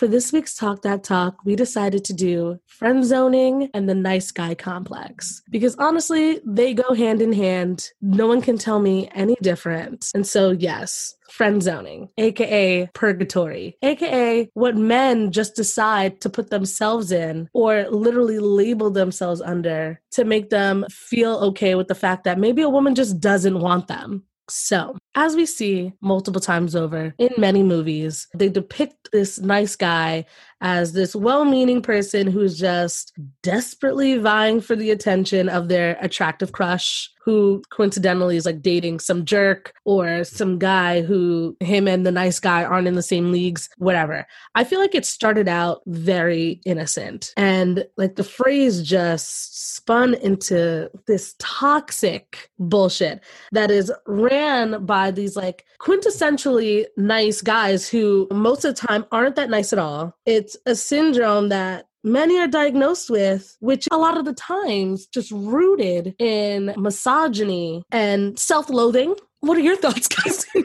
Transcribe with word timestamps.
for 0.00 0.08
this 0.08 0.32
week's 0.32 0.54
Talk 0.54 0.80
That 0.80 1.04
Talk, 1.04 1.44
we 1.44 1.54
decided 1.54 2.06
to 2.06 2.14
do 2.14 2.58
friend 2.66 3.04
zoning 3.04 3.68
and 3.74 3.86
the 3.86 3.94
nice 3.94 4.30
guy 4.30 4.54
complex 4.54 5.42
because 5.50 5.76
honestly, 5.76 6.40
they 6.42 6.72
go 6.72 6.94
hand 6.94 7.20
in 7.20 7.34
hand. 7.34 7.90
No 8.00 8.26
one 8.26 8.40
can 8.40 8.56
tell 8.56 8.80
me 8.80 9.10
any 9.14 9.36
different. 9.42 10.10
And 10.14 10.26
so, 10.26 10.52
yes, 10.52 11.14
friend 11.28 11.62
zoning, 11.62 12.08
aka 12.16 12.88
purgatory, 12.94 13.76
aka 13.82 14.48
what 14.54 14.74
men 14.74 15.32
just 15.32 15.54
decide 15.54 16.22
to 16.22 16.30
put 16.30 16.48
themselves 16.48 17.12
in 17.12 17.50
or 17.52 17.86
literally 17.90 18.38
label 18.38 18.90
themselves 18.90 19.42
under 19.42 20.00
to 20.12 20.24
make 20.24 20.48
them 20.48 20.86
feel 20.90 21.34
okay 21.40 21.74
with 21.74 21.88
the 21.88 21.94
fact 21.94 22.24
that 22.24 22.38
maybe 22.38 22.62
a 22.62 22.70
woman 22.70 22.94
just 22.94 23.20
doesn't 23.20 23.60
want 23.60 23.88
them. 23.88 24.22
So, 24.48 24.96
as 25.14 25.34
we 25.34 25.44
see 25.46 25.92
multiple 26.00 26.40
times 26.40 26.76
over 26.76 27.14
in 27.18 27.30
many 27.36 27.62
movies, 27.62 28.28
they 28.34 28.48
depict 28.48 29.10
this 29.12 29.40
nice 29.40 29.74
guy 29.76 30.24
as 30.60 30.92
this 30.92 31.16
well 31.16 31.44
meaning 31.44 31.80
person 31.80 32.26
who's 32.26 32.58
just 32.58 33.12
desperately 33.42 34.18
vying 34.18 34.60
for 34.60 34.76
the 34.76 34.90
attention 34.90 35.48
of 35.48 35.68
their 35.68 35.96
attractive 36.00 36.52
crush, 36.52 37.10
who 37.24 37.62
coincidentally 37.70 38.36
is 38.36 38.46
like 38.46 38.60
dating 38.60 38.98
some 38.98 39.24
jerk 39.24 39.72
or 39.84 40.22
some 40.24 40.58
guy 40.58 41.00
who 41.00 41.56
him 41.60 41.88
and 41.88 42.04
the 42.04 42.12
nice 42.12 42.38
guy 42.38 42.62
aren't 42.62 42.88
in 42.88 42.94
the 42.94 43.02
same 43.02 43.32
leagues, 43.32 43.68
whatever. 43.78 44.26
I 44.54 44.64
feel 44.64 44.80
like 44.80 44.94
it 44.94 45.06
started 45.06 45.48
out 45.48 45.80
very 45.86 46.60
innocent 46.66 47.32
and 47.36 47.86
like 47.96 48.16
the 48.16 48.24
phrase 48.24 48.82
just 48.82 49.74
spun 49.76 50.14
into 50.14 50.90
this 51.06 51.34
toxic 51.38 52.50
bullshit 52.58 53.22
that 53.52 53.70
is 53.70 53.90
ran 54.06 54.84
by 54.84 54.99
these 55.08 55.36
like 55.36 55.64
quintessentially 55.80 56.86
nice 56.96 57.40
guys 57.42 57.88
who 57.88 58.26
most 58.32 58.64
of 58.64 58.74
the 58.74 58.86
time 58.86 59.06
aren't 59.12 59.36
that 59.36 59.50
nice 59.50 59.72
at 59.72 59.78
all. 59.78 60.16
It's 60.26 60.56
a 60.66 60.74
syndrome 60.74 61.48
that 61.50 61.86
many 62.02 62.38
are 62.38 62.48
diagnosed 62.48 63.10
with, 63.10 63.56
which 63.60 63.86
a 63.90 63.96
lot 63.96 64.18
of 64.18 64.24
the 64.24 64.34
times 64.34 65.06
just 65.06 65.30
rooted 65.30 66.14
in 66.18 66.74
misogyny 66.76 67.84
and 67.90 68.38
self 68.38 68.68
loathing. 68.68 69.14
What 69.40 69.56
are 69.56 69.62
your 69.62 69.76
thoughts, 69.76 70.08
guys? 70.08 70.46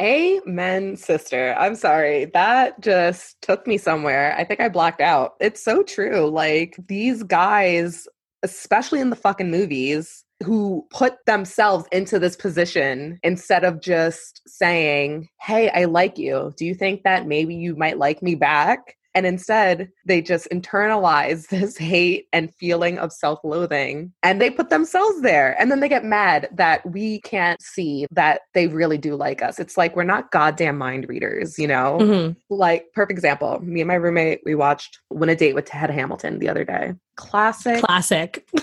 Amen, 0.00 0.96
sister. 0.96 1.54
I'm 1.56 1.76
sorry. 1.76 2.24
That 2.26 2.80
just 2.80 3.40
took 3.40 3.66
me 3.66 3.78
somewhere. 3.78 4.34
I 4.36 4.44
think 4.44 4.60
I 4.60 4.68
blacked 4.68 5.00
out. 5.00 5.34
It's 5.38 5.62
so 5.62 5.82
true. 5.82 6.28
Like 6.28 6.76
these 6.88 7.22
guys, 7.22 8.08
especially 8.42 9.00
in 9.00 9.10
the 9.10 9.16
fucking 9.16 9.50
movies, 9.50 10.24
who 10.42 10.86
put 10.90 11.24
themselves 11.26 11.86
into 11.92 12.18
this 12.18 12.36
position 12.36 13.18
instead 13.22 13.64
of 13.64 13.80
just 13.80 14.42
saying, 14.46 15.28
Hey, 15.40 15.70
I 15.70 15.84
like 15.84 16.18
you. 16.18 16.52
Do 16.56 16.64
you 16.64 16.74
think 16.74 17.02
that 17.04 17.26
maybe 17.26 17.54
you 17.54 17.76
might 17.76 17.98
like 17.98 18.22
me 18.22 18.34
back? 18.34 18.96
And 19.14 19.26
instead, 19.26 19.90
they 20.06 20.22
just 20.22 20.48
internalize 20.50 21.46
this 21.48 21.76
hate 21.76 22.28
and 22.32 22.54
feeling 22.54 22.98
of 22.98 23.12
self 23.12 23.40
loathing 23.44 24.12
and 24.22 24.40
they 24.40 24.50
put 24.50 24.70
themselves 24.70 25.20
there. 25.22 25.60
And 25.60 25.70
then 25.70 25.80
they 25.80 25.88
get 25.88 26.04
mad 26.04 26.48
that 26.52 26.88
we 26.90 27.20
can't 27.20 27.60
see 27.60 28.06
that 28.10 28.42
they 28.54 28.68
really 28.68 28.98
do 28.98 29.14
like 29.14 29.42
us. 29.42 29.58
It's 29.58 29.76
like 29.76 29.96
we're 29.96 30.04
not 30.04 30.30
goddamn 30.30 30.78
mind 30.78 31.08
readers, 31.08 31.58
you 31.58 31.66
know? 31.66 31.98
Mm-hmm. 32.00 32.32
Like, 32.54 32.86
perfect 32.94 33.18
example 33.18 33.60
me 33.62 33.80
and 33.80 33.88
my 33.88 33.94
roommate, 33.94 34.40
we 34.44 34.54
watched 34.54 34.98
Win 35.10 35.28
a 35.28 35.36
Date 35.36 35.54
with 35.54 35.66
Tad 35.66 35.90
Hamilton 35.90 36.38
the 36.38 36.48
other 36.48 36.64
day. 36.64 36.94
Classic. 37.16 37.82
Classic. 37.82 38.48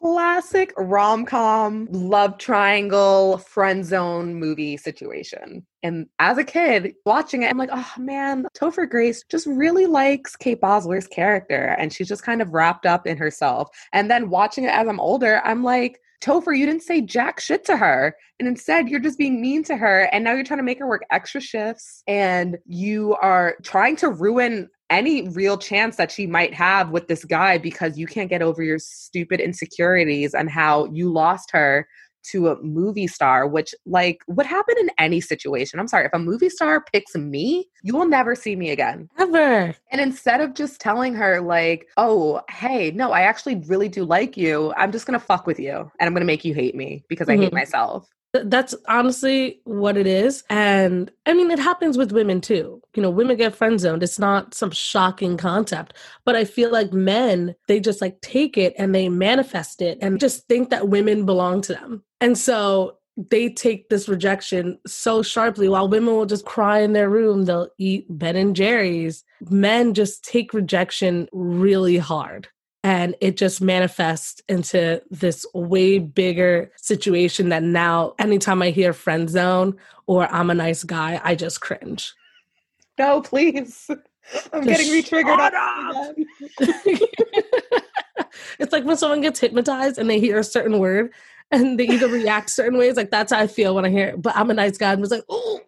classic 0.00 0.72
rom 0.76 1.24
com, 1.24 1.86
love 1.90 2.38
triangle, 2.38 3.38
friend 3.38 3.84
zone 3.84 4.34
movie 4.34 4.76
situation. 4.76 5.66
And 5.82 6.06
as 6.18 6.38
a 6.38 6.44
kid 6.44 6.94
watching 7.04 7.42
it, 7.42 7.50
I'm 7.50 7.58
like, 7.58 7.70
oh 7.72 7.92
man, 7.98 8.46
Topher 8.56 8.88
Grace 8.88 9.24
just 9.30 9.46
really 9.46 9.86
likes 9.86 10.36
Kate 10.36 10.60
Bosworth's 10.60 11.06
character. 11.06 11.76
And 11.78 11.92
she's 11.92 12.08
just 12.08 12.22
kind 12.22 12.42
of 12.42 12.52
wrapped 12.52 12.86
up 12.86 13.06
in 13.06 13.16
herself. 13.16 13.68
And 13.92 14.10
then 14.10 14.30
watching 14.30 14.64
it 14.64 14.68
as 14.68 14.88
I'm 14.88 15.00
older, 15.00 15.40
I'm 15.44 15.62
like, 15.62 16.00
Topher, 16.22 16.56
you 16.56 16.66
didn't 16.66 16.82
say 16.82 17.00
jack 17.00 17.40
shit 17.40 17.64
to 17.64 17.76
her. 17.78 18.14
And 18.38 18.46
instead, 18.46 18.88
you're 18.90 19.00
just 19.00 19.18
being 19.18 19.40
mean 19.40 19.64
to 19.64 19.76
her. 19.76 20.02
And 20.12 20.22
now 20.22 20.32
you're 20.32 20.44
trying 20.44 20.58
to 20.58 20.64
make 20.64 20.78
her 20.78 20.86
work 20.86 21.04
extra 21.10 21.40
shifts. 21.40 22.02
And 22.06 22.58
you 22.66 23.16
are 23.22 23.56
trying 23.62 23.96
to 23.96 24.10
ruin 24.10 24.68
any 24.90 25.28
real 25.28 25.56
chance 25.56 25.96
that 25.96 26.10
she 26.10 26.26
might 26.26 26.52
have 26.52 26.90
with 26.90 27.08
this 27.08 27.24
guy 27.24 27.58
because 27.58 27.96
you 27.96 28.06
can't 28.06 28.28
get 28.28 28.42
over 28.42 28.62
your 28.62 28.78
stupid 28.78 29.40
insecurities 29.40 30.34
and 30.34 30.50
how 30.50 30.86
you 30.86 31.10
lost 31.10 31.50
her 31.52 31.88
to 32.22 32.48
a 32.48 32.62
movie 32.62 33.06
star, 33.06 33.46
which, 33.46 33.74
like, 33.86 34.22
would 34.28 34.46
happen 34.46 34.74
in 34.78 34.90
any 34.98 35.20
situation. 35.20 35.80
I'm 35.80 35.88
sorry, 35.88 36.06
if 36.06 36.12
a 36.12 36.18
movie 36.18 36.50
star 36.50 36.84
picks 36.92 37.14
me, 37.14 37.68
you 37.82 37.96
will 37.96 38.06
never 38.06 38.34
see 38.34 38.56
me 38.56 38.70
again. 38.70 39.08
Ever. 39.18 39.74
And 39.90 40.00
instead 40.00 40.40
of 40.40 40.54
just 40.54 40.80
telling 40.80 41.14
her, 41.14 41.40
like, 41.40 41.88
oh, 41.96 42.42
hey, 42.50 42.90
no, 42.90 43.12
I 43.12 43.22
actually 43.22 43.56
really 43.66 43.88
do 43.88 44.04
like 44.04 44.36
you, 44.36 44.74
I'm 44.76 44.92
just 44.92 45.06
gonna 45.06 45.18
fuck 45.18 45.46
with 45.46 45.58
you 45.58 45.90
and 45.98 46.06
I'm 46.06 46.12
gonna 46.12 46.24
make 46.24 46.44
you 46.44 46.52
hate 46.52 46.74
me 46.74 47.04
because 47.08 47.28
I 47.28 47.34
mm-hmm. 47.34 47.44
hate 47.44 47.52
myself. 47.52 48.06
That's 48.32 48.74
honestly 48.86 49.60
what 49.64 49.96
it 49.96 50.06
is. 50.06 50.44
And 50.48 51.10
I 51.26 51.34
mean, 51.34 51.50
it 51.50 51.58
happens 51.58 51.98
with 51.98 52.12
women 52.12 52.40
too. 52.40 52.80
You 52.94 53.02
know, 53.02 53.10
women 53.10 53.36
get 53.36 53.54
friend 53.54 53.80
zoned. 53.80 54.02
It's 54.02 54.18
not 54.18 54.54
some 54.54 54.70
shocking 54.70 55.36
concept. 55.36 55.94
But 56.24 56.36
I 56.36 56.44
feel 56.44 56.70
like 56.70 56.92
men, 56.92 57.56
they 57.66 57.80
just 57.80 58.00
like 58.00 58.20
take 58.20 58.56
it 58.56 58.74
and 58.78 58.94
they 58.94 59.08
manifest 59.08 59.82
it 59.82 59.98
and 60.00 60.20
just 60.20 60.46
think 60.46 60.70
that 60.70 60.88
women 60.88 61.26
belong 61.26 61.60
to 61.62 61.74
them. 61.74 62.04
And 62.20 62.38
so 62.38 62.98
they 63.28 63.50
take 63.50 63.88
this 63.88 64.08
rejection 64.08 64.78
so 64.86 65.22
sharply 65.22 65.68
while 65.68 65.88
women 65.88 66.14
will 66.14 66.26
just 66.26 66.46
cry 66.46 66.80
in 66.80 66.92
their 66.92 67.10
room 67.10 67.44
they'll 67.44 67.68
eat 67.78 68.06
ben 68.08 68.36
and 68.36 68.56
jerry's 68.56 69.24
men 69.50 69.92
just 69.92 70.24
take 70.24 70.54
rejection 70.54 71.28
really 71.32 71.98
hard 71.98 72.48
and 72.82 73.14
it 73.20 73.36
just 73.36 73.60
manifests 73.60 74.40
into 74.48 75.02
this 75.10 75.44
way 75.52 75.98
bigger 75.98 76.72
situation 76.76 77.50
that 77.50 77.62
now 77.62 78.14
anytime 78.18 78.62
i 78.62 78.70
hear 78.70 78.92
friend 78.92 79.28
zone 79.28 79.76
or 80.06 80.26
i'm 80.32 80.50
a 80.50 80.54
nice 80.54 80.84
guy 80.84 81.20
i 81.24 81.34
just 81.34 81.60
cringe. 81.60 82.14
No 82.98 83.20
please. 83.22 83.90
I'm 84.52 84.64
just 84.64 84.78
getting 84.78 84.92
re-triggered 84.92 85.38
it's 88.58 88.72
like 88.72 88.84
when 88.84 88.96
someone 88.96 89.20
gets 89.22 89.40
hypnotized 89.40 89.98
and 89.98 90.08
they 90.08 90.20
hear 90.20 90.38
a 90.38 90.44
certain 90.44 90.78
word 90.78 91.12
and 91.50 91.78
they 91.78 91.88
either 91.88 92.06
react 92.08 92.50
certain 92.50 92.78
ways 92.78 92.96
like 92.96 93.10
that's 93.10 93.32
how 93.32 93.40
i 93.40 93.46
feel 93.46 93.74
when 93.74 93.84
i 93.84 93.88
hear 93.88 94.08
it 94.08 94.22
but 94.22 94.36
i'm 94.36 94.50
a 94.50 94.54
nice 94.54 94.78
guy 94.78 94.92
and 94.92 95.00
was 95.00 95.10
like 95.10 95.24
oh 95.28 95.60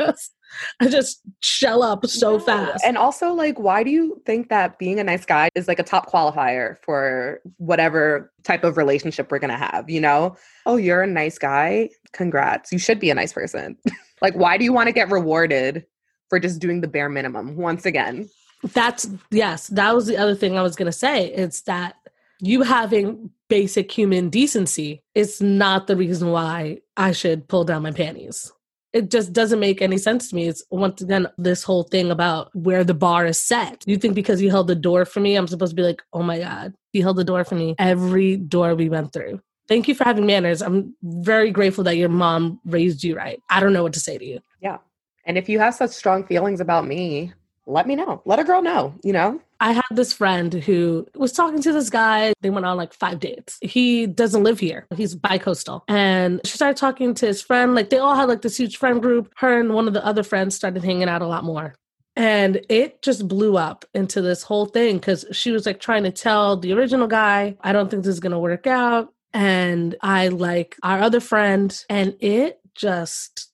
just 0.00 0.32
I 0.80 0.88
just 0.88 1.20
shell 1.40 1.82
up 1.82 2.06
so 2.06 2.38
fast. 2.38 2.82
And 2.84 2.96
also, 2.96 3.32
like, 3.32 3.58
why 3.58 3.82
do 3.82 3.90
you 3.90 4.20
think 4.24 4.48
that 4.48 4.78
being 4.78 4.98
a 4.98 5.04
nice 5.04 5.24
guy 5.24 5.50
is 5.54 5.68
like 5.68 5.78
a 5.78 5.82
top 5.82 6.10
qualifier 6.10 6.76
for 6.82 7.40
whatever 7.58 8.32
type 8.44 8.64
of 8.64 8.76
relationship 8.76 9.30
we're 9.30 9.38
going 9.38 9.50
to 9.50 9.56
have? 9.56 9.90
You 9.90 10.00
know, 10.00 10.36
oh, 10.66 10.76
you're 10.76 11.02
a 11.02 11.06
nice 11.06 11.38
guy. 11.38 11.90
Congrats. 12.12 12.72
You 12.72 12.78
should 12.78 12.98
be 12.98 13.10
a 13.10 13.14
nice 13.14 13.32
person. 13.32 13.76
like, 14.22 14.34
why 14.34 14.56
do 14.56 14.64
you 14.64 14.72
want 14.72 14.86
to 14.86 14.92
get 14.92 15.10
rewarded 15.10 15.84
for 16.30 16.38
just 16.38 16.60
doing 16.60 16.80
the 16.80 16.88
bare 16.88 17.08
minimum 17.08 17.56
once 17.56 17.84
again? 17.84 18.28
That's, 18.72 19.08
yes, 19.30 19.68
that 19.68 19.94
was 19.94 20.06
the 20.06 20.16
other 20.16 20.34
thing 20.34 20.56
I 20.56 20.62
was 20.62 20.76
going 20.76 20.86
to 20.86 20.92
say. 20.92 21.26
It's 21.26 21.62
that 21.62 21.96
you 22.40 22.62
having 22.62 23.30
basic 23.48 23.90
human 23.92 24.30
decency 24.30 25.02
is 25.14 25.40
not 25.40 25.86
the 25.86 25.96
reason 25.96 26.30
why 26.30 26.78
I 26.96 27.12
should 27.12 27.48
pull 27.48 27.64
down 27.64 27.82
my 27.82 27.92
panties 27.92 28.52
it 28.92 29.10
just 29.10 29.32
doesn't 29.32 29.60
make 29.60 29.82
any 29.82 29.98
sense 29.98 30.30
to 30.30 30.36
me. 30.36 30.48
It's 30.48 30.62
once 30.70 31.00
again 31.02 31.26
this 31.36 31.62
whole 31.62 31.82
thing 31.82 32.10
about 32.10 32.54
where 32.54 32.84
the 32.84 32.94
bar 32.94 33.26
is 33.26 33.40
set. 33.40 33.84
You 33.86 33.96
think 33.96 34.14
because 34.14 34.40
you 34.40 34.50
held 34.50 34.66
the 34.68 34.74
door 34.74 35.04
for 35.04 35.20
me, 35.20 35.36
I'm 35.36 35.46
supposed 35.46 35.72
to 35.72 35.76
be 35.76 35.82
like, 35.82 36.02
oh 36.12 36.22
my 36.22 36.38
God, 36.38 36.74
you 36.92 37.02
held 37.02 37.16
the 37.16 37.24
door 37.24 37.44
for 37.44 37.54
me 37.54 37.74
every 37.78 38.36
door 38.36 38.74
we 38.74 38.88
went 38.88 39.12
through. 39.12 39.40
Thank 39.68 39.86
you 39.86 39.94
for 39.94 40.04
having 40.04 40.24
manners. 40.24 40.62
I'm 40.62 40.96
very 41.02 41.50
grateful 41.50 41.84
that 41.84 41.98
your 41.98 42.08
mom 42.08 42.60
raised 42.64 43.04
you 43.04 43.16
right. 43.16 43.42
I 43.50 43.60
don't 43.60 43.74
know 43.74 43.82
what 43.82 43.92
to 43.94 44.00
say 44.00 44.16
to 44.16 44.24
you. 44.24 44.40
Yeah. 44.60 44.78
And 45.26 45.36
if 45.36 45.48
you 45.48 45.58
have 45.58 45.74
such 45.74 45.90
strong 45.90 46.24
feelings 46.24 46.60
about 46.60 46.86
me, 46.86 47.34
let 47.66 47.86
me 47.86 47.94
know. 47.94 48.22
Let 48.24 48.38
a 48.38 48.44
girl 48.44 48.62
know, 48.62 48.94
you 49.04 49.12
know? 49.12 49.42
I 49.60 49.72
had 49.72 49.82
this 49.90 50.12
friend 50.12 50.54
who 50.54 51.06
was 51.14 51.32
talking 51.32 51.60
to 51.62 51.72
this 51.72 51.90
guy. 51.90 52.32
They 52.40 52.50
went 52.50 52.66
on 52.66 52.76
like 52.76 52.92
five 52.92 53.18
dates. 53.18 53.58
He 53.60 54.06
doesn't 54.06 54.44
live 54.44 54.60
here. 54.60 54.86
He's 54.94 55.14
bi-coastal. 55.14 55.84
And 55.88 56.40
she 56.44 56.52
started 56.52 56.76
talking 56.76 57.14
to 57.14 57.26
his 57.26 57.42
friend. 57.42 57.74
Like 57.74 57.90
they 57.90 57.98
all 57.98 58.14
had 58.14 58.28
like 58.28 58.42
this 58.42 58.56
huge 58.56 58.76
friend 58.76 59.02
group. 59.02 59.32
Her 59.36 59.58
and 59.60 59.74
one 59.74 59.88
of 59.88 59.94
the 59.94 60.04
other 60.04 60.22
friends 60.22 60.54
started 60.54 60.84
hanging 60.84 61.08
out 61.08 61.22
a 61.22 61.26
lot 61.26 61.44
more. 61.44 61.74
And 62.14 62.60
it 62.68 63.02
just 63.02 63.28
blew 63.28 63.56
up 63.56 63.84
into 63.94 64.20
this 64.20 64.42
whole 64.42 64.66
thing 64.66 64.96
because 64.96 65.24
she 65.32 65.50
was 65.50 65.66
like 65.66 65.80
trying 65.80 66.02
to 66.04 66.10
tell 66.10 66.56
the 66.56 66.72
original 66.72 67.06
guy, 67.06 67.56
I 67.60 67.72
don't 67.72 67.90
think 67.90 68.04
this 68.04 68.14
is 68.14 68.20
going 68.20 68.32
to 68.32 68.38
work 68.38 68.66
out. 68.66 69.12
And 69.32 69.94
I 70.02 70.28
like 70.28 70.76
our 70.82 71.00
other 71.00 71.20
friend. 71.20 71.76
And 71.88 72.16
it 72.20 72.60
just 72.74 73.50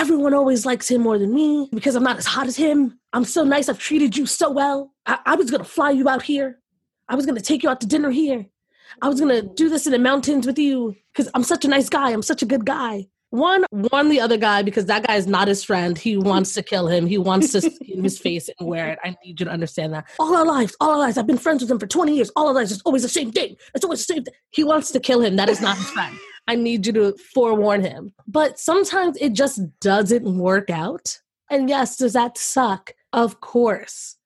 everyone 0.00 0.32
always 0.32 0.64
likes 0.64 0.90
him 0.90 1.02
more 1.02 1.18
than 1.18 1.32
me 1.34 1.68
because 1.74 1.94
I'm 1.94 2.02
not 2.02 2.16
as 2.16 2.24
hot 2.24 2.46
as 2.46 2.56
him. 2.56 2.98
I'm 3.12 3.24
so 3.24 3.44
nice. 3.44 3.68
I've 3.68 3.78
treated 3.78 4.16
you 4.16 4.24
so 4.24 4.50
well. 4.50 4.94
I, 5.04 5.18
I 5.26 5.34
was 5.34 5.50
going 5.50 5.62
to 5.62 5.68
fly 5.68 5.90
you 5.90 6.08
out 6.08 6.22
here. 6.22 6.58
I 7.08 7.14
was 7.16 7.26
going 7.26 7.36
to 7.36 7.42
take 7.42 7.62
you 7.62 7.68
out 7.68 7.82
to 7.82 7.86
dinner 7.86 8.10
here. 8.10 8.46
I 9.02 9.08
was 9.08 9.20
going 9.20 9.34
to 9.34 9.46
do 9.54 9.68
this 9.68 9.86
in 9.86 9.92
the 9.92 9.98
mountains 9.98 10.46
with 10.46 10.58
you 10.58 10.96
because 11.12 11.30
I'm 11.34 11.42
such 11.42 11.66
a 11.66 11.68
nice 11.68 11.90
guy. 11.90 12.10
I'm 12.12 12.22
such 12.22 12.42
a 12.42 12.46
good 12.46 12.64
guy. 12.64 13.08
one 13.28 13.66
one 13.70 14.08
the 14.08 14.20
other 14.20 14.38
guy 14.38 14.62
because 14.62 14.86
that 14.86 15.06
guy 15.06 15.16
is 15.16 15.26
not 15.26 15.48
his 15.48 15.62
friend. 15.62 15.98
He 15.98 16.16
wants 16.16 16.54
to 16.54 16.62
kill 16.62 16.88
him. 16.88 17.06
He 17.06 17.18
wants 17.18 17.52
to 17.52 17.60
see 17.70 18.00
his 18.00 18.18
face 18.18 18.48
and 18.58 18.68
wear 18.68 18.88
it. 18.92 18.98
I 19.04 19.10
need 19.22 19.38
you 19.38 19.44
to 19.46 19.50
understand 19.50 19.92
that. 19.92 20.06
All 20.18 20.34
our 20.34 20.46
lives, 20.46 20.74
all 20.80 20.92
our 20.92 20.98
lives. 20.98 21.18
I've 21.18 21.26
been 21.26 21.36
friends 21.36 21.60
with 21.60 21.70
him 21.70 21.78
for 21.78 21.86
20 21.86 22.16
years. 22.16 22.30
All 22.36 22.48
our 22.48 22.54
lives, 22.54 22.72
it's 22.72 22.82
always 22.86 23.02
the 23.02 23.08
same 23.08 23.32
thing. 23.32 23.56
It's 23.74 23.84
always 23.84 24.06
the 24.06 24.14
same 24.14 24.24
thing. 24.24 24.34
He 24.48 24.64
wants 24.64 24.92
to 24.92 25.00
kill 25.00 25.20
him. 25.20 25.36
That 25.36 25.50
is 25.50 25.60
not 25.60 25.76
his 25.76 25.90
friend. 25.90 26.16
I 26.50 26.56
need 26.56 26.84
you 26.84 26.92
to 26.94 27.16
forewarn 27.32 27.82
him. 27.82 28.12
But 28.26 28.58
sometimes 28.58 29.16
it 29.20 29.34
just 29.34 29.60
doesn't 29.78 30.36
work 30.36 30.68
out. 30.68 31.20
And 31.48 31.68
yes, 31.68 31.96
does 31.96 32.14
that 32.14 32.36
suck? 32.36 32.92
Of 33.12 33.40
course. 33.40 34.16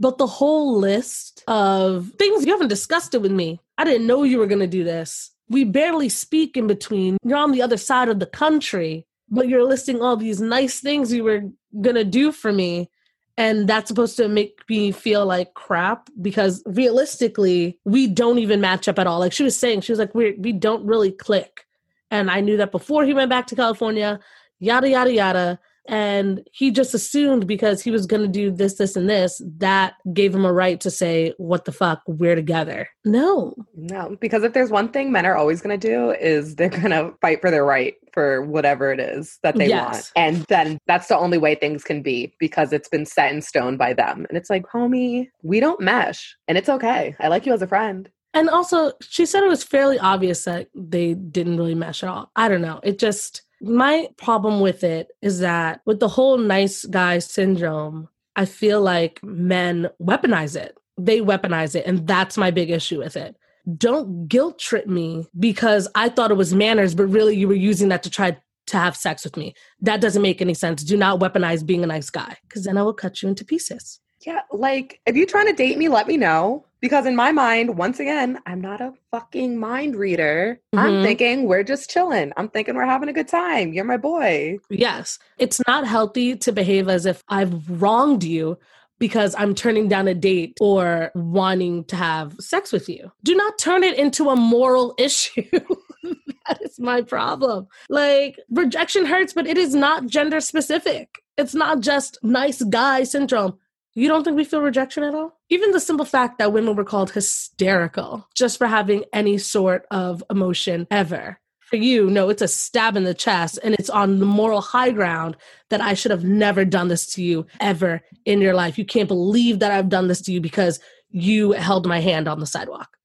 But 0.00 0.18
the 0.18 0.26
whole 0.26 0.76
list 0.76 1.44
of 1.46 2.10
things 2.18 2.44
you 2.44 2.50
haven't 2.50 2.66
discussed 2.66 3.14
it 3.14 3.22
with 3.22 3.30
me. 3.30 3.60
I 3.78 3.84
didn't 3.84 4.08
know 4.08 4.24
you 4.24 4.38
were 4.38 4.48
going 4.48 4.58
to 4.58 4.66
do 4.66 4.82
this. 4.82 5.30
We 5.48 5.62
barely 5.62 6.08
speak 6.08 6.56
in 6.56 6.66
between. 6.66 7.16
You're 7.22 7.38
on 7.38 7.52
the 7.52 7.62
other 7.62 7.76
side 7.76 8.08
of 8.08 8.18
the 8.18 8.26
country, 8.26 9.06
but 9.30 9.48
you're 9.48 9.62
listing 9.62 10.02
all 10.02 10.16
these 10.16 10.40
nice 10.40 10.80
things 10.80 11.12
you 11.12 11.22
were 11.22 11.42
going 11.80 11.94
to 11.94 12.04
do 12.04 12.32
for 12.32 12.52
me. 12.52 12.90
And 13.36 13.68
that's 13.68 13.86
supposed 13.86 14.16
to 14.16 14.26
make 14.26 14.58
me 14.68 14.90
feel 14.90 15.24
like 15.24 15.54
crap 15.54 16.10
because 16.20 16.60
realistically, 16.66 17.78
we 17.84 18.08
don't 18.08 18.40
even 18.40 18.60
match 18.60 18.88
up 18.88 18.98
at 18.98 19.06
all. 19.06 19.20
Like 19.20 19.32
she 19.32 19.44
was 19.44 19.56
saying, 19.56 19.82
she 19.82 19.92
was 19.92 20.00
like, 20.00 20.12
we, 20.12 20.32
we 20.32 20.52
don't 20.52 20.84
really 20.84 21.12
click. 21.12 21.64
And 22.10 22.30
I 22.30 22.40
knew 22.40 22.56
that 22.56 22.72
before 22.72 23.04
he 23.04 23.14
went 23.14 23.30
back 23.30 23.46
to 23.48 23.56
California, 23.56 24.18
yada, 24.58 24.88
yada, 24.88 25.12
yada. 25.12 25.58
And 25.90 26.46
he 26.52 26.70
just 26.70 26.92
assumed 26.92 27.46
because 27.46 27.80
he 27.80 27.90
was 27.90 28.06
going 28.06 28.20
to 28.20 28.28
do 28.28 28.50
this 28.50 28.74
this 28.74 28.94
and 28.94 29.08
this 29.08 29.40
that 29.56 29.94
gave 30.12 30.34
him 30.34 30.44
a 30.44 30.52
right 30.52 30.78
to 30.80 30.90
say 30.90 31.32
what 31.38 31.64
the 31.64 31.72
fuck? 31.72 32.02
We're 32.06 32.34
together. 32.34 32.90
No. 33.06 33.54
No 33.74 34.14
because 34.20 34.44
if 34.44 34.52
there's 34.52 34.70
one 34.70 34.90
thing 34.90 35.10
men 35.10 35.24
are 35.24 35.36
always 35.36 35.62
going 35.62 35.80
to 35.80 35.88
do 35.88 36.10
is 36.10 36.56
they're 36.56 36.68
going 36.68 36.90
to 36.90 37.14
fight 37.22 37.40
for 37.40 37.50
their 37.50 37.64
right 37.64 37.94
for 38.12 38.42
whatever 38.42 38.92
it 38.92 39.00
is 39.00 39.38
that 39.42 39.56
they 39.56 39.68
yes. 39.68 39.84
want 39.84 40.12
and 40.16 40.44
then 40.48 40.78
that's 40.86 41.08
the 41.08 41.16
only 41.16 41.38
way 41.38 41.54
things 41.54 41.84
can 41.84 42.02
be 42.02 42.34
because 42.38 42.72
it's 42.72 42.88
been 42.88 43.06
set 43.06 43.32
in 43.32 43.40
stone 43.40 43.78
by 43.78 43.94
them. 43.94 44.26
And 44.28 44.36
it's 44.36 44.50
like 44.50 44.64
homie 44.66 45.28
we 45.42 45.58
don't 45.58 45.80
mesh 45.80 46.36
and 46.48 46.58
it's 46.58 46.68
okay. 46.68 47.16
I 47.18 47.28
like 47.28 47.46
you 47.46 47.54
as 47.54 47.62
a 47.62 47.66
friend 47.66 48.10
and 48.34 48.48
also 48.50 48.92
she 49.00 49.24
said 49.26 49.42
it 49.42 49.48
was 49.48 49.64
fairly 49.64 49.98
obvious 49.98 50.44
that 50.44 50.68
they 50.74 51.14
didn't 51.14 51.56
really 51.56 51.74
mesh 51.74 52.02
at 52.02 52.08
all 52.08 52.30
i 52.36 52.48
don't 52.48 52.62
know 52.62 52.80
it 52.82 52.98
just 52.98 53.42
my 53.60 54.08
problem 54.16 54.60
with 54.60 54.84
it 54.84 55.08
is 55.22 55.40
that 55.40 55.80
with 55.84 56.00
the 56.00 56.08
whole 56.08 56.38
nice 56.38 56.84
guy 56.84 57.18
syndrome, 57.18 58.08
I 58.36 58.44
feel 58.44 58.80
like 58.80 59.20
men 59.22 59.88
weaponize 60.00 60.56
it. 60.56 60.76
They 60.96 61.20
weaponize 61.20 61.74
it. 61.74 61.86
And 61.86 62.06
that's 62.06 62.36
my 62.36 62.50
big 62.50 62.70
issue 62.70 62.98
with 62.98 63.16
it. 63.16 63.36
Don't 63.76 64.28
guilt 64.28 64.58
trip 64.58 64.86
me 64.86 65.26
because 65.38 65.88
I 65.94 66.08
thought 66.08 66.30
it 66.30 66.36
was 66.36 66.54
manners, 66.54 66.94
but 66.94 67.06
really 67.06 67.36
you 67.36 67.48
were 67.48 67.54
using 67.54 67.88
that 67.88 68.02
to 68.04 68.10
try 68.10 68.36
to 68.66 68.76
have 68.76 68.96
sex 68.96 69.24
with 69.24 69.36
me. 69.36 69.54
That 69.80 70.00
doesn't 70.00 70.22
make 70.22 70.40
any 70.40 70.54
sense. 70.54 70.84
Do 70.84 70.96
not 70.96 71.20
weaponize 71.20 71.66
being 71.66 71.82
a 71.82 71.86
nice 71.86 72.10
guy 72.10 72.36
because 72.46 72.64
then 72.64 72.78
I 72.78 72.82
will 72.82 72.94
cut 72.94 73.22
you 73.22 73.28
into 73.28 73.44
pieces. 73.44 74.00
Yeah, 74.24 74.40
like 74.52 75.00
if 75.06 75.16
you're 75.16 75.26
trying 75.26 75.46
to 75.46 75.52
date 75.52 75.78
me, 75.78 75.88
let 75.88 76.06
me 76.06 76.16
know. 76.16 76.64
Because 76.80 77.06
in 77.06 77.16
my 77.16 77.32
mind, 77.32 77.76
once 77.76 77.98
again, 77.98 78.38
I'm 78.46 78.60
not 78.60 78.80
a 78.80 78.92
fucking 79.10 79.58
mind 79.58 79.96
reader. 79.96 80.60
Mm-hmm. 80.74 80.86
I'm 80.86 81.02
thinking 81.02 81.44
we're 81.44 81.64
just 81.64 81.90
chilling. 81.90 82.32
I'm 82.36 82.48
thinking 82.48 82.74
we're 82.76 82.84
having 82.86 83.08
a 83.08 83.12
good 83.12 83.28
time. 83.28 83.72
You're 83.72 83.84
my 83.84 83.96
boy. 83.96 84.58
Yes. 84.70 85.18
It's 85.38 85.60
not 85.66 85.86
healthy 85.86 86.36
to 86.36 86.52
behave 86.52 86.88
as 86.88 87.06
if 87.06 87.22
I've 87.28 87.68
wronged 87.68 88.22
you 88.22 88.58
because 88.98 89.34
I'm 89.38 89.54
turning 89.54 89.88
down 89.88 90.08
a 90.08 90.14
date 90.14 90.56
or 90.60 91.10
wanting 91.14 91.84
to 91.84 91.96
have 91.96 92.34
sex 92.40 92.72
with 92.72 92.88
you. 92.88 93.10
Do 93.22 93.34
not 93.34 93.58
turn 93.58 93.84
it 93.84 93.98
into 93.98 94.28
a 94.30 94.36
moral 94.36 94.94
issue. 94.98 95.42
that 95.50 96.60
is 96.62 96.78
my 96.78 97.02
problem. 97.02 97.68
Like, 97.88 98.38
rejection 98.50 99.06
hurts, 99.06 99.32
but 99.32 99.46
it 99.46 99.58
is 99.58 99.74
not 99.74 100.06
gender 100.06 100.40
specific. 100.40 101.22
It's 101.36 101.54
not 101.54 101.80
just 101.80 102.18
nice 102.22 102.62
guy 102.62 103.04
syndrome. 103.04 103.58
You 103.98 104.06
don't 104.06 104.22
think 104.22 104.36
we 104.36 104.44
feel 104.44 104.62
rejection 104.62 105.02
at 105.02 105.16
all? 105.16 105.36
Even 105.48 105.72
the 105.72 105.80
simple 105.80 106.06
fact 106.06 106.38
that 106.38 106.52
women 106.52 106.76
were 106.76 106.84
called 106.84 107.10
hysterical 107.10 108.28
just 108.32 108.56
for 108.56 108.68
having 108.68 109.02
any 109.12 109.38
sort 109.38 109.86
of 109.90 110.22
emotion 110.30 110.86
ever. 110.88 111.40
For 111.62 111.74
you, 111.74 112.08
no, 112.08 112.28
it's 112.28 112.40
a 112.40 112.46
stab 112.46 112.96
in 112.96 113.02
the 113.02 113.12
chest 113.12 113.58
and 113.64 113.74
it's 113.74 113.90
on 113.90 114.20
the 114.20 114.24
moral 114.24 114.60
high 114.60 114.92
ground 114.92 115.36
that 115.70 115.80
I 115.80 115.94
should 115.94 116.12
have 116.12 116.22
never 116.22 116.64
done 116.64 116.86
this 116.86 117.06
to 117.14 117.22
you 117.24 117.44
ever 117.58 118.00
in 118.24 118.40
your 118.40 118.54
life. 118.54 118.78
You 118.78 118.84
can't 118.84 119.08
believe 119.08 119.58
that 119.58 119.72
I've 119.72 119.88
done 119.88 120.06
this 120.06 120.22
to 120.22 120.32
you 120.32 120.40
because 120.40 120.78
you 121.10 121.50
held 121.50 121.84
my 121.84 121.98
hand 121.98 122.28
on 122.28 122.38
the 122.38 122.46
sidewalk. 122.46 122.96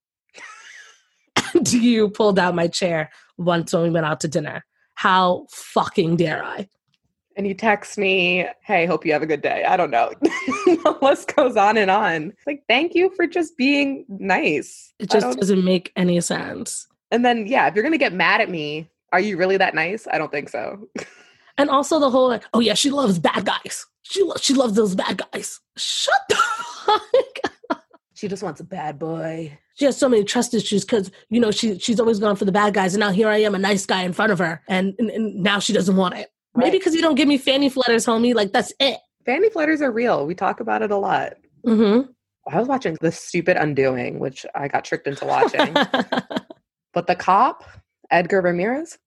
and 1.56 1.74
you 1.74 2.12
pulled 2.12 2.38
out 2.38 2.54
my 2.54 2.68
chair 2.68 3.10
once 3.40 3.74
when 3.74 3.82
we 3.82 3.90
went 3.90 4.06
out 4.06 4.20
to 4.20 4.28
dinner. 4.28 4.64
How 4.94 5.48
fucking 5.50 6.18
dare 6.18 6.44
I? 6.44 6.68
And 7.36 7.48
you 7.48 7.54
text 7.54 7.98
me, 7.98 8.48
hey, 8.62 8.86
hope 8.86 9.06
you 9.06 9.14
have 9.14 9.22
a 9.22 9.28
good 9.28 9.42
day. 9.42 9.64
I 9.64 9.78
don't 9.78 9.92
know. 9.92 10.12
the 10.22 10.98
list 11.02 11.36
goes 11.36 11.56
on 11.56 11.78
and 11.78 11.90
on. 11.90 12.34
Like, 12.46 12.64
thank 12.68 12.96
you 12.96 13.10
for 13.16 13.28
just 13.28 13.58
being 13.58 14.06
nice. 14.08 14.94
It 15.00 15.10
just 15.10 15.38
doesn't 15.38 15.64
make 15.64 15.92
any 15.96 16.20
sense. 16.22 16.88
And 17.12 17.24
then, 17.26 17.48
yeah, 17.48 17.68
if 17.68 17.76
you're 17.76 17.84
going 17.84 17.94
to 17.94 17.98
get 17.98 18.14
mad 18.14 18.42
at 18.42 18.50
me, 18.50 18.90
are 19.12 19.20
you 19.20 19.38
really 19.38 19.58
that 19.58 19.76
nice? 19.76 20.08
I 20.12 20.18
don't 20.18 20.32
think 20.32 20.50
so. 20.50 20.88
and 21.58 21.70
also 21.70 22.00
the 22.00 22.10
whole, 22.10 22.30
like, 22.30 22.44
oh, 22.54 22.60
yeah, 22.60 22.74
she 22.74 22.90
loves 22.90 23.20
bad 23.20 23.46
guys. 23.46 23.86
She, 24.02 24.24
lo- 24.24 24.36
she 24.40 24.54
loves 24.54 24.74
those 24.74 24.96
bad 24.96 25.22
guys. 25.32 25.60
Shut 25.78 26.20
the 26.30 26.36
fuck 26.86 27.82
She 28.14 28.28
just 28.28 28.44
wants 28.44 28.62
a 28.62 28.66
bad 28.66 29.00
boy. 29.00 29.58
She 29.76 29.86
has 29.86 29.98
so 29.98 30.08
many 30.08 30.24
trust 30.24 30.54
issues 30.54 30.86
because 30.86 31.10
you 31.30 31.40
know 31.40 31.50
she 31.50 31.80
she's 31.80 32.00
always 32.00 32.20
gone 32.20 32.36
for 32.36 32.46
the 32.46 32.52
bad 32.52 32.76
guys, 32.76 32.94
and 32.94 33.00
now 33.00 33.10
here 33.10 33.28
I 33.28 33.38
am, 33.38 33.56
a 33.56 33.58
nice 33.58 33.88
guy 33.88 34.04
in 34.04 34.14
front 34.14 34.32
of 34.32 34.38
her, 34.38 34.62
and, 34.68 34.94
and, 35.00 35.10
and 35.10 35.36
now 35.42 35.58
she 35.58 35.74
doesn't 35.74 35.96
want 35.96 36.14
it. 36.16 36.30
Right. 36.56 36.66
Maybe 36.66 36.78
because 36.78 36.94
you 36.94 37.02
don't 37.02 37.16
give 37.16 37.28
me 37.28 37.38
fanny 37.38 37.70
flutters, 37.70 38.06
homie. 38.06 38.36
Like 38.36 38.54
that's 38.54 38.74
it. 38.80 39.00
Fanny 39.26 39.50
flutters 39.50 39.82
are 39.82 39.92
real. 39.92 40.26
We 40.26 40.36
talk 40.36 40.60
about 40.60 40.82
it 40.82 40.92
a 40.92 40.98
lot. 40.98 41.34
Mm-hmm. 41.66 42.12
I 42.52 42.60
was 42.60 42.68
watching 42.68 42.98
The 43.00 43.12
Stupid 43.12 43.58
Undoing, 43.58 44.20
which 44.20 44.46
I 44.54 44.68
got 44.68 44.84
tricked 44.84 45.08
into 45.08 45.26
watching. 45.26 45.74
but 46.94 47.08
the 47.08 47.16
cop, 47.16 47.64
Edgar 48.12 48.42
Ramirez, 48.42 48.98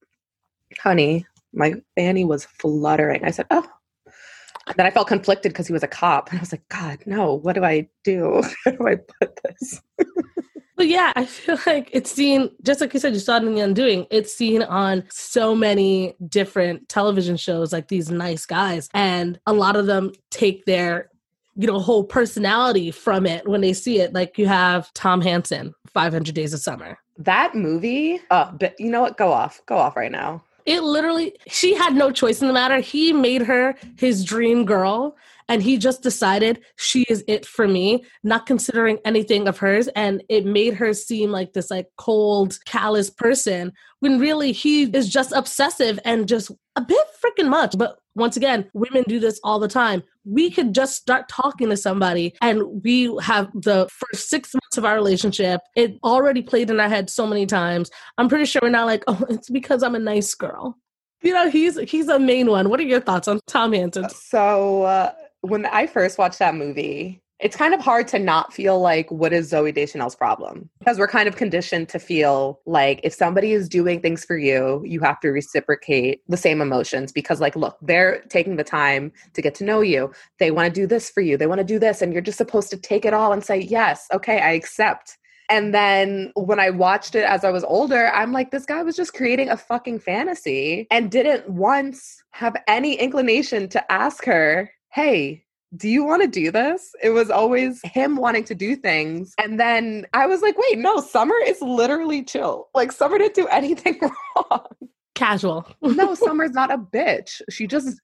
honey, 0.80 1.26
my 1.52 1.74
fanny 1.96 2.24
was 2.24 2.46
fluttering. 2.46 3.24
I 3.24 3.30
said, 3.30 3.46
oh. 3.50 3.66
And 4.66 4.76
then 4.76 4.86
I 4.86 4.90
felt 4.90 5.06
conflicted 5.06 5.52
because 5.52 5.66
he 5.66 5.72
was 5.72 5.82
a 5.82 5.88
cop. 5.88 6.30
And 6.30 6.38
I 6.38 6.42
was 6.42 6.52
like, 6.52 6.66
God, 6.68 6.98
no, 7.06 7.34
what 7.34 7.52
do 7.54 7.62
I 7.62 7.88
do? 8.04 8.42
How 8.64 8.70
do 8.72 8.88
I 8.88 8.96
put 8.96 9.38
this? 9.44 9.80
But 10.76 10.88
yeah, 10.88 11.12
I 11.16 11.24
feel 11.24 11.58
like 11.66 11.88
it's 11.92 12.10
seen, 12.10 12.50
just 12.62 12.80
like 12.80 12.92
you 12.92 13.00
said, 13.00 13.14
you 13.14 13.18
saw 13.18 13.36
it 13.36 13.44
in 13.44 13.54
The 13.54 13.60
Undoing, 13.60 14.06
it's 14.10 14.32
seen 14.32 14.62
on 14.62 15.04
so 15.10 15.54
many 15.56 16.14
different 16.28 16.88
television 16.88 17.36
shows, 17.36 17.72
like 17.72 17.88
these 17.88 18.10
nice 18.10 18.44
guys. 18.44 18.90
And 18.92 19.40
a 19.46 19.54
lot 19.54 19.76
of 19.76 19.86
them 19.86 20.12
take 20.30 20.66
their, 20.66 21.08
you 21.56 21.66
know, 21.66 21.78
whole 21.78 22.04
personality 22.04 22.90
from 22.90 23.24
it 23.24 23.48
when 23.48 23.62
they 23.62 23.72
see 23.72 24.00
it. 24.00 24.12
Like 24.12 24.36
you 24.36 24.46
have 24.46 24.92
Tom 24.92 25.22
Hansen, 25.22 25.74
500 25.94 26.34
Days 26.34 26.52
of 26.52 26.60
Summer. 26.60 26.98
That 27.18 27.54
movie, 27.54 28.20
uh, 28.30 28.52
but 28.52 28.78
you 28.78 28.90
know 28.90 29.00
what? 29.00 29.16
Go 29.16 29.32
off. 29.32 29.62
Go 29.64 29.78
off 29.78 29.96
right 29.96 30.12
now. 30.12 30.42
It 30.66 30.82
literally, 30.82 31.32
she 31.46 31.74
had 31.74 31.94
no 31.94 32.10
choice 32.10 32.42
in 32.42 32.48
the 32.48 32.52
matter. 32.52 32.80
He 32.80 33.12
made 33.12 33.42
her 33.42 33.76
his 33.96 34.24
dream 34.24 34.66
girl 34.66 35.16
and 35.48 35.62
he 35.62 35.76
just 35.78 36.02
decided 36.02 36.64
she 36.76 37.04
is 37.08 37.24
it 37.28 37.46
for 37.46 37.68
me 37.68 38.04
not 38.22 38.46
considering 38.46 38.98
anything 39.04 39.46
of 39.48 39.58
hers. 39.58 39.88
And 39.88 40.22
it 40.28 40.44
made 40.44 40.74
her 40.74 40.92
seem 40.92 41.30
like 41.30 41.52
this 41.52 41.70
like 41.70 41.86
cold 41.96 42.58
callous 42.66 43.10
person 43.10 43.72
when 44.00 44.18
really 44.18 44.52
he 44.52 44.84
is 44.84 45.08
just 45.08 45.32
obsessive 45.32 45.98
and 46.04 46.28
just 46.28 46.50
a 46.74 46.80
bit 46.80 47.06
freaking 47.22 47.48
much. 47.48 47.76
But 47.78 47.98
once 48.14 48.36
again 48.36 48.68
women 48.72 49.04
do 49.06 49.20
this 49.20 49.38
all 49.44 49.58
the 49.58 49.68
time. 49.68 50.02
We 50.24 50.50
could 50.50 50.74
just 50.74 50.96
start 50.96 51.28
talking 51.28 51.68
to 51.70 51.76
somebody 51.76 52.34
and 52.42 52.82
we 52.82 53.16
have 53.22 53.48
the 53.54 53.88
first 53.90 54.28
six 54.28 54.52
months 54.54 54.76
of 54.76 54.84
our 54.84 54.96
relationship. 54.96 55.60
It 55.76 55.98
already 56.02 56.42
played 56.42 56.70
in 56.70 56.80
our 56.80 56.88
head 56.88 57.08
so 57.08 57.26
many 57.26 57.46
times. 57.46 57.90
I'm 58.18 58.28
pretty 58.28 58.46
sure 58.46 58.60
we're 58.62 58.70
not 58.70 58.86
like 58.86 59.04
oh 59.06 59.24
it's 59.28 59.48
because 59.48 59.82
i'm 59.82 59.94
a 59.94 60.00
nice 60.00 60.34
girl. 60.34 60.76
You 61.22 61.32
know 61.32 61.48
he's 61.48 61.78
he's 61.78 62.08
a 62.08 62.18
main 62.18 62.48
one. 62.48 62.68
What 62.68 62.80
are 62.80 62.84
your 62.84 63.00
thoughts 63.00 63.28
on 63.28 63.40
tom 63.46 63.72
hansen? 63.72 64.08
So 64.10 64.82
uh, 64.82 65.12
when 65.48 65.66
I 65.66 65.86
first 65.86 66.18
watched 66.18 66.38
that 66.38 66.54
movie, 66.54 67.22
it's 67.38 67.56
kind 67.56 67.74
of 67.74 67.80
hard 67.80 68.08
to 68.08 68.18
not 68.18 68.52
feel 68.52 68.80
like 68.80 69.10
what 69.10 69.32
is 69.32 69.52
Zooey 69.52 69.74
Deschanel's 69.74 70.14
problem 70.14 70.70
because 70.78 70.98
we're 70.98 71.06
kind 71.06 71.28
of 71.28 71.36
conditioned 71.36 71.88
to 71.90 71.98
feel 71.98 72.60
like 72.64 73.00
if 73.04 73.12
somebody 73.12 73.52
is 73.52 73.68
doing 73.68 74.00
things 74.00 74.24
for 74.24 74.38
you, 74.38 74.82
you 74.86 75.00
have 75.00 75.20
to 75.20 75.28
reciprocate 75.28 76.22
the 76.28 76.36
same 76.38 76.62
emotions 76.62 77.12
because 77.12 77.40
like 77.40 77.54
look, 77.54 77.76
they're 77.82 78.22
taking 78.30 78.56
the 78.56 78.64
time 78.64 79.12
to 79.34 79.42
get 79.42 79.54
to 79.56 79.64
know 79.64 79.82
you. 79.82 80.10
They 80.38 80.50
want 80.50 80.72
to 80.72 80.80
do 80.80 80.86
this 80.86 81.10
for 81.10 81.20
you. 81.20 81.36
They 81.36 81.46
want 81.46 81.58
to 81.58 81.64
do 81.64 81.78
this 81.78 82.00
and 82.00 82.12
you're 82.12 82.22
just 82.22 82.38
supposed 82.38 82.70
to 82.70 82.78
take 82.78 83.04
it 83.04 83.12
all 83.12 83.32
and 83.32 83.44
say, 83.44 83.58
"Yes, 83.58 84.06
okay, 84.12 84.40
I 84.40 84.52
accept." 84.52 85.18
And 85.48 85.72
then 85.74 86.32
when 86.34 86.58
I 86.58 86.70
watched 86.70 87.14
it 87.14 87.24
as 87.24 87.44
I 87.44 87.50
was 87.50 87.62
older, 87.64 88.08
I'm 88.08 88.32
like, 88.32 88.50
this 88.50 88.66
guy 88.66 88.82
was 88.82 88.96
just 88.96 89.14
creating 89.14 89.48
a 89.48 89.56
fucking 89.56 90.00
fantasy 90.00 90.88
and 90.90 91.10
didn't 91.10 91.48
once 91.48 92.22
have 92.32 92.56
any 92.66 92.94
inclination 92.94 93.68
to 93.68 93.92
ask 93.92 94.24
her 94.24 94.70
hey, 94.96 95.44
do 95.76 95.88
you 95.90 96.04
want 96.04 96.22
to 96.22 96.28
do 96.28 96.50
this? 96.50 96.94
It 97.02 97.10
was 97.10 97.28
always 97.30 97.80
him 97.84 98.16
wanting 98.16 98.44
to 98.44 98.54
do 98.54 98.76
things. 98.76 99.34
And 99.38 99.60
then 99.60 100.06
I 100.14 100.26
was 100.26 100.40
like, 100.40 100.56
wait, 100.56 100.78
no, 100.78 101.00
Summer 101.00 101.34
is 101.46 101.60
literally 101.60 102.22
chill. 102.24 102.68
Like, 102.74 102.92
Summer 102.92 103.18
didn't 103.18 103.34
do 103.34 103.46
anything 103.52 104.00
wrong. 104.00 104.64
casual. 105.14 105.66
no, 105.82 106.14
Summer's 106.26 106.52
not 106.52 106.72
a 106.72 106.78
bitch. 106.78 107.42
She 107.50 107.66
just 107.66 108.00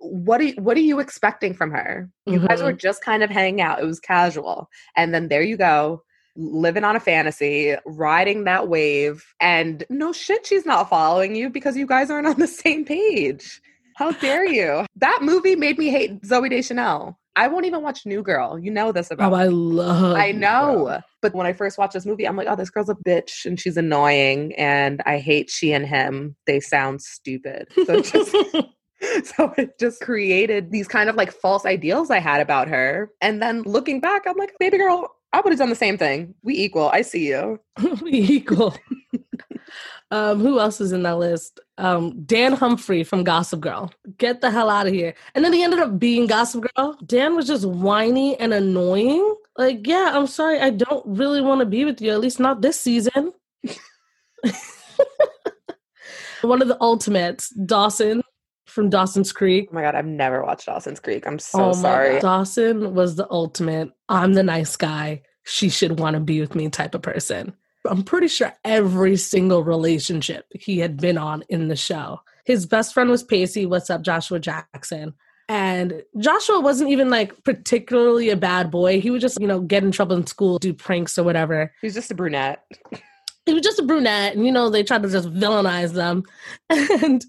what 0.00 0.40
are 0.40 0.44
you, 0.44 0.54
what 0.58 0.76
are 0.76 0.80
you 0.80 1.00
expecting 1.00 1.54
from 1.54 1.70
her? 1.72 2.08
You 2.26 2.38
guys 2.46 2.62
were 2.62 2.72
Mhm. 2.72 2.78
just 2.78 3.02
kind 3.02 3.22
of 3.24 3.30
hanging 3.30 3.60
out. 3.62 3.80
It 3.80 3.86
was 3.86 3.98
casual. 3.98 4.68
And 4.96 5.12
then 5.14 5.26
there 5.28 5.42
you 5.42 5.56
go, 5.56 6.02
living 6.36 6.84
on 6.84 6.94
a 6.94 7.00
fantasy, 7.00 7.74
riding 7.84 8.44
that 8.44 8.68
wave. 8.68 9.24
And 9.40 9.82
no 9.90 10.12
shit, 10.12 10.46
she's 10.46 10.64
not 10.66 10.88
following 10.90 11.34
you 11.34 11.48
because 11.50 11.76
you 11.76 11.86
guys 11.86 12.10
aren't 12.10 12.28
on 12.28 12.38
the 12.38 12.46
same 12.46 12.84
page. 12.84 13.60
How 13.98 14.12
dare 14.12 14.46
you? 14.46 14.86
That 14.96 15.18
movie 15.22 15.56
made 15.56 15.76
me 15.76 15.88
hate 15.88 16.22
Zooey 16.22 16.50
Deschanel. 16.50 17.18
I 17.34 17.48
won't 17.48 17.66
even 17.66 17.82
watch 17.82 18.06
New 18.06 18.22
Girl. 18.22 18.56
You 18.56 18.70
know 18.70 18.92
this 18.92 19.10
about 19.10 19.32
Oh, 19.32 19.36
me. 19.36 19.42
I 19.42 19.46
love. 19.48 20.16
I 20.16 20.30
know. 20.30 21.00
But 21.20 21.34
when 21.34 21.48
I 21.48 21.52
first 21.52 21.78
watched 21.78 21.94
this 21.94 22.06
movie, 22.06 22.24
I'm 22.26 22.36
like, 22.36 22.46
oh, 22.48 22.54
this 22.54 22.70
girl's 22.70 22.88
a 22.88 22.94
bitch 22.94 23.44
and 23.44 23.58
she's 23.58 23.76
annoying. 23.76 24.54
And 24.54 25.02
I 25.04 25.18
hate 25.18 25.50
she 25.50 25.72
and 25.72 25.84
him. 25.84 26.36
They 26.46 26.60
sound 26.60 27.02
stupid. 27.02 27.66
So 27.74 27.94
it 27.98 28.04
just, 28.04 28.30
so 29.36 29.52
it 29.58 29.76
just 29.80 30.00
created 30.00 30.70
these 30.70 30.86
kind 30.86 31.10
of 31.10 31.16
like 31.16 31.32
false 31.32 31.66
ideals 31.66 32.10
I 32.10 32.20
had 32.20 32.40
about 32.40 32.68
her. 32.68 33.10
And 33.20 33.42
then 33.42 33.62
looking 33.62 34.00
back, 34.00 34.22
I'm 34.28 34.36
like, 34.36 34.52
baby 34.60 34.78
girl, 34.78 35.12
I 35.32 35.40
would 35.40 35.50
have 35.52 35.58
done 35.58 35.70
the 35.70 35.74
same 35.74 35.98
thing. 35.98 36.34
We 36.42 36.54
equal. 36.56 36.88
I 36.88 37.02
see 37.02 37.26
you. 37.28 37.58
we 38.02 38.12
equal. 38.12 38.76
um, 40.12 40.38
who 40.38 40.60
else 40.60 40.80
is 40.80 40.92
in 40.92 41.02
that 41.02 41.18
list? 41.18 41.58
Um, 41.78 42.22
Dan 42.24 42.52
Humphrey 42.52 43.04
from 43.04 43.24
Gossip 43.24 43.60
Girl. 43.60 43.92
Get 44.18 44.40
the 44.40 44.50
hell 44.50 44.68
out 44.68 44.88
of 44.88 44.92
here. 44.92 45.14
And 45.34 45.44
then 45.44 45.52
he 45.52 45.62
ended 45.62 45.78
up 45.78 45.98
being 45.98 46.26
Gossip 46.26 46.66
Girl. 46.74 46.98
Dan 47.06 47.36
was 47.36 47.46
just 47.46 47.64
whiny 47.64 48.38
and 48.38 48.52
annoying. 48.52 49.34
Like, 49.56 49.86
yeah, 49.86 50.10
I'm 50.12 50.26
sorry, 50.26 50.58
I 50.60 50.70
don't 50.70 51.06
really 51.06 51.40
want 51.40 51.60
to 51.60 51.66
be 51.66 51.84
with 51.84 52.00
you, 52.00 52.10
at 52.10 52.20
least 52.20 52.40
not 52.40 52.62
this 52.62 52.80
season. 52.80 53.32
One 56.42 56.62
of 56.62 56.68
the 56.68 56.80
ultimates, 56.80 57.50
Dawson 57.50 58.22
from 58.66 58.90
Dawson's 58.90 59.32
Creek. 59.32 59.68
Oh 59.70 59.74
my 59.74 59.82
God, 59.82 59.94
I've 59.94 60.06
never 60.06 60.44
watched 60.44 60.66
Dawson's 60.66 61.00
Creek. 61.00 61.26
I'm 61.26 61.38
so 61.38 61.70
oh 61.70 61.72
sorry. 61.72 62.14
God. 62.14 62.22
Dawson 62.22 62.94
was 62.94 63.16
the 63.16 63.26
ultimate. 63.30 63.90
I'm 64.08 64.34
the 64.34 64.42
nice 64.42 64.76
guy. 64.76 65.22
She 65.44 65.68
should 65.68 65.98
want 65.98 66.14
to 66.14 66.20
be 66.20 66.40
with 66.40 66.54
me 66.54 66.68
type 66.68 66.94
of 66.94 67.02
person. 67.02 67.54
I'm 67.88 68.02
pretty 68.02 68.28
sure 68.28 68.52
every 68.64 69.16
single 69.16 69.64
relationship 69.64 70.46
he 70.54 70.78
had 70.78 70.98
been 70.98 71.18
on 71.18 71.44
in 71.48 71.68
the 71.68 71.76
show. 71.76 72.20
His 72.44 72.66
best 72.66 72.94
friend 72.94 73.10
was 73.10 73.22
Pacey. 73.22 73.66
What's 73.66 73.90
up, 73.90 74.02
Joshua 74.02 74.38
Jackson? 74.38 75.14
And 75.48 76.02
Joshua 76.18 76.60
wasn't 76.60 76.90
even 76.90 77.08
like 77.08 77.42
particularly 77.44 78.28
a 78.28 78.36
bad 78.36 78.70
boy. 78.70 79.00
He 79.00 79.10
would 79.10 79.22
just, 79.22 79.40
you 79.40 79.46
know, 79.46 79.60
get 79.60 79.82
in 79.82 79.90
trouble 79.90 80.16
in 80.16 80.26
school, 80.26 80.58
do 80.58 80.74
pranks 80.74 81.18
or 81.18 81.24
whatever. 81.24 81.72
He 81.80 81.86
was 81.86 81.94
just 81.94 82.10
a 82.10 82.14
brunette. 82.14 82.64
He 83.46 83.54
was 83.54 83.62
just 83.62 83.78
a 83.78 83.82
brunette, 83.82 84.36
and 84.36 84.44
you 84.44 84.52
know, 84.52 84.68
they 84.68 84.82
tried 84.82 85.02
to 85.04 85.08
just 85.08 85.32
villainize 85.32 85.94
them. 85.94 86.22
And 87.02 87.24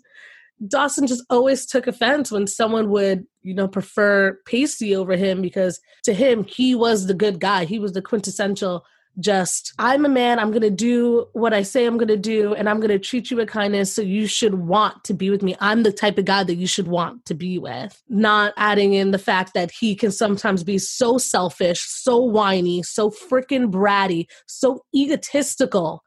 Dawson 0.67 1.07
just 1.07 1.23
always 1.29 1.65
took 1.65 1.87
offense 1.87 2.29
when 2.29 2.45
someone 2.45 2.89
would, 2.89 3.25
you 3.41 3.53
know, 3.53 3.69
prefer 3.69 4.37
Pacey 4.45 4.93
over 4.93 5.15
him 5.15 5.41
because 5.41 5.79
to 6.03 6.13
him, 6.13 6.43
he 6.43 6.75
was 6.75 7.07
the 7.07 7.13
good 7.13 7.39
guy. 7.39 7.63
He 7.63 7.79
was 7.79 7.93
the 7.93 8.01
quintessential 8.01 8.83
just, 9.19 9.73
I'm 9.79 10.05
a 10.05 10.09
man, 10.09 10.39
I'm 10.39 10.51
going 10.51 10.61
to 10.61 10.69
do 10.69 11.27
what 11.33 11.53
I 11.53 11.63
say 11.63 11.85
I'm 11.85 11.97
going 11.97 12.07
to 12.07 12.17
do, 12.17 12.53
and 12.53 12.69
I'm 12.69 12.79
going 12.79 12.89
to 12.89 12.99
treat 12.99 13.29
you 13.29 13.37
with 13.37 13.49
kindness. 13.49 13.93
So 13.93 14.01
you 14.01 14.27
should 14.27 14.55
want 14.55 15.03
to 15.05 15.13
be 15.13 15.29
with 15.29 15.41
me. 15.41 15.55
I'm 15.59 15.83
the 15.83 15.91
type 15.91 16.17
of 16.17 16.25
guy 16.25 16.43
that 16.43 16.55
you 16.55 16.67
should 16.67 16.87
want 16.87 17.25
to 17.25 17.33
be 17.33 17.57
with. 17.57 18.01
Not 18.09 18.53
adding 18.57 18.93
in 18.93 19.11
the 19.11 19.19
fact 19.19 19.53
that 19.53 19.71
he 19.71 19.95
can 19.95 20.11
sometimes 20.11 20.63
be 20.63 20.77
so 20.77 21.17
selfish, 21.17 21.81
so 21.81 22.17
whiny, 22.17 22.83
so 22.83 23.09
freaking 23.09 23.71
bratty, 23.71 24.25
so 24.47 24.83
egotistical 24.95 26.03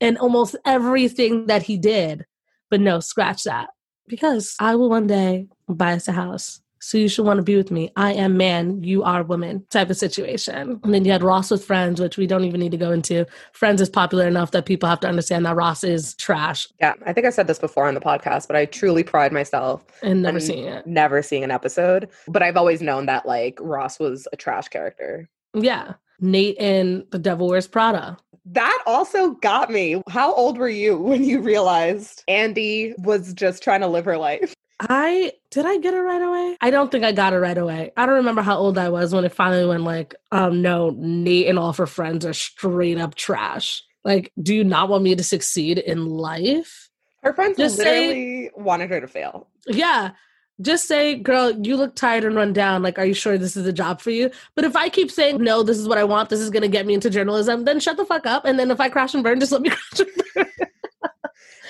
in 0.00 0.16
almost 0.16 0.56
everything 0.64 1.46
that 1.46 1.62
he 1.62 1.78
did. 1.78 2.24
But 2.70 2.80
no, 2.80 3.00
scratch 3.00 3.44
that 3.44 3.68
because 4.08 4.54
I 4.60 4.76
will 4.76 4.90
one 4.90 5.06
day 5.06 5.48
buy 5.68 5.92
us 5.92 6.08
a 6.08 6.12
house. 6.12 6.60
So 6.86 6.98
you 6.98 7.08
should 7.08 7.26
want 7.26 7.38
to 7.38 7.42
be 7.42 7.56
with 7.56 7.72
me. 7.72 7.90
I 7.96 8.12
am 8.12 8.36
man, 8.36 8.84
you 8.84 9.02
are 9.02 9.24
woman 9.24 9.66
type 9.70 9.90
of 9.90 9.96
situation. 9.96 10.78
And 10.84 10.94
then 10.94 11.04
you 11.04 11.10
had 11.10 11.24
Ross 11.24 11.50
with 11.50 11.64
Friends, 11.64 12.00
which 12.00 12.16
we 12.16 12.28
don't 12.28 12.44
even 12.44 12.60
need 12.60 12.70
to 12.70 12.76
go 12.76 12.92
into. 12.92 13.26
Friends 13.50 13.80
is 13.80 13.90
popular 13.90 14.28
enough 14.28 14.52
that 14.52 14.66
people 14.66 14.88
have 14.88 15.00
to 15.00 15.08
understand 15.08 15.46
that 15.46 15.56
Ross 15.56 15.82
is 15.82 16.14
trash 16.14 16.68
Yeah, 16.78 16.94
I 17.04 17.12
think 17.12 17.26
I 17.26 17.30
said 17.30 17.48
this 17.48 17.58
before 17.58 17.88
on 17.88 17.94
the 17.94 18.00
podcast, 18.00 18.46
but 18.46 18.54
I 18.54 18.66
truly 18.66 19.02
pride 19.02 19.32
myself 19.32 19.84
and 20.00 20.22
never 20.22 20.38
seen 20.38 20.64
it. 20.64 20.86
never 20.86 21.22
seeing 21.22 21.42
an 21.42 21.50
episode. 21.50 22.08
But 22.28 22.44
I've 22.44 22.56
always 22.56 22.80
known 22.80 23.06
that 23.06 23.26
like 23.26 23.58
Ross 23.60 23.98
was 23.98 24.28
a 24.32 24.36
trash 24.36 24.68
character. 24.68 25.28
Yeah. 25.54 25.94
Nate 26.20 26.56
in 26.56 27.04
The 27.10 27.18
Devil 27.18 27.48
Wears 27.48 27.66
Prada. 27.66 28.16
That 28.44 28.80
also 28.86 29.30
got 29.30 29.72
me. 29.72 30.04
How 30.08 30.32
old 30.32 30.56
were 30.56 30.68
you 30.68 30.96
when 30.98 31.24
you 31.24 31.40
realized 31.40 32.22
Andy 32.28 32.94
was 32.98 33.34
just 33.34 33.60
trying 33.60 33.80
to 33.80 33.88
live 33.88 34.04
her 34.04 34.18
life? 34.18 34.54
I 34.78 35.32
did 35.50 35.64
I 35.64 35.78
get 35.78 35.94
it 35.94 36.00
right 36.00 36.20
away? 36.20 36.56
I 36.60 36.70
don't 36.70 36.90
think 36.90 37.04
I 37.04 37.12
got 37.12 37.32
it 37.32 37.38
right 37.38 37.56
away. 37.56 37.92
I 37.96 38.04
don't 38.06 38.16
remember 38.16 38.42
how 38.42 38.56
old 38.58 38.76
I 38.76 38.90
was 38.90 39.14
when 39.14 39.24
it 39.24 39.32
finally 39.32 39.66
went 39.66 39.84
like, 39.84 40.14
um, 40.32 40.60
no, 40.60 40.94
Nate 40.98 41.46
and 41.48 41.58
all 41.58 41.70
of 41.70 41.76
her 41.78 41.86
friends 41.86 42.26
are 42.26 42.34
straight 42.34 42.98
up 42.98 43.14
trash. 43.14 43.82
Like, 44.04 44.32
do 44.40 44.54
you 44.54 44.64
not 44.64 44.88
want 44.88 45.02
me 45.02 45.14
to 45.16 45.24
succeed 45.24 45.78
in 45.78 46.06
life? 46.06 46.90
Her 47.22 47.32
friends 47.32 47.56
Just 47.56 47.76
say- 47.76 48.06
literally 48.08 48.50
wanted 48.54 48.90
her 48.90 49.00
to 49.00 49.08
fail. 49.08 49.48
Yeah. 49.66 50.10
Just 50.60 50.86
say, 50.88 51.16
girl, 51.16 51.50
you 51.50 51.76
look 51.76 51.94
tired 51.96 52.24
and 52.24 52.34
run 52.34 52.52
down. 52.54 52.82
Like, 52.82 52.98
are 52.98 53.04
you 53.04 53.12
sure 53.12 53.36
this 53.36 53.56
is 53.58 53.66
a 53.66 53.72
job 53.74 54.00
for 54.00 54.10
you? 54.10 54.30
But 54.54 54.64
if 54.64 54.74
I 54.74 54.88
keep 54.88 55.10
saying, 55.10 55.42
no, 55.42 55.62
this 55.62 55.76
is 55.76 55.86
what 55.86 55.98
I 55.98 56.04
want, 56.04 56.30
this 56.30 56.40
is 56.40 56.48
going 56.48 56.62
to 56.62 56.68
get 56.68 56.86
me 56.86 56.94
into 56.94 57.10
journalism, 57.10 57.64
then 57.64 57.78
shut 57.80 57.96
the 57.98 58.06
fuck 58.06 58.24
up. 58.26 58.44
And 58.46 58.58
then 58.58 58.70
if 58.70 58.80
I 58.80 58.88
crash 58.88 59.12
and 59.12 59.22
burn, 59.22 59.38
just 59.40 59.52
let 59.52 59.60
me 59.60 59.68
crash 59.94 60.00
and 60.00 60.08
burn. 60.34 60.65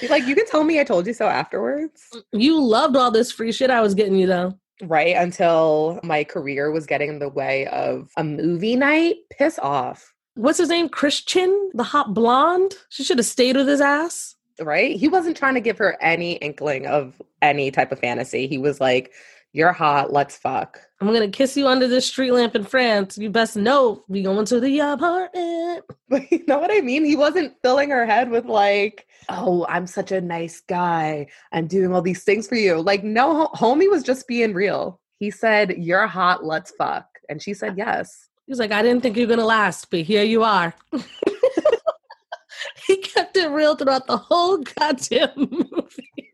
He's 0.01 0.11
like, 0.11 0.27
you 0.27 0.35
can 0.35 0.47
tell 0.47 0.65
me 0.65 0.81
I 0.81 0.85
told 0.85 1.07
you 1.07 1.13
so 1.13 1.27
afterwards. 1.27 2.03
Mm, 2.15 2.23
you 2.33 2.63
loved 2.63 2.97
all 2.97 3.11
this 3.11 3.33
free 3.33 3.53
shit 3.53 3.71
I 3.71 3.81
was 3.81 3.95
getting 3.95 4.17
you, 4.17 4.27
though. 4.27 4.59
Right 4.83 5.17
until 5.17 6.01
my 6.03 6.25
career 6.25 6.71
was 6.71 6.87
getting 6.87 7.09
in 7.09 7.19
the 7.19 7.29
way 7.29 7.67
of 7.69 8.11
a 8.17 8.25
movie 8.25 8.77
night. 8.77 9.17
Piss 9.31 9.59
off. 9.59 10.13
What's 10.35 10.59
his 10.59 10.69
name? 10.69 10.91
Christian, 10.91 11.71
the 11.73 11.83
hot 11.83 12.13
blonde. 12.13 12.75
She 12.91 13.03
should 13.03 13.19
have 13.19 13.27
stayed 13.27 13.57
with 13.57 13.69
his 13.69 13.81
ass. 13.81 14.35
Right? 14.61 14.97
He 14.97 15.09
wasn't 15.09 15.37
trying 15.37 15.55
to 15.55 15.61
give 15.61 15.79
her 15.79 15.97
any 16.03 16.33
inkling 16.35 16.87
of 16.87 17.21
any 17.41 17.71
type 17.71 17.91
of 17.91 18.01
fantasy. 18.01 18.47
He 18.47 18.59
was 18.59 18.81
like, 18.81 19.13
You're 19.53 19.73
hot, 19.73 20.13
let's 20.13 20.37
fuck. 20.37 20.81
I'm 21.01 21.09
gonna 21.13 21.29
kiss 21.29 21.57
you 21.57 21.69
under 21.69 21.87
this 21.87 22.07
street 22.07 22.31
lamp 22.33 22.55
in 22.57 22.65
France. 22.65 23.19
You 23.19 23.29
best 23.29 23.57
know 23.57 24.03
we 24.09 24.23
going 24.23 24.47
to 24.47 24.61
the 24.61 24.79
apartment. 24.81 25.85
But 26.09 26.31
you 26.31 26.45
know 26.47 26.59
what 26.59 26.71
I 26.73 26.81
mean? 26.83 27.05
He 27.05 27.17
wasn't 27.17 27.55
filling 27.63 27.91
her 27.91 28.07
head 28.07 28.31
with 28.31 28.45
like, 28.45 29.07
oh, 29.29 29.67
I'm 29.69 29.89
such 29.89 30.13
a 30.13 30.21
nice 30.21 30.61
guy. 30.61 31.27
I'm 31.53 31.67
doing 31.67 31.93
all 31.93 32.01
these 32.01 32.23
things 32.23 32.47
for 32.47 32.55
you. 32.55 32.81
Like, 32.81 33.03
no, 33.03 33.49
homie 33.49 33.91
was 33.91 34.05
just 34.05 34.29
being 34.29 34.55
real. 34.55 35.01
He 35.19 35.33
said, 35.33 35.75
You're 35.79 36.07
hot, 36.07 36.45
let's 36.45 36.71
fuck. 36.71 37.07
And 37.29 37.43
she 37.43 37.55
said 37.55 37.77
yes. 37.77 38.29
He 38.47 38.53
was 38.53 38.61
like, 38.61 38.71
I 38.71 38.83
didn't 38.83 39.03
think 39.03 39.17
you 39.17 39.27
were 39.27 39.35
gonna 39.35 39.45
last, 39.47 39.91
but 39.91 40.01
here 40.03 40.23
you 40.23 40.45
are. 40.45 40.73
he 42.87 42.97
kept 42.99 43.37
it 43.37 43.49
real 43.51 43.75
throughout 43.75 44.07
the 44.07 44.17
whole 44.17 44.59
goddamn 44.59 45.31
movie. 45.37 46.33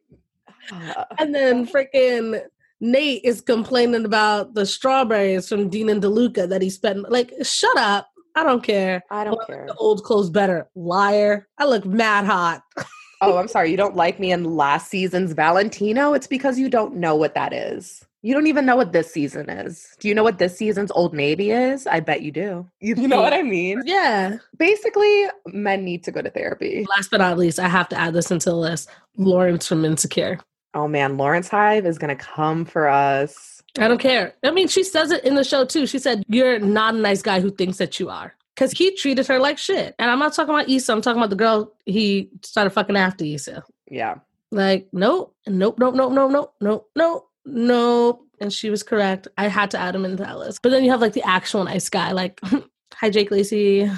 Uh, 0.70 1.04
And 1.18 1.34
then 1.34 1.66
freaking 1.66 2.42
Nate 2.82 3.24
is 3.24 3.40
complaining 3.40 4.04
about 4.04 4.54
the 4.54 4.66
strawberries 4.66 5.48
from 5.48 5.68
Dean 5.68 5.88
and 5.88 6.02
DeLuca 6.02 6.48
that 6.48 6.60
he 6.60 6.68
spent. 6.68 7.08
Like, 7.12 7.32
shut 7.42 7.76
up. 7.78 8.08
I 8.34 8.42
don't 8.42 8.62
care. 8.62 9.04
I 9.08 9.22
don't 9.22 9.40
I 9.40 9.46
care. 9.46 9.66
The 9.68 9.74
old 9.76 10.02
clothes 10.02 10.30
better. 10.30 10.68
Liar. 10.74 11.46
I 11.58 11.66
look 11.66 11.86
mad 11.86 12.26
hot. 12.26 12.62
Oh, 13.24 13.38
I'm 13.38 13.46
sorry. 13.46 13.70
You 13.70 13.76
don't 13.76 13.94
like 13.94 14.18
me 14.18 14.32
in 14.32 14.42
last 14.42 14.90
season's 14.90 15.32
Valentino? 15.32 16.12
It's 16.12 16.26
because 16.26 16.58
you 16.58 16.68
don't 16.68 16.96
know 16.96 17.14
what 17.14 17.36
that 17.36 17.52
is. 17.52 18.04
You 18.22 18.34
don't 18.34 18.48
even 18.48 18.66
know 18.66 18.74
what 18.74 18.92
this 18.92 19.12
season 19.12 19.48
is. 19.48 19.94
Do 20.00 20.08
you 20.08 20.14
know 20.16 20.24
what 20.24 20.38
this 20.38 20.58
season's 20.58 20.90
Old 20.90 21.14
Navy 21.14 21.52
is? 21.52 21.86
I 21.86 22.00
bet 22.00 22.22
you 22.22 22.32
do. 22.32 22.68
You, 22.80 22.96
you 22.96 23.06
know 23.06 23.22
what 23.22 23.32
I 23.32 23.42
mean? 23.42 23.80
Yeah. 23.84 24.38
Basically, 24.58 25.26
men 25.46 25.84
need 25.84 26.02
to 26.02 26.10
go 26.10 26.20
to 26.20 26.30
therapy. 26.30 26.84
Last 26.90 27.12
but 27.12 27.18
not 27.18 27.38
least, 27.38 27.60
I 27.60 27.68
have 27.68 27.88
to 27.90 27.96
add 27.96 28.12
this 28.12 28.32
into 28.32 28.50
the 28.50 28.56
list. 28.56 28.88
Lawrence 29.16 29.68
from 29.68 29.84
Insecure. 29.84 30.40
Oh 30.74 30.88
man, 30.88 31.16
Lawrence 31.16 31.48
Hive 31.48 31.86
is 31.86 31.98
going 31.98 32.16
to 32.16 32.22
come 32.22 32.64
for 32.64 32.88
us. 32.88 33.62
I 33.78 33.88
don't 33.88 33.98
care. 33.98 34.34
I 34.42 34.50
mean, 34.50 34.68
she 34.68 34.82
says 34.84 35.10
it 35.10 35.24
in 35.24 35.34
the 35.34 35.44
show 35.44 35.64
too. 35.64 35.86
She 35.86 35.98
said, 35.98 36.24
You're 36.28 36.58
not 36.58 36.94
a 36.94 36.98
nice 36.98 37.22
guy 37.22 37.40
who 37.40 37.50
thinks 37.50 37.78
that 37.78 37.98
you 37.98 38.08
are. 38.10 38.34
Because 38.54 38.72
he 38.72 38.94
treated 38.94 39.26
her 39.28 39.38
like 39.38 39.56
shit. 39.56 39.94
And 39.98 40.10
I'm 40.10 40.18
not 40.18 40.34
talking 40.34 40.54
about 40.54 40.68
Issa. 40.68 40.92
I'm 40.92 41.00
talking 41.00 41.18
about 41.18 41.30
the 41.30 41.36
girl 41.36 41.72
he 41.86 42.28
started 42.42 42.70
fucking 42.70 42.96
after 42.96 43.24
Issa. 43.24 43.64
Yeah. 43.90 44.16
Like, 44.50 44.88
nope, 44.92 45.34
nope, 45.46 45.78
nope, 45.78 45.94
nope, 45.94 46.12
nope, 46.12 46.30
nope, 46.30 46.54
nope, 46.60 46.90
nope, 46.94 47.28
nope. 47.46 48.26
And 48.40 48.52
she 48.52 48.68
was 48.68 48.82
correct. 48.82 49.28
I 49.38 49.48
had 49.48 49.70
to 49.70 49.78
add 49.78 49.94
him 49.94 50.04
into 50.04 50.22
that 50.22 50.38
list. 50.38 50.60
But 50.62 50.70
then 50.70 50.84
you 50.84 50.90
have 50.90 51.00
like 51.00 51.14
the 51.14 51.26
actual 51.26 51.64
nice 51.64 51.88
guy, 51.88 52.12
like, 52.12 52.38
hi, 52.94 53.08
Jake 53.08 53.30
Lacy. 53.30 53.90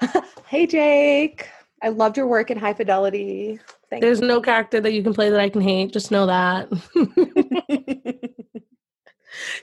hey, 0.46 0.66
Jake. 0.66 1.48
I 1.82 1.90
loved 1.90 2.16
your 2.16 2.26
work 2.26 2.50
in 2.50 2.58
High 2.58 2.74
Fidelity. 2.74 3.60
Thank 3.90 4.02
There's 4.02 4.20
no 4.20 4.40
character 4.40 4.80
that 4.80 4.92
you 4.92 5.02
can 5.02 5.14
play 5.14 5.30
that 5.30 5.40
I 5.40 5.48
can 5.48 5.62
hate. 5.62 5.92
Just 5.92 6.10
know 6.10 6.26
that. 6.26 6.68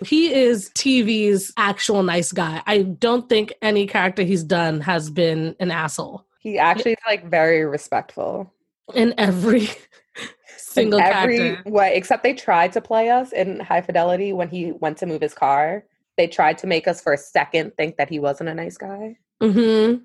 he 0.06 0.34
is 0.34 0.70
TV's 0.72 1.54
actual 1.58 2.04
nice 2.04 2.32
guy. 2.32 2.62
I 2.66 2.84
don't 2.84 3.28
think 3.30 3.54
any 3.62 3.88
character 3.88 4.24
he's 4.24 4.44
done 4.44 4.82
has 4.82 5.10
been 5.10 5.56
an 5.60 5.72
asshole. 5.72 6.26
he 6.40 6.58
actually 6.58 6.94
is 6.94 7.00
like 7.08 7.30
very 7.30 7.66
respectful. 7.66 8.52
in 8.94 9.14
every 9.18 9.70
single 10.58 11.00
in 11.00 11.06
every 11.06 11.38
character. 11.38 11.70
way, 11.70 11.96
except 11.96 12.24
they 12.24 12.34
tried 12.34 12.72
to 12.74 12.82
play 12.82 13.10
us 13.10 13.32
in 13.32 13.60
High 13.60 13.82
Fidelity 13.82 14.34
when 14.34 14.50
he 14.50 14.72
went 14.72 14.98
to 15.00 15.06
move 15.06 15.22
his 15.22 15.34
car. 15.34 15.86
They 16.18 16.28
tried 16.28 16.58
to 16.60 16.68
make 16.68 16.88
us 16.88 17.02
for 17.02 17.14
a 17.14 17.18
second 17.18 17.74
think 17.78 17.98
that 17.98 18.10
he 18.10 18.20
wasn't 18.20 18.50
a 18.50 18.56
nice 18.56 18.78
guy, 18.78 19.18
hmm 19.42 19.96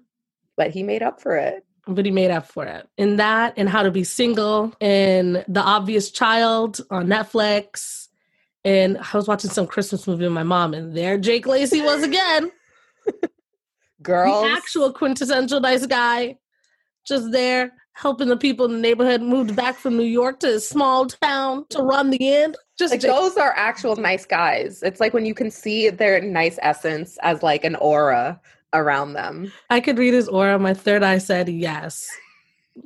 but 0.57 0.73
he 0.73 0.83
made 0.83 1.03
up 1.03 1.23
for 1.23 1.37
it. 1.37 1.65
But 1.93 2.05
he 2.05 2.11
made 2.11 2.31
up 2.31 2.47
for 2.47 2.65
it 2.65 2.89
in 2.97 3.17
that, 3.17 3.55
and 3.57 3.69
How 3.69 3.83
to 3.83 3.91
Be 3.91 4.05
Single, 4.05 4.73
in 4.81 5.45
The 5.49 5.61
Obvious 5.61 6.11
Child 6.11 6.81
on 6.91 7.07
Netflix. 7.07 8.09
And 8.65 8.99
I 8.99 9.17
was 9.17 9.27
watching 9.27 9.51
some 9.51 9.67
Christmas 9.67 10.07
movie 10.07 10.25
with 10.25 10.33
my 10.33 10.43
mom, 10.43 10.73
and 10.75 10.97
there 10.97 11.19
Jake 11.19 11.47
Lacy 11.47 11.81
was 11.81 12.03
again. 12.03 12.53
girl 14.03 14.45
actual 14.47 14.93
quintessential 14.93 15.61
nice 15.61 15.87
guy, 15.87 16.37
just 17.07 17.33
there 17.33 17.73
helping 17.93 18.29
the 18.29 18.37
people 18.37 18.67
in 18.67 18.73
the 18.73 18.79
neighborhood. 18.79 19.21
Moved 19.21 19.55
back 19.55 19.77
from 19.77 19.97
New 19.97 20.05
York 20.05 20.41
to 20.41 20.55
a 20.55 20.61
small 20.61 21.07
town 21.07 21.67
to 21.71 21.83
run 21.83 22.11
the 22.11 22.17
inn. 22.17 22.55
Just 22.79 22.93
like 22.93 23.01
Jake- 23.01 23.11
those 23.11 23.37
are 23.37 23.53
actual 23.57 23.97
nice 23.97 24.25
guys. 24.25 24.83
It's 24.83 25.01
like 25.01 25.13
when 25.13 25.27
you 25.27 25.35
can 25.35 25.51
see 25.51 25.91
their 25.91 26.21
nice 26.21 26.59
essence 26.63 27.19
as 27.23 27.43
like 27.43 27.65
an 27.65 27.77
aura 27.77 28.41
around 28.73 29.13
them. 29.15 29.53
I 29.69 29.81
could 29.81 29.99
read 29.99 30.15
his 30.15 30.29
aura. 30.29 30.59
My 30.59 30.75
third 30.75 31.03
eye 31.03 31.19
said 31.19 31.49
yes. 31.49 32.09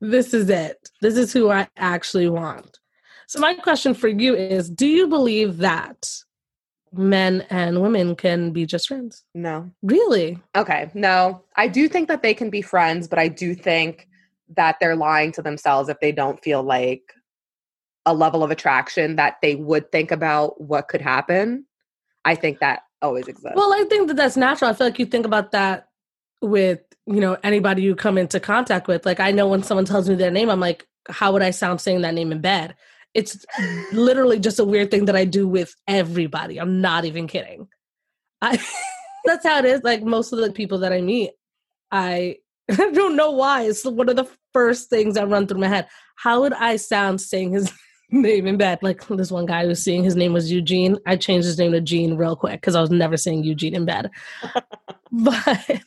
this 0.00 0.34
is 0.34 0.48
it. 0.48 0.90
This 1.00 1.16
is 1.16 1.32
who 1.32 1.50
I 1.50 1.68
actually 1.76 2.28
want. 2.28 2.78
So, 3.26 3.40
my 3.40 3.54
question 3.54 3.94
for 3.94 4.08
you 4.08 4.34
is 4.34 4.70
Do 4.70 4.86
you 4.86 5.08
believe 5.08 5.58
that 5.58 6.10
men 6.92 7.44
and 7.50 7.82
women 7.82 8.16
can 8.16 8.52
be 8.52 8.66
just 8.66 8.88
friends? 8.88 9.24
No. 9.34 9.70
Really? 9.82 10.38
Okay. 10.56 10.90
No. 10.94 11.42
I 11.56 11.68
do 11.68 11.88
think 11.88 12.08
that 12.08 12.22
they 12.22 12.34
can 12.34 12.50
be 12.50 12.62
friends, 12.62 13.08
but 13.08 13.18
I 13.18 13.28
do 13.28 13.54
think 13.54 14.08
that 14.56 14.76
they're 14.80 14.96
lying 14.96 15.32
to 15.32 15.42
themselves 15.42 15.88
if 15.88 15.98
they 16.00 16.12
don't 16.12 16.42
feel 16.42 16.62
like 16.62 17.12
a 18.06 18.14
level 18.14 18.44
of 18.44 18.52
attraction 18.52 19.16
that 19.16 19.36
they 19.42 19.56
would 19.56 19.90
think 19.90 20.12
about 20.12 20.60
what 20.60 20.88
could 20.88 21.02
happen. 21.02 21.66
I 22.26 22.34
think 22.34 22.58
that 22.58 22.80
always 23.00 23.28
exists. 23.28 23.54
Well, 23.54 23.72
I 23.72 23.84
think 23.84 24.08
that 24.08 24.16
that's 24.16 24.36
natural. 24.36 24.68
I 24.68 24.74
feel 24.74 24.88
like 24.88 24.98
you 24.98 25.06
think 25.06 25.24
about 25.24 25.52
that 25.52 25.88
with, 26.42 26.80
you 27.06 27.20
know, 27.20 27.36
anybody 27.44 27.82
you 27.82 27.94
come 27.94 28.18
into 28.18 28.40
contact 28.40 28.88
with. 28.88 29.06
Like, 29.06 29.20
I 29.20 29.30
know 29.30 29.46
when 29.46 29.62
someone 29.62 29.84
tells 29.84 30.08
me 30.08 30.16
their 30.16 30.32
name, 30.32 30.50
I'm 30.50 30.60
like, 30.60 30.86
how 31.08 31.32
would 31.32 31.42
I 31.42 31.52
sound 31.52 31.80
saying 31.80 32.02
that 32.02 32.14
name 32.14 32.32
in 32.32 32.40
bed? 32.40 32.74
It's 33.14 33.46
literally 33.92 34.40
just 34.40 34.58
a 34.58 34.64
weird 34.64 34.90
thing 34.90 35.04
that 35.06 35.16
I 35.16 35.24
do 35.24 35.46
with 35.46 35.74
everybody. 35.86 36.58
I'm 36.58 36.80
not 36.80 37.04
even 37.04 37.28
kidding. 37.28 37.68
I, 38.42 38.60
that's 39.24 39.46
how 39.46 39.60
it 39.60 39.64
is. 39.64 39.82
Like, 39.84 40.02
most 40.02 40.32
of 40.32 40.40
the 40.40 40.50
people 40.50 40.78
that 40.78 40.92
I 40.92 41.00
meet, 41.00 41.30
I, 41.92 42.38
I 42.70 42.90
don't 42.90 43.14
know 43.14 43.30
why. 43.30 43.62
It's 43.62 43.84
one 43.84 44.08
of 44.08 44.16
the 44.16 44.28
first 44.52 44.90
things 44.90 45.14
that 45.14 45.28
run 45.28 45.46
through 45.46 45.60
my 45.60 45.68
head. 45.68 45.86
How 46.16 46.40
would 46.40 46.54
I 46.54 46.74
sound 46.74 47.20
saying 47.20 47.52
his 47.52 47.72
name 48.10 48.46
in 48.46 48.56
bed? 48.56 48.78
Like 48.82 49.06
this 49.08 49.30
one 49.30 49.46
guy 49.46 49.66
was 49.66 49.82
seeing 49.82 50.04
his 50.04 50.16
name 50.16 50.32
was 50.32 50.50
Eugene. 50.50 50.98
I 51.06 51.16
changed 51.16 51.46
his 51.46 51.58
name 51.58 51.72
to 51.72 51.80
Gene 51.80 52.16
real 52.16 52.36
quick 52.36 52.60
because 52.60 52.74
I 52.74 52.80
was 52.80 52.90
never 52.90 53.16
saying 53.16 53.44
Eugene 53.44 53.74
in 53.74 53.84
bed. 53.84 54.10
but 55.12 55.80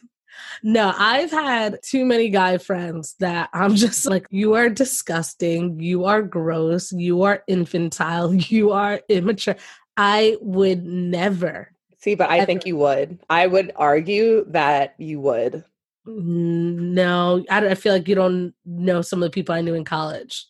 no, 0.63 0.93
I've 0.97 1.31
had 1.31 1.79
too 1.83 2.05
many 2.05 2.29
guy 2.29 2.57
friends 2.57 3.15
that 3.19 3.49
I'm 3.53 3.75
just 3.75 4.05
like, 4.05 4.27
you 4.29 4.53
are 4.55 4.69
disgusting. 4.69 5.79
You 5.79 6.05
are 6.05 6.21
gross. 6.21 6.91
You 6.91 7.23
are 7.23 7.43
infantile. 7.47 8.33
You 8.49 8.71
are 8.71 9.01
immature. 9.09 9.55
I 9.97 10.37
would 10.41 10.85
never. 10.85 11.71
See, 11.99 12.15
but 12.15 12.29
I 12.29 12.45
think 12.45 12.65
you 12.65 12.77
would. 12.77 13.19
I 13.29 13.47
would 13.47 13.73
argue 13.75 14.45
that 14.49 14.95
you 14.97 15.19
would. 15.19 15.63
No, 16.05 17.43
I, 17.49 17.59
don't- 17.59 17.71
I 17.71 17.75
feel 17.75 17.93
like 17.93 18.07
you 18.07 18.15
don't 18.15 18.53
know 18.65 19.01
some 19.01 19.21
of 19.21 19.27
the 19.27 19.33
people 19.33 19.53
I 19.53 19.61
knew 19.61 19.73
in 19.75 19.83
college. 19.85 20.45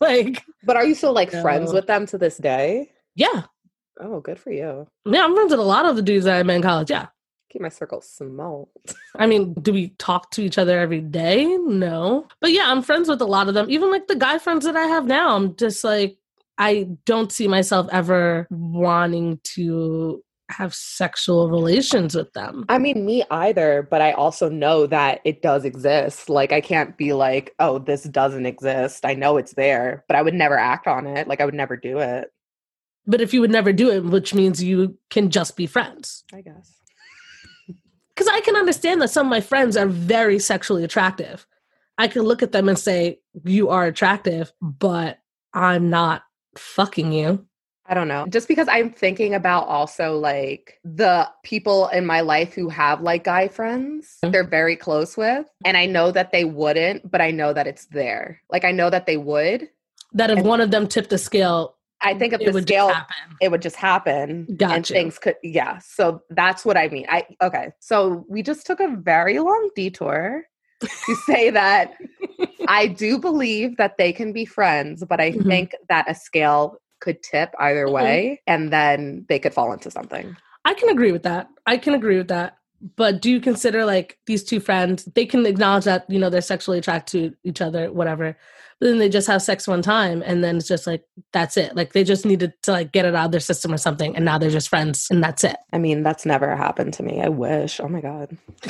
like, 0.10 0.44
But 0.64 0.76
are 0.76 0.84
you 0.84 0.94
still 0.94 1.12
like 1.12 1.30
friends 1.30 1.72
with 1.72 1.86
them 1.86 2.06
to 2.06 2.18
this 2.18 2.36
day? 2.38 2.90
yeah. 3.14 3.44
Oh, 4.02 4.20
good 4.20 4.38
for 4.38 4.50
you. 4.50 4.86
Yeah, 5.04 5.24
I'm 5.24 5.34
friends 5.34 5.50
with 5.50 5.60
a 5.60 5.62
lot 5.64 5.84
of 5.84 5.94
the 5.94 6.00
dudes 6.00 6.24
that 6.24 6.38
I 6.38 6.42
met 6.42 6.56
in 6.56 6.62
college. 6.62 6.90
Yeah. 6.90 7.08
Keep 7.50 7.60
my 7.60 7.68
circle 7.68 8.00
small. 8.00 8.70
I 9.16 9.26
mean, 9.26 9.52
do 9.54 9.74
we 9.74 9.88
talk 9.98 10.30
to 10.30 10.42
each 10.42 10.56
other 10.56 10.78
every 10.80 11.02
day? 11.02 11.44
No. 11.58 12.26
But 12.40 12.52
yeah, 12.52 12.64
I'm 12.68 12.80
friends 12.80 13.10
with 13.10 13.20
a 13.20 13.26
lot 13.26 13.48
of 13.48 13.54
them. 13.54 13.68
Even 13.68 13.90
like 13.90 14.06
the 14.06 14.16
guy 14.16 14.38
friends 14.38 14.64
that 14.64 14.74
I 14.76 14.84
have 14.86 15.04
now, 15.04 15.36
I'm 15.36 15.54
just 15.56 15.84
like, 15.84 16.16
I 16.56 16.88
don't 17.04 17.30
see 17.30 17.46
myself 17.46 17.88
ever 17.92 18.46
wanting 18.50 19.38
to 19.54 20.22
have 20.50 20.74
sexual 20.74 21.48
relations 21.50 22.14
with 22.14 22.32
them. 22.32 22.64
I 22.68 22.78
mean, 22.78 23.06
me 23.06 23.24
either, 23.30 23.86
but 23.90 24.00
I 24.00 24.12
also 24.12 24.48
know 24.48 24.86
that 24.86 25.20
it 25.24 25.42
does 25.42 25.64
exist. 25.64 26.28
Like, 26.28 26.52
I 26.52 26.60
can't 26.60 26.96
be 26.96 27.12
like, 27.12 27.54
oh, 27.58 27.78
this 27.78 28.04
doesn't 28.04 28.46
exist. 28.46 29.04
I 29.04 29.14
know 29.14 29.36
it's 29.36 29.54
there, 29.54 30.04
but 30.08 30.16
I 30.16 30.22
would 30.22 30.34
never 30.34 30.58
act 30.58 30.86
on 30.86 31.06
it. 31.06 31.28
Like, 31.28 31.40
I 31.40 31.44
would 31.44 31.54
never 31.54 31.76
do 31.76 31.98
it, 31.98 32.32
But 33.06 33.20
if 33.20 33.32
you 33.32 33.40
would 33.40 33.50
never 33.50 33.72
do 33.72 33.90
it, 33.90 34.04
which 34.04 34.34
means 34.34 34.62
you 34.62 34.98
can 35.08 35.30
just 35.30 35.56
be 35.56 35.66
friends. 35.66 36.24
I 36.32 36.42
guess. 36.42 36.74
Because 38.14 38.34
I 38.34 38.40
can 38.42 38.56
understand 38.56 39.00
that 39.00 39.08
some 39.08 39.26
of 39.26 39.30
my 39.30 39.40
friends 39.40 39.78
are 39.78 39.86
very 39.86 40.38
sexually 40.38 40.84
attractive. 40.84 41.46
I 41.96 42.06
can 42.06 42.20
look 42.22 42.42
at 42.42 42.52
them 42.52 42.68
and 42.68 42.78
say, 42.78 43.20
You 43.44 43.70
are 43.70 43.86
attractive, 43.86 44.52
but 44.60 45.18
I'm 45.54 45.88
not 45.88 46.22
fucking 46.58 47.12
you. 47.12 47.46
I 47.86 47.94
don't 47.94 48.08
know. 48.08 48.26
Just 48.28 48.46
because 48.46 48.68
I'm 48.68 48.90
thinking 48.90 49.34
about 49.34 49.66
also 49.66 50.16
like 50.18 50.78
the 50.84 51.28
people 51.42 51.88
in 51.88 52.06
my 52.06 52.20
life 52.20 52.54
who 52.54 52.68
have 52.68 53.00
like 53.00 53.24
guy 53.24 53.48
friends 53.48 54.18
that 54.22 54.30
they're 54.32 54.44
very 54.44 54.76
close 54.76 55.16
with. 55.16 55.46
And 55.64 55.76
I 55.76 55.86
know 55.86 56.12
that 56.12 56.30
they 56.30 56.44
wouldn't, 56.44 57.10
but 57.10 57.20
I 57.20 57.30
know 57.32 57.52
that 57.52 57.66
it's 57.66 57.86
there. 57.86 58.40
Like, 58.50 58.64
I 58.64 58.70
know 58.70 58.90
that 58.90 59.06
they 59.06 59.16
would. 59.16 59.68
That 60.12 60.30
if 60.30 60.38
And- 60.38 60.46
one 60.46 60.60
of 60.60 60.70
them 60.70 60.86
tipped 60.86 61.10
the 61.10 61.18
scale, 61.18 61.76
I 62.02 62.14
think 62.14 62.32
if 62.32 62.40
it 62.40 62.46
the 62.46 62.52
would 62.52 62.62
scale 62.68 62.88
just 62.88 62.96
happen. 62.98 63.36
it 63.42 63.50
would 63.50 63.62
just 63.62 63.76
happen 63.76 64.56
and 64.60 64.86
things 64.86 65.18
could 65.18 65.36
yeah 65.42 65.76
so 65.80 66.22
that's 66.30 66.64
what 66.64 66.78
i 66.78 66.88
mean 66.88 67.04
i 67.10 67.26
okay 67.42 67.72
so 67.78 68.24
we 68.26 68.42
just 68.42 68.64
took 68.66 68.80
a 68.80 68.88
very 68.96 69.38
long 69.38 69.68
detour 69.76 70.44
to 70.80 71.14
say 71.26 71.50
that 71.50 71.92
i 72.68 72.86
do 72.86 73.18
believe 73.18 73.76
that 73.76 73.98
they 73.98 74.14
can 74.14 74.32
be 74.32 74.46
friends 74.46 75.04
but 75.06 75.20
i 75.20 75.30
Mhm. 75.32 75.46
think 75.46 75.74
that 75.90 76.10
a 76.10 76.14
scale 76.14 76.78
could 77.00 77.22
tip 77.22 77.54
either 77.58 77.86
Mhm. 77.86 77.92
way 77.92 78.42
and 78.46 78.72
then 78.72 79.24
they 79.28 79.38
could 79.38 79.54
fall 79.54 79.72
into 79.72 79.90
something 79.90 80.36
I 80.66 80.74
can 80.74 80.90
agree 80.90 81.10
with 81.10 81.22
that. 81.22 81.48
I 81.66 81.78
can 81.78 81.94
agree 81.94 82.18
with 82.18 82.28
that. 82.28 82.58
But 82.96 83.22
do 83.22 83.30
you 83.30 83.40
consider 83.40 83.84
like 83.86 84.18
these 84.26 84.44
two 84.44 84.60
friends, 84.60 85.04
they 85.14 85.24
can 85.24 85.46
acknowledge 85.46 85.84
that, 85.84 86.04
you 86.08 86.18
know, 86.18 86.28
they're 86.30 86.42
sexually 86.42 86.78
attracted 86.78 87.32
to 87.32 87.36
each 87.48 87.62
other, 87.62 87.90
whatever. 87.90 88.36
But 88.78 88.86
then 88.86 88.98
they 88.98 89.08
just 89.08 89.26
have 89.26 89.40
sex 89.42 89.66
one 89.66 89.80
time 89.82 90.22
and 90.24 90.44
then 90.44 90.58
it's 90.58 90.68
just 90.68 90.86
like, 90.86 91.02
that's 91.32 91.56
it. 91.56 91.74
Like 91.76 91.92
they 91.94 92.04
just 92.04 92.26
needed 92.26 92.52
to 92.64 92.72
like 92.72 92.92
get 92.92 93.06
it 93.06 93.14
out 93.14 93.26
of 93.26 93.30
their 93.32 93.40
system 93.40 93.72
or 93.72 93.78
something. 93.78 94.14
And 94.16 94.24
now 94.24 94.36
they're 94.38 94.50
just 94.50 94.68
friends 94.68 95.08
and 95.10 95.22
that's 95.24 95.44
it. 95.44 95.56
i 95.72 95.78
mean 95.78 96.02
that's 96.02 96.26
never 96.26 96.54
happened 96.56 96.92
to 96.94 97.02
me 97.02 97.20
i 97.22 97.28
wish 97.28 97.80
oh 97.80 97.88
my 97.88 98.00
god 98.02 98.36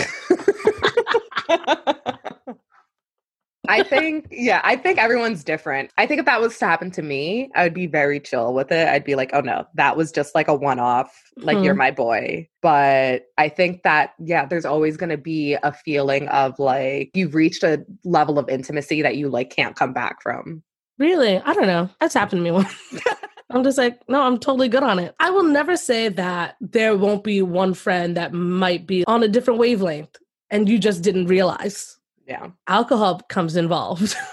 I 3.69 3.83
think, 3.83 4.29
yeah, 4.31 4.61
I 4.65 4.77
think 4.77 4.99
everyone's 4.99 5.45
different. 5.45 5.91
I 5.99 6.07
think 6.07 6.21
if 6.21 6.27
that 6.27 6.41
was 6.41 6.59
to 6.59 6.67
happen 6.67 6.91
to 6.93 7.03
me, 7.03 7.51
I 7.55 7.65
would 7.65 7.75
be 7.75 7.87
very 7.87 8.19
chill 8.19 8.55
with 8.55 8.73
it. 8.73 8.89
I'd 8.89 9.05
be 9.05 9.15
like, 9.15 9.31
oh 9.33 9.41
no, 9.41 9.67
that 9.75 9.97
was 9.97 10.11
just 10.11 10.35
like 10.35 10.49
a 10.49 10.55
one 10.55 10.79
off. 10.79 11.15
Like, 11.37 11.63
you're 11.63 11.75
hmm. 11.75 11.79
my 11.79 11.91
boy. 11.91 12.49
But 12.63 13.27
I 13.39 13.49
think 13.49 13.83
that, 13.83 14.15
yeah, 14.19 14.47
there's 14.47 14.65
always 14.65 14.97
going 14.97 15.11
to 15.11 15.19
be 15.19 15.55
a 15.63 15.73
feeling 15.73 16.29
of 16.29 16.59
like 16.59 17.11
you've 17.15 17.35
reached 17.35 17.63
a 17.63 17.85
level 18.05 18.39
of 18.39 18.49
intimacy 18.49 19.03
that 19.03 19.17
you 19.17 19.29
like 19.29 19.51
can't 19.51 19.77
come 19.77 19.93
back 19.93 20.23
from. 20.23 20.63
Really? 20.99 21.39
I 21.39 21.53
don't 21.53 21.67
know. 21.67 21.89
That's 22.01 22.15
mm. 22.15 22.21
happened 22.21 22.41
to 22.41 22.45
me 22.45 22.51
once. 22.51 22.75
I'm 23.51 23.65
just 23.65 23.79
like, 23.79 24.01
no, 24.09 24.23
I'm 24.23 24.39
totally 24.39 24.69
good 24.69 24.83
on 24.83 24.99
it. 24.99 25.15
I 25.19 25.31
will 25.31 25.43
never 25.45 25.77
say 25.77 26.09
that 26.09 26.57
there 26.61 26.97
won't 26.97 27.25
be 27.25 27.43
one 27.43 27.75
friend 27.75 28.17
that 28.17 28.33
might 28.33 28.87
be 28.87 29.05
on 29.07 29.23
a 29.23 29.29
different 29.29 29.59
wavelength 29.59 30.17
and 30.51 30.69
you 30.69 30.79
just 30.79 31.03
didn't 31.03 31.27
realize. 31.27 31.99
Yeah. 32.31 32.47
Alcohol 32.69 33.21
comes 33.29 33.57
involved. 33.57 34.15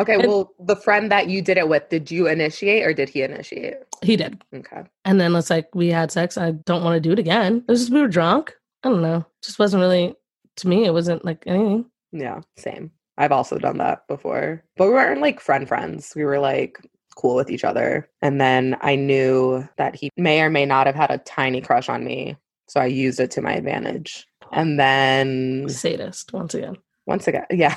Okay. 0.00 0.14
And- 0.14 0.28
well, 0.28 0.52
the 0.60 0.76
friend 0.76 1.10
that 1.10 1.28
you 1.28 1.42
did 1.42 1.58
it 1.58 1.68
with, 1.68 1.88
did 1.88 2.08
you 2.08 2.28
initiate 2.28 2.86
or 2.86 2.94
did 2.94 3.08
he 3.08 3.22
initiate? 3.22 3.78
he 4.00 4.14
did. 4.14 4.40
Okay. 4.54 4.84
And 5.04 5.20
then 5.20 5.34
it's 5.34 5.50
like 5.50 5.74
we 5.74 5.88
had 5.88 6.12
sex. 6.12 6.38
I 6.38 6.52
don't 6.52 6.84
want 6.84 6.94
to 6.94 7.00
do 7.00 7.10
it 7.10 7.18
again. 7.18 7.64
It 7.66 7.70
was 7.72 7.80
just 7.80 7.92
we 7.92 8.00
were 8.00 8.06
drunk. 8.06 8.54
I 8.84 8.90
don't 8.90 9.02
know. 9.02 9.26
Just 9.42 9.58
wasn't 9.58 9.80
really 9.80 10.14
to 10.58 10.68
me. 10.68 10.84
It 10.84 10.92
wasn't 10.92 11.24
like 11.24 11.42
anything. 11.48 11.86
Yeah. 12.12 12.42
Same. 12.56 12.92
I've 13.16 13.32
also 13.32 13.58
done 13.58 13.78
that 13.78 14.06
before, 14.06 14.62
but 14.76 14.86
we 14.86 14.92
weren't 14.92 15.20
like 15.20 15.40
friend 15.40 15.66
friends. 15.66 16.12
We 16.14 16.24
were 16.24 16.38
like 16.38 16.78
cool 17.16 17.34
with 17.34 17.50
each 17.50 17.64
other. 17.64 18.08
And 18.22 18.40
then 18.40 18.76
I 18.80 18.94
knew 18.94 19.68
that 19.78 19.96
he 19.96 20.10
may 20.16 20.40
or 20.42 20.48
may 20.50 20.64
not 20.64 20.86
have 20.86 20.94
had 20.94 21.10
a 21.10 21.18
tiny 21.18 21.60
crush 21.60 21.88
on 21.88 22.04
me. 22.04 22.36
So 22.68 22.78
I 22.78 22.86
used 22.86 23.18
it 23.18 23.32
to 23.32 23.42
my 23.42 23.54
advantage. 23.54 24.27
And 24.52 24.78
then 24.78 25.68
Sadist 25.68 26.32
once 26.32 26.54
again. 26.54 26.76
once 27.06 27.28
again, 27.28 27.46
yeah. 27.50 27.76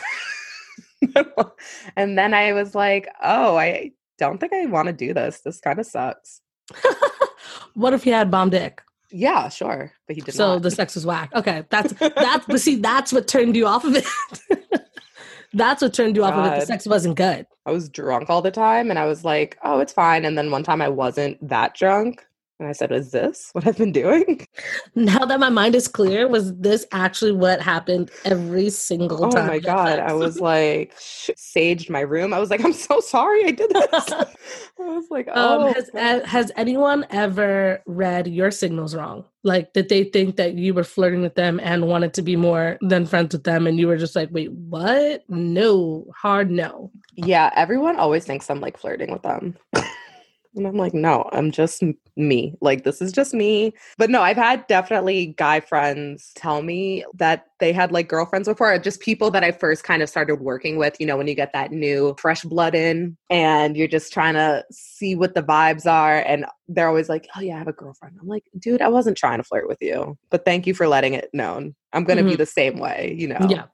and 1.96 2.18
then 2.18 2.34
I 2.34 2.54
was 2.54 2.76
like, 2.76 3.08
oh, 3.24 3.58
I 3.58 3.92
don't 4.18 4.40
think 4.40 4.54
I 4.54 4.66
want 4.68 4.88
to 4.88 4.94
do 4.94 5.14
this. 5.14 5.42
This 5.42 5.60
kind 5.60 5.80
of 5.80 5.86
sucks. 5.86 6.42
what 7.74 7.94
if 7.94 8.04
he 8.04 8.12
had 8.12 8.32
bomb 8.32 8.50
dick? 8.50 8.82
Yeah, 9.10 9.50
sure. 9.50 9.92
But 10.08 10.16
he 10.16 10.22
did 10.22 10.36
so 10.36 10.54
not. 10.54 10.62
the 10.62 10.72
sex 10.72 10.96
was 10.96 11.06
whack. 11.06 11.32
Okay, 11.36 11.66
that's 11.70 11.94
that's 11.94 12.46
but 12.46 12.62
see 12.62 12.76
that's 12.76 13.12
what 13.12 13.28
turned 13.28 13.56
you 13.56 13.68
off 13.68 13.84
of 13.84 13.96
it. 13.96 14.06
That's 15.54 15.82
what 15.82 15.94
turned 15.94 16.16
you 16.16 16.24
off 16.24 16.34
of 16.34 16.46
it. 16.46 16.60
The 16.62 16.66
sex 16.66 16.88
wasn't 16.88 17.16
good. 17.16 17.46
I 17.66 17.72
was 17.72 17.90
drunk 17.90 18.30
all 18.30 18.42
the 18.42 18.52
time 18.52 18.90
and 18.90 18.98
I 18.98 19.06
was 19.06 19.26
like, 19.26 19.58
oh, 19.64 19.80
it's 19.80 19.94
fine. 19.94 20.24
And 20.26 20.38
then 20.38 20.50
one 20.50 20.64
time 20.64 20.82
I 20.82 20.88
wasn't 20.88 21.46
that 21.48 21.76
drunk. 21.76 22.26
And 22.62 22.70
I 22.70 22.74
said, 22.74 22.92
is 22.92 23.10
this 23.10 23.50
what 23.54 23.66
I've 23.66 23.78
been 23.78 23.92
doing? 23.92 24.48
Now 24.94 25.26
that 25.26 25.40
my 25.40 25.50
mind 25.50 25.74
is 25.74 25.88
clear, 25.88 26.28
was 26.28 26.54
this 26.58 26.86
actually 26.92 27.32
what 27.32 27.62
happened 27.62 28.12
every 28.26 28.70
single 28.70 29.26
Oh 29.26 29.32
time? 29.32 29.46
Oh 29.46 29.48
my 29.48 29.60
God. 29.60 30.00
I 30.00 30.14
was 30.14 30.40
like, 30.52 30.94
saged 30.96 31.90
my 31.90 32.02
room. 32.02 32.34
I 32.34 32.40
was 32.40 32.52
like, 32.52 32.64
I'm 32.64 32.74
so 32.74 33.00
sorry 33.00 33.46
I 33.46 33.52
did 33.52 33.70
this. 33.72 34.12
I 34.12 34.26
was 34.78 35.08
like, 35.10 35.28
oh. 35.34 35.70
Um, 35.70 35.74
has 35.74 36.24
has 36.26 36.52
anyone 36.56 37.08
ever 37.10 37.82
read 37.88 38.28
your 38.28 38.52
signals 38.52 38.94
wrong? 38.94 39.26
Like, 39.44 39.74
did 39.74 39.90
they 39.90 40.04
think 40.04 40.36
that 40.36 40.54
you 40.56 40.74
were 40.76 40.84
flirting 40.84 41.22
with 41.22 41.34
them 41.34 41.60
and 41.64 41.88
wanted 41.88 42.14
to 42.16 42.22
be 42.22 42.36
more 42.36 42.78
than 42.82 43.08
friends 43.08 43.34
with 43.34 43.44
them, 43.44 43.66
and 43.66 43.80
you 43.80 43.88
were 43.88 43.98
just 43.98 44.16
like, 44.16 44.30
"Wait, 44.32 44.52
what? 44.52 45.24
No, 45.30 46.06
hard 46.16 46.52
no." 46.52 46.92
yeah, 47.16 47.52
everyone 47.56 47.98
always 47.98 48.26
thinks 48.26 48.50
I'm 48.50 48.62
like 48.62 48.78
flirting 48.78 49.12
with 49.12 49.24
them. 49.24 49.58
And 50.54 50.68
I'm 50.68 50.76
like, 50.76 50.94
no, 50.94 51.30
I'm 51.32 51.50
just 51.52 51.82
me. 52.18 52.56
Like, 52.60 52.84
this 52.84 53.02
is 53.02 53.14
just 53.14 53.34
me. 53.34 53.74
But 53.98 54.10
no, 54.10 54.22
I've 54.22 54.36
had 54.36 54.68
definitely 54.68 55.28
guy 55.38 55.62
friends 55.62 56.32
tell 56.36 56.62
me 56.62 57.06
that 57.14 57.46
they 57.60 57.72
had 57.72 57.92
like 57.94 58.10
girlfriends 58.10 58.50
before, 58.50 58.78
just 58.78 59.00
people 59.00 59.32
that 59.32 59.46
I 59.46 59.52
first 59.52 59.84
kind 59.86 60.02
of 60.02 60.10
started 60.10 60.36
working 60.42 60.76
with. 60.78 60.98
You 61.00 61.06
know, 61.06 61.16
when 61.16 61.28
you 61.28 61.36
get 61.36 61.54
that 61.54 61.72
new 61.72 62.16
fresh 62.20 62.44
blood 62.44 62.76
in 62.76 63.18
and 63.30 63.78
you're 63.78 63.88
just 63.88 64.12
trying 64.12 64.34
to 64.34 64.66
see 64.72 65.16
what 65.16 65.36
the 65.36 65.44
vibes 65.44 65.90
are. 65.90 66.18
And 66.18 66.46
they're 66.68 66.90
always 66.90 67.08
like, 67.08 67.30
oh, 67.38 67.42
yeah, 67.42 67.56
I 67.56 67.60
have 67.60 67.68
a 67.70 67.74
girlfriend. 67.74 68.18
I'm 68.20 68.28
like, 68.28 68.44
dude, 68.60 68.82
I 68.82 68.90
wasn't 68.90 69.18
trying 69.18 69.38
to 69.38 69.44
flirt 69.44 69.70
with 69.70 69.80
you, 69.80 70.18
but 70.30 70.44
thank 70.44 70.68
you 70.68 70.74
for 70.74 70.88
letting 70.88 71.14
it 71.14 71.30
known. 71.34 71.76
I'm 71.94 72.04
going 72.04 72.18
to 72.18 72.24
be 72.24 72.36
Mhm. 72.36 72.40
the 72.40 72.46
same 72.46 72.78
way, 72.78 73.16
you 73.18 73.28
know? 73.28 73.48
Yeah, 73.50 73.66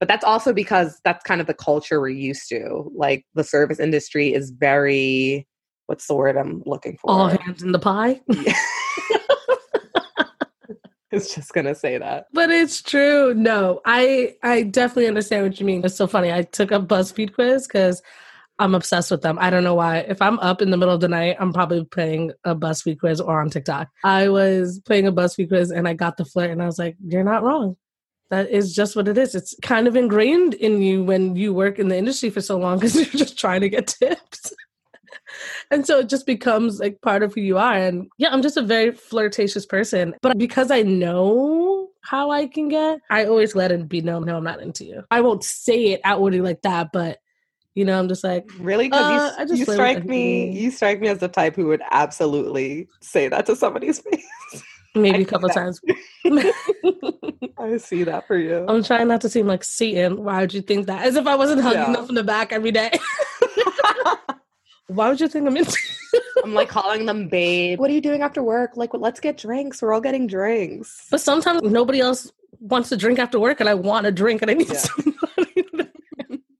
but 0.00 0.08
that's 0.08 0.24
also 0.24 0.52
because 0.52 1.00
that's 1.04 1.22
kind 1.22 1.40
of 1.40 1.46
the 1.46 1.54
culture 1.54 2.00
we're 2.00 2.08
used 2.08 2.48
to. 2.48 2.90
Like 2.94 3.24
the 3.34 3.44
service 3.44 3.78
industry 3.78 4.34
is 4.34 4.50
very 4.50 5.46
what's 5.86 6.06
the 6.06 6.14
word 6.14 6.36
I'm 6.36 6.62
looking 6.66 6.96
for? 6.98 7.10
all 7.10 7.28
hands 7.28 7.62
in 7.62 7.72
the 7.72 7.78
pie. 7.78 8.20
it's 11.10 11.34
just 11.34 11.52
gonna 11.52 11.74
say 11.74 11.98
that. 11.98 12.26
But 12.32 12.50
it's 12.50 12.82
true. 12.82 13.34
No, 13.34 13.80
I 13.84 14.34
I 14.42 14.62
definitely 14.62 15.08
understand 15.08 15.44
what 15.44 15.60
you 15.60 15.66
mean. 15.66 15.84
It's 15.84 15.96
so 15.96 16.06
funny. 16.06 16.32
I 16.32 16.42
took 16.42 16.70
a 16.70 16.80
BuzzFeed 16.80 17.34
quiz 17.34 17.66
because 17.66 18.02
I'm 18.58 18.74
obsessed 18.74 19.10
with 19.10 19.22
them. 19.22 19.38
I 19.40 19.50
don't 19.50 19.64
know 19.64 19.74
why. 19.74 19.98
If 19.98 20.22
I'm 20.22 20.38
up 20.38 20.62
in 20.62 20.70
the 20.70 20.76
middle 20.76 20.94
of 20.94 21.00
the 21.00 21.08
night, 21.08 21.36
I'm 21.40 21.52
probably 21.52 21.84
playing 21.84 22.32
a 22.44 22.54
BuzzFeed 22.54 23.00
quiz 23.00 23.20
or 23.20 23.40
on 23.40 23.50
TikTok. 23.50 23.88
I 24.04 24.28
was 24.28 24.80
playing 24.84 25.06
a 25.06 25.12
BuzzFeed 25.12 25.48
quiz 25.48 25.70
and 25.70 25.88
I 25.88 25.94
got 25.94 26.16
the 26.16 26.24
flirt 26.24 26.50
and 26.50 26.62
I 26.62 26.66
was 26.66 26.78
like, 26.78 26.96
"You're 27.04 27.24
not 27.24 27.42
wrong." 27.42 27.76
That 28.30 28.50
is 28.50 28.74
just 28.74 28.96
what 28.96 29.08
it 29.08 29.18
is. 29.18 29.34
It's 29.34 29.54
kind 29.62 29.86
of 29.86 29.96
ingrained 29.96 30.54
in 30.54 30.80
you 30.80 31.04
when 31.04 31.36
you 31.36 31.52
work 31.52 31.78
in 31.78 31.88
the 31.88 31.96
industry 31.96 32.30
for 32.30 32.40
so 32.40 32.56
long 32.56 32.78
because 32.78 32.94
you're 32.96 33.04
just 33.04 33.38
trying 33.38 33.60
to 33.60 33.68
get 33.68 33.86
tips. 33.86 34.52
And 35.70 35.86
so 35.86 35.98
it 36.00 36.08
just 36.08 36.26
becomes 36.26 36.78
like 36.80 37.00
part 37.00 37.22
of 37.22 37.34
who 37.34 37.40
you 37.40 37.58
are. 37.58 37.74
And 37.74 38.08
yeah, 38.18 38.30
I'm 38.30 38.42
just 38.42 38.56
a 38.56 38.62
very 38.62 38.92
flirtatious 38.92 39.66
person. 39.66 40.14
But 40.22 40.38
because 40.38 40.70
I 40.70 40.82
know 40.82 41.88
how 42.02 42.30
I 42.30 42.46
can 42.46 42.68
get, 42.68 43.00
I 43.10 43.24
always 43.24 43.54
let 43.54 43.72
it 43.72 43.88
be 43.88 44.00
known, 44.00 44.26
no, 44.26 44.36
I'm 44.36 44.44
not 44.44 44.60
into 44.60 44.84
you. 44.84 45.02
I 45.10 45.20
won't 45.20 45.42
say 45.44 45.86
it 45.92 46.00
outwardly 46.04 46.40
like 46.40 46.62
that, 46.62 46.90
but 46.92 47.18
you 47.74 47.84
know, 47.84 47.98
I'm 47.98 48.08
just 48.08 48.22
like, 48.22 48.44
Really? 48.58 48.88
Because 48.88 49.06
Uh, 49.06 49.34
I 49.38 49.42
you, 49.42 49.48
just 49.48 49.58
you 49.60 49.64
strike 49.64 50.04
me. 50.04 50.52
you. 50.52 50.62
You 50.64 50.70
strike 50.70 51.00
me 51.00 51.08
as 51.08 51.18
the 51.18 51.28
type 51.28 51.56
who 51.56 51.66
would 51.66 51.82
absolutely 51.90 52.88
say 53.00 53.26
that 53.28 53.46
to 53.46 53.56
somebody's 53.56 53.98
face. 54.00 54.24
maybe 54.94 55.18
I 55.18 55.22
a 55.22 55.24
couple 55.24 55.48
times. 55.48 55.80
I 57.58 57.76
see 57.78 58.04
that 58.04 58.26
for 58.28 58.36
you. 58.36 58.64
I'm 58.68 58.82
trying 58.84 59.08
not 59.08 59.20
to 59.22 59.28
seem 59.28 59.46
like 59.48 59.64
Satan. 59.64 60.22
Why 60.22 60.40
would 60.40 60.54
you 60.54 60.60
think 60.62 60.86
that? 60.86 61.04
As 61.04 61.16
if 61.16 61.26
I 61.26 61.34
wasn't 61.34 61.62
hugging 61.62 61.80
Yeah. 61.80 61.92
them 61.94 62.06
from 62.06 62.14
the 62.14 62.22
back 62.24 62.52
every 62.52 62.70
day. 62.70 62.90
Why 64.88 65.08
would 65.08 65.20
you 65.20 65.28
think 65.28 65.46
I'm 65.46 65.56
into? 65.56 65.76
I'm 66.44 66.54
like 66.54 66.68
calling 66.68 67.06
them 67.06 67.28
babe. 67.28 67.78
What 67.78 67.90
are 67.90 67.94
you 67.94 68.00
doing 68.00 68.22
after 68.22 68.42
work? 68.42 68.76
Like, 68.76 68.92
well, 68.92 69.00
let's 69.02 69.20
get 69.20 69.36
drinks. 69.38 69.80
We're 69.80 69.94
all 69.94 70.00
getting 70.00 70.26
drinks. 70.26 71.06
But 71.10 71.20
sometimes 71.20 71.62
nobody 71.62 72.00
else 72.00 72.30
wants 72.60 72.88
to 72.90 72.96
drink 72.96 73.18
after 73.18 73.40
work, 73.40 73.60
and 73.60 73.68
I 73.68 73.74
want 73.74 74.06
a 74.06 74.12
drink, 74.12 74.42
and 74.42 74.50
I 74.50 74.54
need 74.54 74.68
Yeah. 74.68 74.74
somebody. 74.78 75.64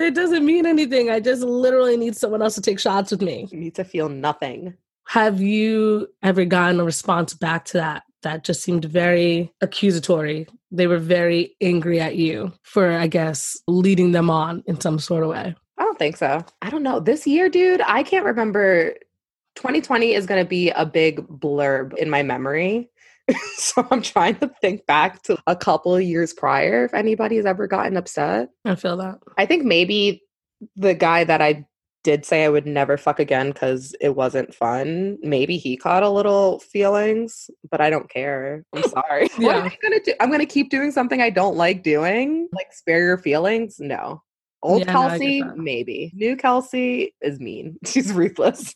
it 0.00 0.14
doesn't 0.14 0.44
mean 0.44 0.66
anything. 0.66 1.10
I 1.10 1.20
just 1.20 1.42
literally 1.42 1.96
need 1.96 2.16
someone 2.16 2.42
else 2.42 2.54
to 2.56 2.60
take 2.62 2.78
shots 2.80 3.10
with 3.10 3.22
me. 3.22 3.46
You 3.50 3.58
need 3.58 3.74
to 3.76 3.84
feel 3.84 4.08
nothing. 4.08 4.74
Have 5.06 5.40
you 5.40 6.08
ever 6.22 6.44
gotten 6.46 6.80
a 6.80 6.84
response 6.84 7.34
back 7.34 7.66
to 7.66 7.78
that? 7.78 8.04
That 8.22 8.42
just 8.42 8.62
seemed 8.62 8.87
very 8.87 9.52
accusatory. 9.60 10.46
They 10.70 10.87
were 10.87 10.98
very 10.98 11.56
angry 11.60 12.00
at 12.00 12.16
you 12.16 12.52
for, 12.62 12.90
I 12.90 13.06
guess, 13.06 13.58
leading 13.68 14.12
them 14.12 14.30
on 14.30 14.62
in 14.66 14.80
some 14.80 14.98
sort 14.98 15.24
of 15.24 15.28
way. 15.30 15.54
Don't 15.94 15.98
think 16.00 16.16
so. 16.16 16.44
I 16.61 16.70
don't 16.70 16.83
know. 16.83 16.98
This 16.98 17.24
year, 17.24 17.48
dude, 17.48 17.80
I 17.87 18.02
can't 18.02 18.24
remember. 18.24 18.94
2020 19.54 20.12
is 20.12 20.26
going 20.26 20.42
to 20.44 20.48
be 20.48 20.70
a 20.70 20.85
big 20.85 21.20
blurb 21.28 21.94
in 21.96 22.11
my 22.11 22.24
memory. 22.24 22.90
so 23.57 23.87
I'm 23.92 24.02
trying 24.02 24.35
to 24.38 24.48
think 24.61 24.87
back 24.87 25.22
to 25.22 25.38
a 25.46 25.54
couple 25.54 25.94
of 25.94 26.02
years 26.02 26.33
prior 26.35 26.85
if 26.85 26.94
anybody 26.94 27.37
has 27.37 27.46
ever 27.46 27.68
gotten 27.68 27.96
upset. 27.96 28.48
I 28.64 28.74
feel 28.74 28.96
that. 28.96 29.20
I 29.38 29.46
think 29.46 29.64
maybe 29.64 30.20
the 30.74 30.94
guy 30.94 31.22
that 31.22 31.40
I 31.40 31.64
did 32.02 32.26
say 32.26 32.44
I 32.44 32.48
would 32.48 32.66
never 32.66 32.96
fuck 32.96 33.20
again 33.20 33.52
because 33.52 33.94
it 34.00 34.16
wasn't 34.16 34.52
fun. 34.52 35.16
Maybe 35.22 35.57
he 35.59 35.76
caught 35.76 36.02
a 36.02 36.11
little 36.11 36.59
feelings, 36.59 37.48
but 37.70 37.80
I 37.80 37.88
don't 37.88 38.11
care. 38.11 38.64
I'm 38.74 38.83
sorry. 38.88 39.28
What 39.37 39.54
am 39.57 39.64
Yeah. 39.66 39.70
I 39.70 39.78
gonna 39.80 40.00
do? 40.04 40.12
I'm 40.20 40.30
gonna 40.33 40.44
keep 40.44 40.70
doing 40.70 40.90
something 40.90 41.22
I 41.22 41.30
don't 41.30 41.57
like 41.57 41.85
doing. 41.85 42.48
Like 42.52 42.72
spare 42.72 42.98
your 42.98 43.18
feelings? 43.18 43.76
No. 43.78 44.22
Old 44.64 44.81
Yeah, 44.81 44.92
no, 44.92 45.09
Kelsey, 45.09 45.42
that. 45.42 45.59
maybe. 45.59 46.11
New 46.14 46.37
Kelsey 46.37 47.14
is 47.20 47.38
mean. 47.38 47.79
She's 47.85 48.11
ruthless. 48.12 48.74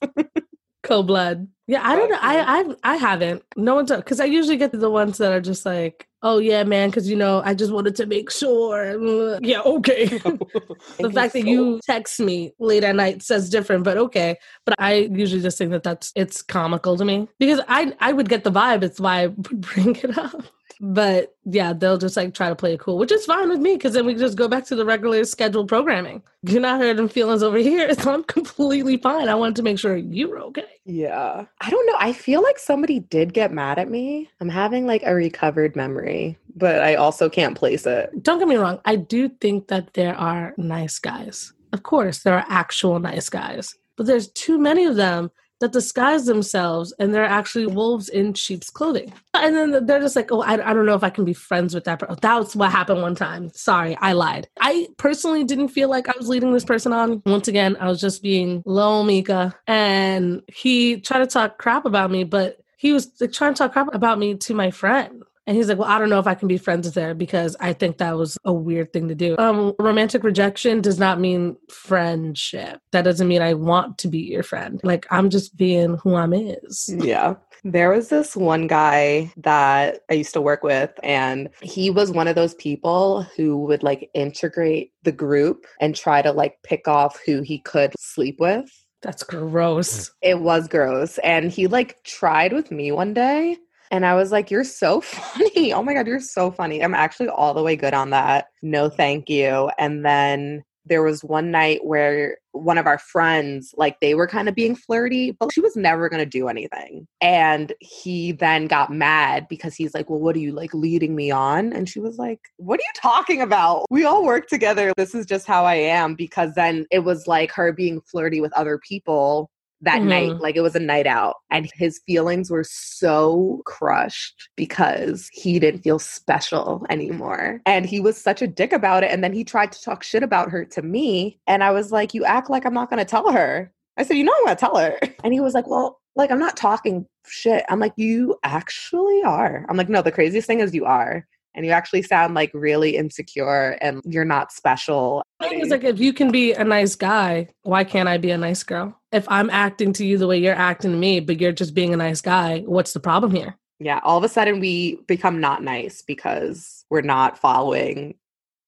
Cold 0.83 1.07
blood. 1.07 1.49
Yeah, 1.67 1.81
I 1.83 1.97
don't 1.97 2.11
know. 2.11 2.19
I 2.21 2.75
I 2.85 2.93
I 2.93 2.97
haven't. 2.97 3.43
No 3.57 3.75
one's 3.75 3.91
because 3.91 4.21
I 4.21 4.27
usually 4.27 4.59
get 4.59 4.71
the 4.73 4.91
ones 4.91 5.19
that 5.19 5.33
are 5.33 5.41
just 5.41 5.67
like, 5.67 6.07
oh 6.23 6.39
yeah, 6.39 6.63
man, 6.63 6.91
because 6.91 7.09
you 7.11 7.17
know 7.17 7.43
I 7.45 7.55
just 7.55 7.73
wanted 7.73 7.97
to 7.97 8.07
make 8.07 8.31
sure. 8.31 8.97
Yeah, 9.41 9.61
okay. 9.63 10.07
the 10.99 11.11
fact 11.13 11.33
that 11.33 11.47
you 11.47 11.81
text 11.85 12.21
me 12.21 12.53
late 12.59 12.85
at 12.85 12.95
night 12.95 13.23
says 13.23 13.51
different, 13.51 13.85
but 13.85 13.97
okay. 13.97 14.37
But 14.67 14.77
I 14.79 15.09
usually 15.11 15.43
just 15.43 15.59
think 15.59 15.71
that 15.71 15.83
that's 15.83 16.13
it's 16.15 16.43
comical 16.43 16.97
to 16.99 17.05
me 17.05 17.29
because 17.39 17.61
I 17.67 17.93
I 17.99 18.13
would 18.13 18.29
get 18.29 18.45
the 18.45 18.53
vibe. 18.53 18.83
It's 18.83 19.01
why 19.01 19.23
I 19.23 19.27
would 19.29 19.61
bring 19.61 19.97
it 19.97 20.17
up. 20.19 20.45
But 20.81 21.35
yeah, 21.45 21.73
they'll 21.73 21.99
just 21.99 22.17
like 22.17 22.35
try 22.35 22.49
to 22.49 22.55
play 22.55 22.75
it 22.75 22.81
cool, 22.81 22.99
which 22.99 23.13
is 23.13 23.25
fine 23.25 23.49
with 23.49 23.61
me 23.61 23.75
because 23.75 23.95
then 23.95 24.07
we 24.07 24.15
just 24.15 24.39
go 24.39 24.49
back 24.49 24.65
to 24.67 24.77
the 24.77 24.85
regular 24.85 25.25
scheduled 25.25 25.69
programming. 25.69 26.23
You're 26.43 26.61
not 26.61 26.81
hurting 26.81 27.09
feelings 27.09 27.43
over 27.43 27.59
here, 27.59 27.93
so 27.99 28.13
I'm 28.13 28.25
completely 28.25 28.97
fine. 28.97 29.29
I 29.29 29.35
wanted 29.35 29.57
to 29.57 29.63
make 29.63 29.79
sure 29.79 29.97
you 29.97 30.29
were 30.29 30.41
okay. 30.41 30.65
Yeah. 30.85 31.47
I 31.61 31.71
don't 31.71 31.87
know. 31.87 31.97
I 31.99 32.13
feel 32.13 32.43
like 32.43 32.59
somebody 32.59 33.01
did 33.01 33.35
get 33.35 33.53
mad 33.53 33.79
at 33.79 33.91
me. 33.91 34.31
I'm 34.41 34.49
having 34.49 34.87
like 34.87 35.03
a 35.05 35.15
recovered 35.15 35.75
memory, 35.75 36.39
but 36.55 36.81
I 36.81 36.95
also 36.95 37.29
can't 37.29 37.57
place 37.57 37.87
it. 37.87 38.23
don't 38.23 38.39
get 38.39 38.49
me 38.49 38.57
wrong, 38.57 38.81
I 38.85 38.97
do 38.97 39.29
think 39.29 39.69
that 39.69 39.95
there 39.95 40.17
are 40.17 40.55
nice 40.57 40.99
guys. 40.99 41.53
Of 41.73 41.83
course, 41.83 42.21
there 42.21 42.35
are 42.35 42.47
actual 42.49 42.99
nice 42.99 43.29
guys, 43.29 43.75
but 43.97 44.07
there's 44.07 44.31
too 44.31 44.59
many 44.59 44.87
of 44.87 44.97
them 44.97 45.31
that 45.61 45.73
disguise 45.73 46.27
themselves 46.27 46.93
and 46.99 47.13
they're 47.13 47.25
actually 47.25 47.67
wolves 47.67 48.09
in 48.09 48.35
sheep's 48.35 48.71
clothing. 48.71 49.13
And 49.35 49.57
then 49.57 49.87
they're 49.87 50.01
just 50.01 50.17
like, 50.17 50.31
oh, 50.31 50.43
I, 50.43 50.53
I 50.71 50.73
don't 50.73 50.87
know 50.87 50.95
if 50.95 51.05
I 51.05 51.11
can 51.11 51.25
be 51.25 51.33
friends 51.33 51.75
with 51.75 51.85
that 51.85 51.99
person. 51.99 52.15
Oh, 52.15 52.19
that's 52.21 52.55
what 52.55 52.71
happened 52.71 53.03
one 53.03 53.15
time. 53.15 53.51
Sorry, 53.51 53.97
I 54.01 54.13
lied. 54.13 54.49
I 54.61 54.89
personally 54.97 55.45
didn't 55.45 55.69
feel 55.69 55.89
like 55.89 56.09
I 56.09 56.15
was 56.17 56.29
leading 56.29 56.53
this 56.53 56.65
person 56.65 56.93
on. 56.93 57.23
Once 57.27 57.49
again, 57.49 57.77
I 57.81 57.89
was 57.89 58.01
just 58.01 58.23
being 58.23 58.63
low 58.67 59.03
Mika. 59.03 59.57
And 59.67 60.43
he 60.53 61.01
tried 61.01 61.21
to 61.21 61.27
talk 61.27 61.59
crap 61.59 61.85
about 61.85 62.11
me, 62.11 62.25
but 62.25 62.59
he 62.77 62.93
was 62.93 63.11
like, 63.21 63.33
trying 63.33 63.55
to 63.55 63.59
talk 63.59 63.73
crap 63.73 63.93
about 63.95 64.19
me 64.19 64.37
to 64.37 64.55
my 64.55 64.71
friend. 64.71 65.23
And 65.49 65.57
he's 65.57 65.67
like, 65.71 65.79
well, 65.79 65.89
I 65.89 65.99
don't 65.99 66.11
know 66.11 66.19
if 66.19 66.27
I 66.27 66.35
can 66.35 66.47
be 66.47 66.59
friends 66.59 66.87
with 66.87 66.95
her 66.97 67.15
because 67.15 67.57
I 67.59 67.73
think 67.73 67.97
that 67.99 68.19
was 68.19 68.37
a 68.45 68.53
weird 68.53 68.93
thing 68.93 69.09
to 69.09 69.15
do. 69.15 69.35
Um, 69.39 69.73
romantic 69.79 70.23
rejection 70.23 70.83
does 70.83 70.99
not 70.99 71.19
mean 71.19 71.57
friendship. 71.71 72.83
That 72.93 73.03
doesn't 73.03 73.27
mean 73.27 73.41
I 73.41 73.55
want 73.55 73.97
to 73.99 74.09
be 74.09 74.19
your 74.19 74.43
friend. 74.43 74.79
Like 74.85 75.07
I'm 75.11 75.31
just 75.31 75.57
being 75.57 75.97
who 75.97 76.17
I'm 76.17 76.35
is. 76.35 76.95
Yeah. 76.95 77.37
There 77.65 77.89
was 77.89 78.11
this 78.11 78.37
one 78.37 78.67
guy 78.67 79.33
that 79.39 80.01
I 80.11 80.15
used 80.15 80.35
to 80.35 80.43
work 80.43 80.63
with, 80.63 80.93
and 81.03 81.49
he 81.63 81.89
was 81.89 82.13
one 82.13 82.29
of 82.29 82.35
those 82.35 82.55
people 82.55 83.23
who 83.35 83.57
would 83.65 83.83
like 83.83 84.11
integrate 84.13 84.93
the 85.03 85.13
group 85.13 85.67
and 85.81 85.97
try 85.97 86.21
to 86.21 86.31
like 86.31 86.63
pick 86.63 86.87
off 86.87 87.19
who 87.25 87.41
he 87.41 87.59
could 87.61 87.95
sleep 87.99 88.37
with. 88.39 88.71
That's 89.01 89.23
gross. 89.23 90.11
It 90.21 90.41
was 90.41 90.69
gross. 90.69 91.19
And 91.19 91.51
he 91.51 91.69
like 91.69 92.03
tried 92.05 92.53
with 92.53 92.71
me 92.71 92.93
one 92.93 93.15
day. 93.15 93.57
And 93.91 94.05
I 94.07 94.15
was 94.15 94.33
like, 94.33 94.51
You're 94.51 94.65
so 94.65 95.01
funny. 95.03 95.73
Oh 95.73 95.83
my 95.83 95.95
God, 95.95 96.07
you're 96.07 96.21
so 96.21 96.51
funny. 96.51 96.83
I'm 96.83 96.95
actually 96.95 97.29
all 97.29 97.55
the 97.55 97.63
way 97.63 97.77
good 97.77 97.95
on 97.95 98.11
that. 98.11 98.47
No, 98.63 98.89
thank 98.89 99.29
you. 99.29 99.71
And 99.79 100.05
then 100.05 100.65
there 100.89 101.03
was 101.03 101.23
one 101.23 101.51
night 101.51 101.85
where 101.85 102.39
one 102.53 102.79
of 102.79 102.87
our 102.87 102.99
friends, 102.99 103.75
like 103.77 104.01
they 104.01 104.15
were 104.15 104.27
kind 104.27 104.49
of 104.49 104.55
being 104.55 104.75
flirty, 104.75 105.33
but 105.33 105.53
she 105.53 105.61
was 105.61 105.77
never 105.77 106.09
going 106.09 106.23
to 106.23 106.29
do 106.29 106.49
anything. 106.49 107.07
And 107.21 107.73
he 107.81 108.33
then 108.33 108.67
got 108.67 108.91
mad 108.91 109.47
because 109.49 109.75
he's 109.75 109.95
like, 109.95 110.11
Well, 110.11 110.19
what 110.19 110.37
are 110.37 110.41
you 110.41 110.53
like 110.53 110.75
leading 110.75 111.15
me 111.15 111.31
on? 111.31 111.73
And 111.73 111.89
she 111.89 112.01
was 112.01 112.17
like, 112.17 112.41
What 112.57 112.81
are 112.81 112.83
you 112.83 113.01
talking 113.01 113.41
about? 113.43 113.87
We 113.91 114.05
all 114.05 114.25
work 114.25 114.49
together. 114.49 114.93
This 114.97 115.15
is 115.15 115.27
just 115.27 115.47
how 115.47 115.65
I 115.65 115.75
am. 115.75 116.15
Because 116.15 116.55
then 116.55 116.87
it 116.91 117.01
was 117.01 117.27
like 117.27 117.53
her 117.53 117.73
being 117.73 118.01
flirty 118.01 118.41
with 118.41 118.53
other 118.55 118.79
people 118.79 119.51
that 119.83 119.99
mm-hmm. 119.99 120.09
night. 120.09 120.41
Like 120.41 120.57
it 120.57 120.61
was 120.61 120.75
a 120.75 120.81
night 120.81 121.07
out. 121.07 121.37
And 121.51 121.71
his 121.75 122.01
feelings 122.07 122.51
were 122.51 122.65
so 122.65 123.63
crushed 123.67 124.49
because 124.57 125.29
he 125.33 125.59
didn't 125.59 125.83
feel 125.83 125.99
special 125.99 126.85
anymore. 126.91 127.61
And 127.67 127.87
he 127.87 128.01
was 128.01 128.21
such 128.21 128.43
a 128.43 128.47
dick 128.47 128.73
about 128.73 129.05
it. 129.05 129.11
And 129.11 129.23
then 129.23 129.33
he 129.33 129.45
tried 129.45 129.73
to 129.73 129.83
talk 129.83 130.03
shit 130.03 130.23
about 130.23 130.51
her 130.51 130.65
to 130.67 130.83
me. 130.83 131.39
And 131.47 131.63
I 131.63 131.71
was 131.71 131.93
like, 131.93 132.15
You 132.15 132.25
act 132.25 132.51
like 132.51 132.65
I'm 132.65 132.75
not 132.75 132.91
going 132.91 132.99
to 132.99 133.05
tell 133.05 133.33
her. 133.33 133.73
I 133.97 134.03
said, 134.03 134.17
You 134.17 134.25
know, 134.25 134.33
I'm 134.39 134.45
going 134.45 134.57
to 134.57 134.61
tell 134.61 134.77
her. 134.77 134.99
And 135.25 135.33
he 135.33 135.41
was 135.41 135.55
like, 135.55 135.67
Well, 135.67 136.01
like, 136.17 136.31
I'm 136.31 136.39
not 136.39 136.57
talking 136.57 137.07
shit. 137.27 137.65
I'm 137.69 137.81
like, 137.81 137.93
You 137.97 138.37
actually 138.45 139.23
are. 139.23 139.65
I'm 139.69 139.77
like, 139.77 139.89
No, 139.89 140.03
the 140.03 140.13
craziest 140.13 140.47
thing 140.47 140.61
is 140.61 140.75
you 140.75 140.85
are 140.85 141.27
and 141.55 141.67
you 141.67 141.73
actually 141.73 142.03
sound 142.03 142.35
like 142.35 142.51
really 142.55 142.97
insecure 142.97 143.77
and 143.81 144.01
you're 144.05 144.25
not 144.25 144.53
special. 144.53 145.23
It's 145.41 145.71
like 145.71 145.83
if 145.83 145.99
you 145.99 146.13
can 146.13 146.31
be 146.31 146.53
a 146.53 146.63
nice 146.63 146.95
guy, 146.95 147.49
why 147.63 147.83
can't 147.83 148.09
I 148.09 148.17
be 148.17 148.31
a 148.31 148.39
nice 148.39 148.63
girl? 148.63 148.98
If 149.13 149.27
I'm 149.29 149.49
acting 149.51 149.93
to 149.95 150.07
you 150.07 150.19
the 150.19 150.27
way 150.27 150.39
you're 150.39 150.55
acting 150.55 150.91
to 150.93 150.97
me, 150.97 151.21
but 151.21 151.41
you're 151.41 151.53
just 151.53 151.75
being 151.75 151.95
a 151.95 151.97
nice 151.97 152.21
guy, 152.21 152.61
what's 152.61 152.93
the 152.93 153.01
problem 153.01 153.35
here? 153.35 153.57
Yeah, 153.81 154.01
all 154.03 154.19
of 154.19 154.25
a 154.25 154.29
sudden 154.29 154.61
we 154.61 154.97
become 155.07 155.41
not 155.41 155.63
nice 155.63 156.03
because 156.03 156.85
we're 156.91 157.01
not 157.01 157.39
following 157.39 158.17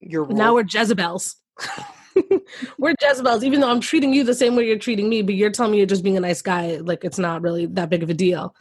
your 0.01 0.25
rules. 0.25 0.39
Now 0.39 0.55
we're 0.55 0.65
Jezebels. 0.65 1.37
we're 2.79 2.95
Jezebels, 3.03 3.45
even 3.45 3.61
though 3.61 3.71
I'm 3.71 3.81
treating 3.81 4.15
you 4.15 4.25
the 4.25 4.35
same 4.35 4.57
way 4.57 4.67
you're 4.67 4.79
treating 4.79 5.09
me, 5.09 5.23
but 5.23 5.35
you're 5.35 5.51
telling 5.51 5.73
me 5.73 5.79
you're 5.79 5.87
just 5.87 6.05
being 6.05 6.17
a 6.17 6.21
nice 6.21 6.43
guy. 6.43 6.77
Like 6.77 7.05
it's 7.05 7.19
not 7.19 7.43
really 7.43 7.67
that 7.67 7.91
big 7.91 8.03
of 8.03 8.11
a 8.11 8.15
deal. 8.15 8.55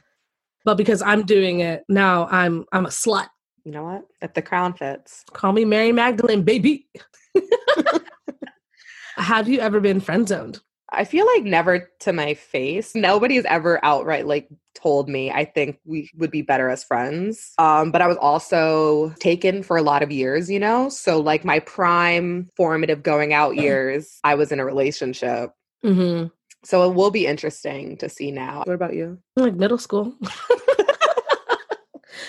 But 0.66 0.76
because 0.76 1.02
I'm 1.02 1.26
doing 1.26 1.62
it 1.62 1.84
now, 1.88 2.28
I'm 2.28 2.66
I'm 2.74 2.86
a 2.86 2.90
slut 2.90 3.28
you 3.64 3.72
know 3.72 3.84
what? 3.84 4.06
If 4.22 4.34
the 4.34 4.42
crown 4.42 4.74
fits. 4.74 5.24
Call 5.34 5.54
me 5.54 5.66
Mary 5.66 5.92
Magdalene, 5.92 6.44
baby. 6.44 6.88
Have 9.16 9.48
you 9.48 9.60
ever 9.60 9.80
been 9.80 10.00
friend 10.00 10.28
zoned? 10.28 10.60
I 10.92 11.04
feel 11.04 11.26
like 11.36 11.44
never 11.44 11.90
to 12.00 12.14
my 12.14 12.34
face. 12.34 12.96
Nobody 12.96 13.36
has 13.36 13.46
ever 13.46 13.84
outright 13.84 14.26
like 14.26 14.48
told 14.76 15.10
me 15.10 15.32
I 15.32 15.46
think 15.46 15.80
we 15.86 16.10
would 16.16 16.32
be 16.32 16.42
better 16.42 16.70
as 16.70 16.84
friends. 16.84 17.54
Um, 17.58 17.92
but 17.92 18.02
I 18.02 18.08
was 18.08 18.18
also 18.18 19.14
taken 19.20 19.64
for 19.64 19.78
a 19.78 19.82
lot 19.82 20.04
of 20.04 20.12
years, 20.12 20.50
you 20.50 20.60
know? 20.60 20.90
So 20.90 21.20
like 21.20 21.46
my 21.46 21.60
prime 21.60 22.50
formative 22.56 23.04
going 23.04 23.34
out 23.34 23.56
years, 23.56 24.20
I 24.24 24.36
was 24.36 24.52
in 24.52 24.60
a 24.60 24.66
relationship. 24.66 25.52
Mm-hmm. 25.84 26.28
So 26.64 26.90
it 26.90 26.96
will 26.96 27.12
be 27.12 27.26
interesting 27.26 27.98
to 27.98 28.10
see 28.10 28.32
now. 28.32 28.64
What 28.66 28.74
about 28.74 28.94
you? 28.94 29.20
Like 29.36 29.56
middle 29.56 29.78
school. 29.78 30.14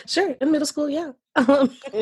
Sure, 0.07 0.37
in 0.41 0.51
middle 0.53 0.67
school, 0.67 0.89
yeah. 0.89 1.13
Um, 1.37 1.71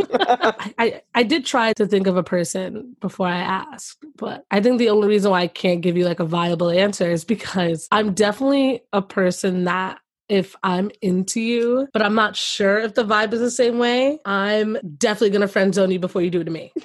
I, 0.79 1.03
I, 1.15 1.23
did 1.23 1.45
try 1.45 1.75
to 1.75 1.87
think 1.87 2.07
of 2.07 2.17
a 2.17 2.23
person 2.23 2.97
before 2.99 3.27
I 3.27 3.37
asked, 3.37 4.03
but 4.17 4.47
I 4.51 4.61
think 4.63 4.79
the 4.79 4.89
only 4.89 5.07
reason 5.07 5.31
why 5.31 5.43
I 5.43 5.49
can't 5.49 5.83
give 5.83 5.99
you 5.99 6.07
like 6.07 6.19
a 6.19 6.25
viable 6.25 6.71
answer 6.71 7.11
is 7.11 7.25
because 7.25 7.89
I'm 7.93 8.15
definitely 8.15 8.81
a 8.95 9.03
person 9.03 9.65
that 9.65 10.01
if 10.31 10.57
I'm 10.63 10.91
into 11.03 11.43
you, 11.43 11.89
but 11.93 12.01
I'm 12.01 12.15
not 12.15 12.37
sure 12.37 12.79
if 12.79 12.95
the 12.95 13.05
vibe 13.05 13.35
is 13.35 13.41
the 13.41 13.51
same 13.51 13.79
way, 13.79 14.19
I'm 14.25 14.79
definitely 14.97 15.31
gonna 15.31 15.47
friend 15.47 15.75
zone 15.75 15.91
you 15.91 15.99
before 15.99 16.23
you 16.23 16.31
do 16.31 16.41
it 16.41 16.45
to 16.45 16.51
me. 16.51 16.73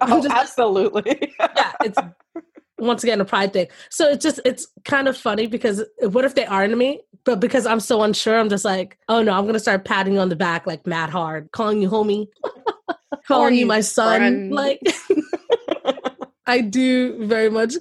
Oh, 0.00 0.20
just, 0.22 0.34
absolutely. 0.34 1.32
yeah, 1.38 1.72
it's 1.82 1.98
once 2.78 3.02
again 3.02 3.20
a 3.20 3.24
pride 3.24 3.52
thing. 3.52 3.68
So 3.90 4.08
it's 4.08 4.22
just 4.22 4.40
it's 4.44 4.66
kind 4.84 5.08
of 5.08 5.16
funny 5.16 5.46
because 5.46 5.82
what 6.00 6.24
if 6.24 6.34
they 6.34 6.44
are 6.44 6.64
into 6.64 6.76
me? 6.76 7.00
But 7.26 7.40
because 7.40 7.66
I'm 7.66 7.80
so 7.80 8.02
unsure, 8.02 8.38
I'm 8.38 8.48
just 8.48 8.64
like, 8.64 8.96
oh 9.08 9.20
no, 9.20 9.32
I'm 9.32 9.44
gonna 9.44 9.58
start 9.58 9.84
patting 9.84 10.14
you 10.14 10.20
on 10.20 10.30
the 10.30 10.36
back 10.36 10.66
like 10.66 10.86
mad 10.86 11.10
hard, 11.10 11.50
calling 11.50 11.82
you 11.82 11.90
homie, 11.90 12.28
calling 13.26 13.54
you, 13.54 13.60
you 13.60 13.66
my 13.66 13.80
son. 13.80 14.20
Friend? 14.20 14.52
Like 14.52 14.80
I 16.46 16.60
do 16.60 17.26
very 17.26 17.50
much 17.50 17.74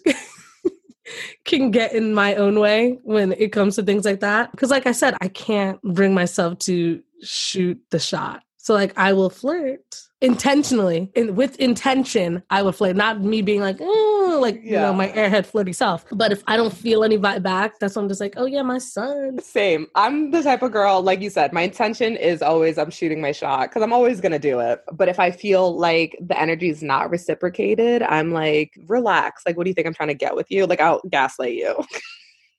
can 1.46 1.70
get 1.70 1.94
in 1.94 2.16
my 2.16 2.36
own 2.36 2.60
way 2.60 2.98
when 3.04 3.34
it 3.34 3.52
comes 3.52 3.76
to 3.76 3.84
things 3.84 4.04
like 4.04 4.22
that. 4.22 4.52
Because 4.52 4.72
like 4.72 4.88
I 4.88 4.92
said, 4.92 5.16
I 5.22 5.28
can't 5.28 5.80
bring 5.84 6.16
myself 6.16 6.58
to 6.60 7.04
shoot 7.22 7.80
the 7.92 8.00
shot. 8.00 8.42
So 8.65 8.73
like 8.73 8.97
I 8.97 9.13
will 9.13 9.30
flirt 9.30 10.01
intentionally 10.21 11.12
and 11.15 11.38
with 11.38 11.56
intention 11.58 12.41
i 12.49 12.63
would 12.63 12.73
flirt 12.73 12.95
not 12.95 13.21
me 13.21 13.41
being 13.41 13.60
like 13.60 13.78
oh 13.80 14.39
like 14.41 14.56
yeah. 14.56 14.62
you 14.63 14.71
know 14.78 14.93
my 14.93 15.10
airhead 15.10 15.45
flirty 15.45 15.71
self. 15.71 16.04
But 16.12 16.32
if 16.32 16.41
i 16.47 16.58
don't 16.58 16.73
feel 16.73 17.04
any 17.04 17.15
vibe 17.15 17.43
back 17.43 17.78
that's 17.78 17.95
when 17.95 18.06
i'm 18.06 18.10
just 18.10 18.21
like 18.21 18.34
oh 18.38 18.47
yeah 18.47 18.63
my 18.63 18.80
son. 18.80 19.38
Same. 19.39 19.86
I'm 19.93 20.32
the 20.32 20.41
type 20.41 20.63
of 20.63 20.71
girl 20.71 21.04
like 21.04 21.21
you 21.21 21.30
said 21.30 21.54
my 21.54 21.62
intention 21.62 22.17
is 22.17 22.41
always 22.41 22.80
i'm 22.80 22.89
shooting 22.89 23.21
my 23.21 23.34
shot 23.34 23.69
because 23.69 23.84
i'm 23.84 23.93
always 23.93 24.19
gonna 24.19 24.39
do 24.39 24.60
it. 24.60 24.82
But 24.91 25.10
if 25.10 25.19
i 25.19 25.30
feel 25.30 25.78
like 25.78 26.17
the 26.19 26.39
energy 26.39 26.69
is 26.69 26.82
not 26.82 27.12
reciprocated 27.12 28.01
i'm 28.01 28.32
like 28.32 28.73
relax. 28.88 29.43
Like 29.45 29.58
what 29.58 29.65
do 29.65 29.69
you 29.69 29.75
think 29.75 29.86
i'm 29.86 29.93
trying 29.93 30.10
to 30.10 30.15
get 30.15 30.36
with 30.36 30.49
you? 30.49 30.65
Like 30.65 30.82
i'll 30.82 31.01
gaslight 31.12 31.54
you. 31.54 31.75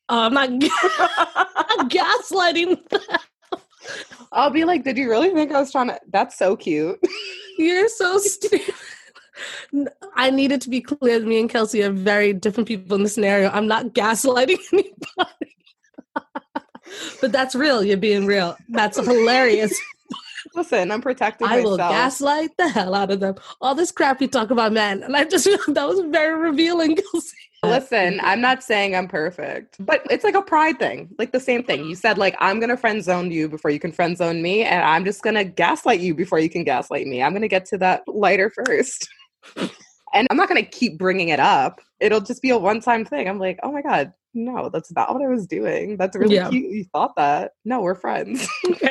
Oh 0.09 0.21
i'm 0.21 0.35
not, 0.35 0.51
I'm 0.51 1.89
gaslighting 1.89 2.79
I'll 4.33 4.51
be 4.51 4.65
like, 4.65 4.85
did 4.85 4.97
you 4.99 5.09
really 5.11 5.31
think 5.31 5.53
I 5.53 5.61
was 5.61 5.73
trying 5.73 5.89
to? 5.89 6.01
That's 6.09 6.37
so 6.39 6.57
cute. 6.57 6.99
You're 7.59 7.89
so 7.89 8.19
stupid. 8.19 8.75
I 10.15 10.31
needed 10.31 10.61
to 10.63 10.71
be 10.71 10.81
clear 10.81 11.21
me 11.21 11.41
and 11.41 11.51
Kelsey 11.51 11.83
are 11.83 11.91
very 11.91 12.33
different 12.33 12.69
people 12.69 12.97
in 12.97 13.03
the 13.03 13.09
scenario. 13.09 13.51
I'm 13.51 13.67
not 13.67 13.87
gaslighting 13.89 14.59
anybody. 14.73 15.57
but 17.21 17.33
that's 17.33 17.55
real. 17.55 17.85
You're 17.85 17.97
being 17.97 18.27
real. 18.27 18.57
That's 18.69 18.99
hilarious. 18.99 19.79
Listen, 20.55 20.91
I'm 20.91 21.03
protecting 21.03 21.47
I 21.47 21.57
myself. 21.57 21.65
will 21.65 21.77
gaslight 21.77 22.57
the 22.57 22.69
hell 22.69 22.95
out 22.95 23.11
of 23.11 23.21
them. 23.21 23.35
All 23.61 23.75
this 23.75 23.93
crap 23.93 24.23
you 24.23 24.29
talk 24.29 24.51
about 24.51 24.73
men. 24.73 25.03
And 25.03 25.17
I 25.17 25.25
just 25.25 25.45
that 25.45 25.89
was 25.89 26.01
very 26.11 26.39
revealing, 26.39 26.97
Kelsey. 26.97 27.37
Listen, 27.69 28.21
I'm 28.23 28.41
not 28.41 28.63
saying 28.63 28.95
I'm 28.95 29.09
perfect, 29.09 29.77
but 29.79 30.07
it's 30.11 30.25
like 30.25 30.35
a 30.35 30.43
pride 30.43 30.79
thing. 30.79 31.09
Like 31.19 31.33
the 31.33 31.41
same 31.41 31.63
thing. 31.63 31.81
You 31.81 31.85
mm-hmm. 31.87 31.95
said, 31.95 32.19
like, 32.19 32.37
I'm 32.39 32.59
going 32.59 32.71
to 32.71 32.77
friend 32.77 33.03
zone 33.03 33.31
you 33.31 33.49
before 33.49 33.71
you 33.71 33.79
can 33.79 33.93
friend 33.93 34.17
zone 34.17 34.43
me. 34.43 34.63
And 34.63 34.83
I'm 34.83 35.05
just 35.05 35.23
going 35.23 35.37
to 35.37 35.45
gaslight 35.45 36.01
you 36.01 36.15
before 36.15 36.39
you 36.39 36.51
can 36.51 36.65
gaslight 36.65 37.07
me. 37.07 37.23
I'm 37.23 37.33
going 37.33 37.43
to 37.43 37.49
get 37.49 37.67
to 37.67 37.79
that 37.79 38.03
lighter 38.07 38.51
first. 38.51 39.09
and 39.57 40.27
I'm 40.31 40.37
not 40.37 40.49
going 40.49 40.63
to 40.63 40.71
keep 40.71 40.99
bringing 40.99 41.29
it 41.29 41.41
up. 41.41 41.81
It'll 42.01 42.21
just 42.21 42.43
be 42.43 42.51
a 42.51 42.59
one 42.59 42.81
time 42.81 43.05
thing. 43.05 43.29
I'm 43.29 43.39
like, 43.39 43.59
oh 43.63 43.73
my 43.73 43.83
God, 43.83 44.13
no, 44.35 44.69
that's 44.69 44.93
not 44.93 45.13
what 45.13 45.23
I 45.23 45.29
was 45.29 45.47
doing. 45.47 45.97
That's 45.97 46.17
really 46.17 46.37
yeah. 46.37 46.51
cute. 46.51 46.71
You 46.71 46.85
thought 46.93 47.17
that. 47.17 47.53
No, 47.65 47.81
we're 47.81 47.95
friends. 47.95 48.49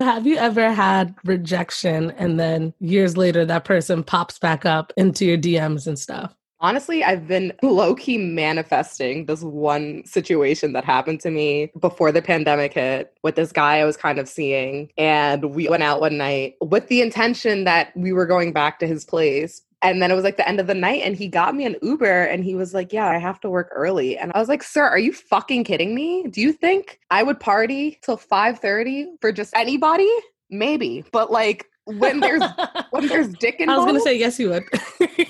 Have 0.00 0.26
you 0.26 0.36
ever 0.36 0.72
had 0.72 1.14
rejection 1.24 2.12
and 2.12 2.40
then 2.40 2.72
years 2.80 3.18
later 3.18 3.44
that 3.44 3.66
person 3.66 4.02
pops 4.02 4.38
back 4.38 4.64
up 4.64 4.94
into 4.96 5.26
your 5.26 5.36
DMs 5.36 5.86
and 5.86 5.98
stuff? 5.98 6.34
Honestly, 6.60 7.02
I've 7.02 7.26
been 7.26 7.52
low 7.62 7.94
key 7.94 8.18
manifesting 8.18 9.26
this 9.26 9.42
one 9.42 10.04
situation 10.04 10.72
that 10.74 10.84
happened 10.84 11.20
to 11.20 11.30
me 11.30 11.70
before 11.78 12.12
the 12.12 12.22
pandemic 12.22 12.74
hit 12.74 13.14
with 13.22 13.36
this 13.36 13.52
guy 13.52 13.78
I 13.78 13.84
was 13.84 13.96
kind 13.96 14.18
of 14.18 14.28
seeing. 14.28 14.90
And 14.98 15.54
we 15.54 15.68
went 15.68 15.82
out 15.82 16.00
one 16.00 16.18
night 16.18 16.56
with 16.60 16.88
the 16.88 17.00
intention 17.00 17.64
that 17.64 17.96
we 17.96 18.12
were 18.12 18.26
going 18.26 18.52
back 18.52 18.78
to 18.80 18.86
his 18.86 19.04
place. 19.04 19.62
And 19.82 20.02
then 20.02 20.10
it 20.10 20.14
was 20.14 20.24
like 20.24 20.36
the 20.36 20.46
end 20.46 20.60
of 20.60 20.66
the 20.66 20.74
night, 20.74 21.00
and 21.02 21.16
he 21.16 21.26
got 21.26 21.54
me 21.54 21.64
an 21.64 21.74
Uber 21.80 22.24
and 22.24 22.44
he 22.44 22.54
was 22.54 22.74
like, 22.74 22.92
Yeah, 22.92 23.08
I 23.08 23.16
have 23.16 23.40
to 23.40 23.48
work 23.48 23.70
early. 23.74 24.18
And 24.18 24.30
I 24.34 24.38
was 24.38 24.48
like, 24.48 24.62
Sir, 24.62 24.84
are 24.84 24.98
you 24.98 25.10
fucking 25.10 25.64
kidding 25.64 25.94
me? 25.94 26.24
Do 26.28 26.42
you 26.42 26.52
think 26.52 27.00
I 27.10 27.22
would 27.22 27.40
party 27.40 27.98
till 28.02 28.18
5:30 28.18 29.06
for 29.22 29.32
just 29.32 29.56
anybody? 29.56 30.10
Maybe. 30.50 31.02
But 31.12 31.32
like 31.32 31.66
when 31.86 32.20
there's 32.20 32.42
when 32.90 33.06
there's 33.08 33.28
dick 33.34 33.58
involved. 33.58 33.88
I 33.88 33.92
was 33.92 34.02
gonna 34.02 34.04
say 34.04 34.18
yes 34.18 34.38
you 34.38 34.50
would. 34.50 34.64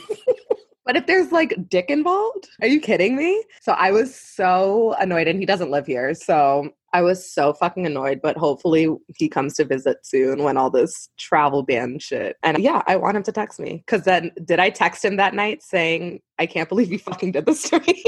But 0.91 0.97
if 0.97 1.07
there's 1.07 1.31
like 1.31 1.69
dick 1.69 1.89
involved, 1.89 2.49
are 2.61 2.67
you 2.67 2.81
kidding 2.81 3.15
me? 3.15 3.45
So 3.61 3.75
I 3.75 3.93
was 3.93 4.13
so 4.13 4.97
annoyed, 4.99 5.29
and 5.29 5.39
he 5.39 5.47
doesn't 5.47 5.71
live 5.71 5.87
here. 5.87 6.15
So 6.15 6.71
I 6.93 7.03
was 7.03 7.33
so 7.33 7.53
fucking 7.53 7.87
annoyed, 7.87 8.19
but 8.21 8.37
hopefully 8.37 8.89
he 9.15 9.29
comes 9.29 9.55
to 9.55 9.65
visit 9.65 9.99
soon 10.05 10.43
when 10.43 10.57
all 10.57 10.69
this 10.69 11.09
travel 11.17 11.63
ban 11.63 12.01
shit. 12.01 12.39
And 12.43 12.59
yeah, 12.59 12.83
I 12.89 12.97
want 12.97 13.17
him 13.17 13.23
to 13.23 13.31
text 13.31 13.61
me. 13.61 13.85
Cause 13.87 14.03
then 14.03 14.33
did 14.45 14.59
I 14.59 14.71
text 14.71 15.05
him 15.05 15.15
that 15.15 15.33
night 15.33 15.63
saying, 15.63 16.23
I 16.41 16.47
can't 16.47 16.69
believe 16.69 16.91
you 16.91 16.99
fucking 16.99 17.31
did 17.31 17.47
this 17.47 17.71
to 17.71 17.79
me? 17.79 18.03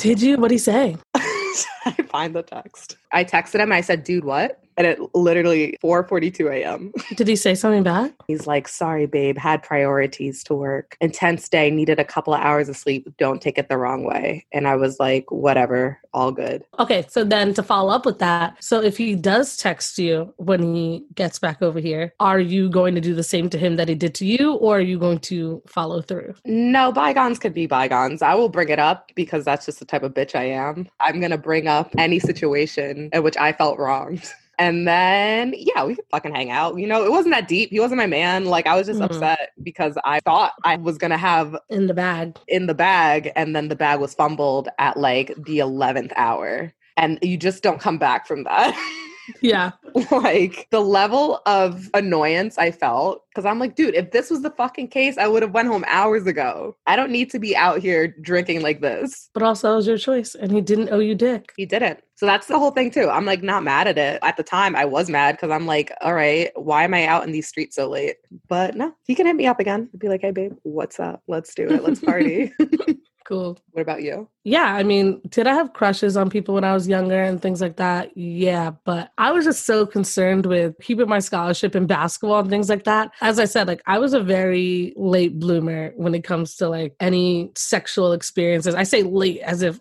Did 0.00 0.20
you? 0.20 0.38
What'd 0.38 0.50
he 0.50 0.58
say? 0.58 0.96
I 1.14 1.94
find 2.08 2.34
the 2.34 2.42
text. 2.42 2.96
I 3.12 3.22
texted 3.22 3.60
him. 3.60 3.70
I 3.70 3.80
said, 3.80 4.02
dude, 4.02 4.24
what? 4.24 4.60
And 4.76 4.86
it 4.86 4.98
literally 5.14 5.76
4:42 5.82 6.52
a.m. 6.52 6.92
Did 7.16 7.28
he 7.28 7.36
say 7.36 7.54
something 7.54 7.82
back? 7.82 8.12
He's 8.26 8.46
like, 8.46 8.68
"Sorry, 8.68 9.06
babe, 9.06 9.38
had 9.38 9.62
priorities 9.62 10.42
to 10.44 10.54
work. 10.54 10.96
Intense 11.00 11.48
day, 11.48 11.70
needed 11.70 11.98
a 11.98 12.04
couple 12.04 12.34
of 12.34 12.40
hours 12.40 12.68
of 12.68 12.76
sleep. 12.76 13.08
Don't 13.18 13.40
take 13.40 13.58
it 13.58 13.68
the 13.68 13.76
wrong 13.76 14.04
way." 14.04 14.46
And 14.52 14.68
I 14.68 14.76
was 14.76 14.98
like, 15.00 15.30
"Whatever, 15.30 15.98
all 16.12 16.32
good." 16.32 16.64
Okay, 16.78 17.04
so 17.08 17.24
then 17.24 17.54
to 17.54 17.62
follow 17.62 17.92
up 17.92 18.06
with 18.06 18.18
that, 18.18 18.62
so 18.62 18.82
if 18.82 18.96
he 18.96 19.14
does 19.14 19.56
text 19.56 19.98
you 19.98 20.32
when 20.36 20.74
he 20.74 21.04
gets 21.14 21.38
back 21.38 21.62
over 21.62 21.80
here, 21.80 22.12
are 22.20 22.40
you 22.40 22.68
going 22.68 22.94
to 22.94 23.00
do 23.00 23.14
the 23.14 23.22
same 23.22 23.48
to 23.50 23.58
him 23.58 23.76
that 23.76 23.88
he 23.88 23.94
did 23.94 24.14
to 24.16 24.26
you, 24.26 24.54
or 24.54 24.78
are 24.78 24.80
you 24.80 24.98
going 24.98 25.18
to 25.20 25.62
follow 25.66 26.02
through? 26.02 26.34
No, 26.44 26.92
bygones 26.92 27.38
could 27.38 27.54
be 27.54 27.66
bygones. 27.66 28.22
I 28.22 28.34
will 28.34 28.48
bring 28.48 28.68
it 28.68 28.78
up 28.78 29.10
because 29.14 29.44
that's 29.44 29.66
just 29.66 29.78
the 29.78 29.84
type 29.84 30.02
of 30.02 30.14
bitch 30.14 30.34
I 30.34 30.44
am. 30.44 30.88
I'm 31.00 31.20
gonna 31.20 31.38
bring 31.38 31.68
up 31.68 31.90
any 31.98 32.18
situation 32.18 33.10
in 33.12 33.22
which 33.22 33.36
I 33.36 33.52
felt 33.52 33.78
wronged. 33.78 34.32
And 34.58 34.88
then, 34.88 35.54
yeah, 35.56 35.84
we 35.84 35.94
could 35.94 36.06
fucking 36.10 36.34
hang 36.34 36.50
out. 36.50 36.78
You 36.78 36.86
know, 36.86 37.04
it 37.04 37.10
wasn't 37.10 37.34
that 37.34 37.46
deep. 37.46 37.70
He 37.70 37.78
wasn't 37.80 37.98
my 37.98 38.06
man. 38.06 38.46
Like, 38.46 38.66
I 38.66 38.74
was 38.74 38.86
just 38.86 39.00
Mhm. 39.00 39.04
upset 39.04 39.50
because 39.62 39.98
I 40.04 40.20
thought 40.20 40.52
I 40.64 40.76
was 40.76 40.96
going 40.96 41.10
to 41.10 41.18
have 41.18 41.56
In 41.68 41.86
the 41.86 41.94
bag. 41.94 42.38
in 42.48 42.66
the 42.66 42.74
bag, 42.74 43.32
and 43.36 43.54
then 43.54 43.68
the 43.68 43.76
bag 43.76 44.00
was 44.00 44.14
fumbled 44.14 44.68
at 44.78 44.96
like 44.96 45.34
the 45.44 45.58
11th 45.58 46.12
hour. 46.16 46.72
And 46.96 47.18
you 47.20 47.36
just 47.36 47.62
don't 47.62 47.80
come 47.80 47.98
back 47.98 48.26
from 48.26 48.44
that. 48.44 48.74
Yeah. 49.40 49.72
like 50.10 50.68
the 50.70 50.80
level 50.80 51.40
of 51.46 51.90
annoyance 51.94 52.58
I 52.58 52.70
felt 52.70 53.24
because 53.30 53.44
I'm 53.44 53.58
like, 53.58 53.74
dude, 53.74 53.94
if 53.94 54.12
this 54.12 54.30
was 54.30 54.42
the 54.42 54.50
fucking 54.50 54.88
case, 54.88 55.18
I 55.18 55.28
would 55.28 55.42
have 55.42 55.52
went 55.52 55.68
home 55.68 55.84
hours 55.88 56.26
ago. 56.26 56.76
I 56.86 56.96
don't 56.96 57.10
need 57.10 57.30
to 57.30 57.38
be 57.38 57.54
out 57.54 57.80
here 57.80 58.08
drinking 58.08 58.62
like 58.62 58.80
this. 58.80 59.28
But 59.34 59.42
also, 59.42 59.72
it 59.72 59.76
was 59.76 59.86
your 59.86 59.98
choice, 59.98 60.34
and 60.34 60.50
he 60.50 60.60
didn't 60.60 60.90
owe 60.90 60.98
you 60.98 61.14
dick. 61.14 61.52
He 61.56 61.66
didn't. 61.66 62.00
So 62.14 62.24
that's 62.24 62.46
the 62.46 62.58
whole 62.58 62.70
thing 62.70 62.90
too. 62.90 63.10
I'm 63.10 63.26
like 63.26 63.42
not 63.42 63.62
mad 63.62 63.88
at 63.88 63.98
it. 63.98 64.18
At 64.22 64.38
the 64.38 64.42
time, 64.42 64.74
I 64.74 64.86
was 64.86 65.10
mad 65.10 65.36
because 65.36 65.50
I'm 65.50 65.66
like, 65.66 65.92
all 66.00 66.14
right, 66.14 66.50
why 66.54 66.84
am 66.84 66.94
I 66.94 67.06
out 67.06 67.24
in 67.24 67.32
these 67.32 67.48
streets 67.48 67.76
so 67.76 67.90
late? 67.90 68.16
But 68.48 68.74
no, 68.74 68.94
he 69.04 69.14
can 69.14 69.26
hit 69.26 69.36
me 69.36 69.46
up 69.46 69.60
again. 69.60 69.90
I'd 69.92 70.00
be 70.00 70.08
like, 70.08 70.22
hey 70.22 70.30
babe, 70.30 70.56
what's 70.62 70.98
up? 70.98 71.22
Let's 71.26 71.54
do 71.54 71.68
it. 71.68 71.82
Let's 71.82 72.00
party. 72.00 72.52
Cool. 73.26 73.58
what 73.72 73.82
about 73.82 74.02
you? 74.02 74.28
Yeah, 74.44 74.66
I 74.66 74.84
mean, 74.84 75.20
did 75.30 75.48
I 75.48 75.54
have 75.54 75.72
crushes 75.72 76.16
on 76.16 76.30
people 76.30 76.54
when 76.54 76.62
I 76.62 76.72
was 76.72 76.86
younger 76.86 77.20
and 77.20 77.42
things 77.42 77.60
like 77.60 77.76
that? 77.76 78.16
Yeah, 78.16 78.70
but 78.84 79.10
I 79.18 79.32
was 79.32 79.44
just 79.44 79.66
so 79.66 79.84
concerned 79.84 80.46
with 80.46 80.76
keeping 80.80 81.08
my 81.08 81.18
scholarship 81.18 81.74
in 81.74 81.86
basketball 81.86 82.38
and 82.38 82.50
things 82.50 82.68
like 82.68 82.84
that. 82.84 83.10
As 83.20 83.40
I 83.40 83.46
said, 83.46 83.66
like 83.66 83.82
I 83.84 83.98
was 83.98 84.14
a 84.14 84.20
very 84.20 84.92
late 84.96 85.40
bloomer 85.40 85.92
when 85.96 86.14
it 86.14 86.22
comes 86.22 86.54
to 86.56 86.68
like 86.68 86.94
any 87.00 87.50
sexual 87.56 88.12
experiences. 88.12 88.76
I 88.76 88.84
say 88.84 89.02
late 89.02 89.40
as 89.40 89.62
if 89.62 89.80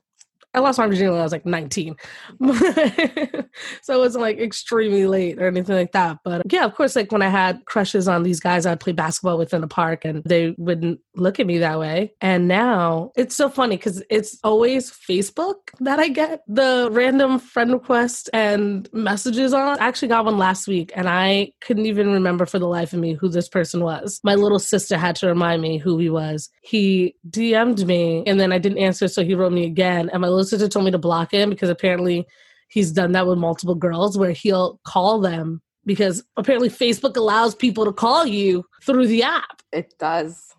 I 0.56 0.60
lost 0.60 0.80
my 0.80 0.88
virginity 0.88 1.12
when 1.12 1.20
I 1.20 1.24
was 1.24 1.32
like 1.32 1.46
19. 1.46 1.96
so 3.82 3.94
it 3.94 4.00
wasn't 4.00 4.22
like 4.22 4.40
extremely 4.40 5.06
late 5.06 5.40
or 5.40 5.48
anything 5.48 5.76
like 5.76 5.92
that. 5.92 6.20
But 6.24 6.52
yeah, 6.52 6.66
of 6.66 6.74
course, 6.76 6.96
like 6.96 7.12
when 7.12 7.22
I 7.22 7.30
had 7.30 7.66
crushes 7.66 8.08
on 8.08 8.24
these 8.24 8.40
guys 8.40 8.66
I'd 8.66 8.80
play 8.80 8.94
basketball 8.94 9.38
with 9.38 9.54
in 9.54 9.62
the 9.62 9.68
park 9.68 10.06
and 10.06 10.24
they 10.24 10.56
wouldn't 10.58 11.00
look 11.16 11.40
at 11.40 11.48
me 11.48 11.60
that 11.60 11.80
way. 11.80 12.14
And 12.22 12.48
now 12.48 13.12
it's 13.16 13.36
so 13.36 13.50
funny 13.50 13.78
because 13.78 14.04
it's 14.10 14.38
always 14.44 14.92
Facebook 14.92 15.56
that 15.80 16.00
I 16.00 16.08
get 16.08 16.42
the 16.48 16.90
random 16.92 17.40
friend 17.40 17.74
request 17.74 18.30
and 18.34 18.90
messages 18.94 19.54
on. 19.54 19.80
I 19.80 19.88
actually 19.88 20.08
got 20.10 20.26
one 20.26 20.38
last 20.38 20.68
week 20.68 20.92
and 20.96 21.10
I 21.10 21.52
couldn't 21.62 21.86
even 21.86 22.12
remember 22.12 22.46
for 22.46 22.60
the 22.60 22.68
life 22.68 22.94
of 22.94 23.00
me 23.00 23.14
who 23.14 23.30
this 23.30 23.50
person 23.50 23.82
was. 23.82 24.20
My 24.24 24.36
little 24.36 24.60
sister 24.60 24.98
had 24.98 25.16
to 25.18 25.28
remind 25.28 25.62
me 25.62 25.78
who 25.78 25.98
he 25.98 26.10
was. 26.10 26.50
He 26.62 27.16
DM'd 27.30 27.86
me 27.86 28.24
and 28.26 28.40
then 28.40 28.52
I 28.52 28.58
didn't 28.58 28.80
answer, 28.80 29.08
so 29.08 29.24
he 29.24 29.36
wrote 29.36 29.54
me 29.54 29.66
again. 29.66 30.10
And 30.12 30.22
my 30.22 30.28
little 30.28 30.45
sister 30.46 30.68
told 30.68 30.86
me 30.86 30.92
to 30.92 30.98
block 30.98 31.34
him 31.34 31.50
because 31.50 31.70
apparently 31.70 32.26
he's 32.70 32.92
done 32.92 33.12
that 33.14 33.28
with 33.28 33.38
multiple 33.38 33.76
girls 33.76 34.18
where 34.18 34.32
he'll 34.32 34.80
call 34.86 35.20
them 35.20 35.62
because 35.86 36.24
apparently 36.38 36.70
Facebook 36.70 37.16
allows 37.16 37.56
people 37.56 37.86
to 37.86 37.94
call 37.94 38.26
you 38.26 38.66
through 38.84 39.08
the 39.08 39.24
app. 39.24 39.62
It 39.72 39.94
does. 40.00 40.54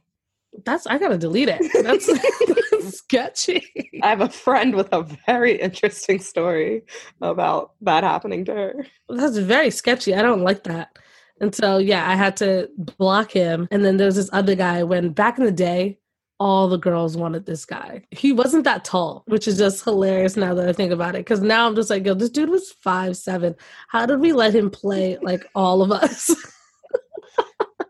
That's 0.65 0.87
I 0.87 0.99
gotta 0.99 1.19
delete 1.19 1.51
it. 1.51 1.61
That's, 1.83 2.07
that's 2.71 2.99
sketchy. 2.99 3.63
I 4.03 4.09
have 4.09 4.21
a 4.21 4.29
friend 4.29 4.75
with 4.75 4.89
a 4.93 5.03
very 5.27 5.61
interesting 5.61 6.19
story 6.19 6.83
about 7.21 7.73
that 7.83 8.05
happening 8.05 8.45
to 8.47 8.55
her. 8.55 8.87
That's 9.09 9.37
very 9.39 9.71
sketchy. 9.71 10.15
I 10.15 10.23
don't 10.23 10.43
like 10.43 10.65
that. 10.65 10.97
And 11.41 11.55
so 11.55 11.79
yeah, 11.79 12.09
I 12.09 12.15
had 12.15 12.37
to 12.39 12.71
block 12.79 13.31
him. 13.33 13.69
And 13.71 13.85
then 13.85 13.99
there's 13.99 14.17
this 14.17 14.31
other 14.33 14.55
guy 14.55 14.83
when 14.83 15.11
back 15.11 15.39
in 15.39 15.45
the 15.45 15.53
day, 15.53 15.99
all 16.39 16.69
the 16.69 16.79
girls 16.79 17.17
wanted 17.17 17.47
this 17.47 17.65
guy. 17.65 18.03
He 18.11 18.33
wasn't 18.33 18.65
that 18.65 18.85
tall, 18.85 19.25
which 19.27 19.49
is 19.49 19.57
just 19.59 19.85
hilarious 19.85 20.37
now 20.37 20.55
that 20.55 20.69
I 20.69 20.73
think 20.73 20.93
about 20.93 21.15
it. 21.15 21.25
Cause 21.25 21.41
now 21.41 21.67
I'm 21.67 21.75
just 21.75 21.91
like, 21.91 22.05
yo, 22.05 22.15
this 22.15 22.31
dude 22.31 22.51
was 22.51 22.73
five 22.83 23.17
seven. 23.17 23.55
How 23.89 24.07
did 24.07 24.21
we 24.21 24.33
let 24.33 24.55
him 24.55 24.71
play 24.71 25.19
like 25.23 25.47
all 25.55 25.83
of 25.83 25.91
us? 25.93 26.35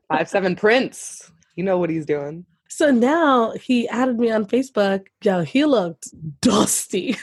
Five 0.08 0.28
seven 0.28 0.54
Prince. 0.54 1.32
You 1.56 1.64
know 1.64 1.78
what 1.78 1.90
he's 1.90 2.06
doing. 2.06 2.46
So 2.68 2.90
now 2.90 3.52
he 3.52 3.88
added 3.88 4.18
me 4.18 4.30
on 4.30 4.44
Facebook. 4.44 5.06
Yo, 5.22 5.42
he 5.42 5.64
looked 5.64 6.08
dusty. 6.40 7.16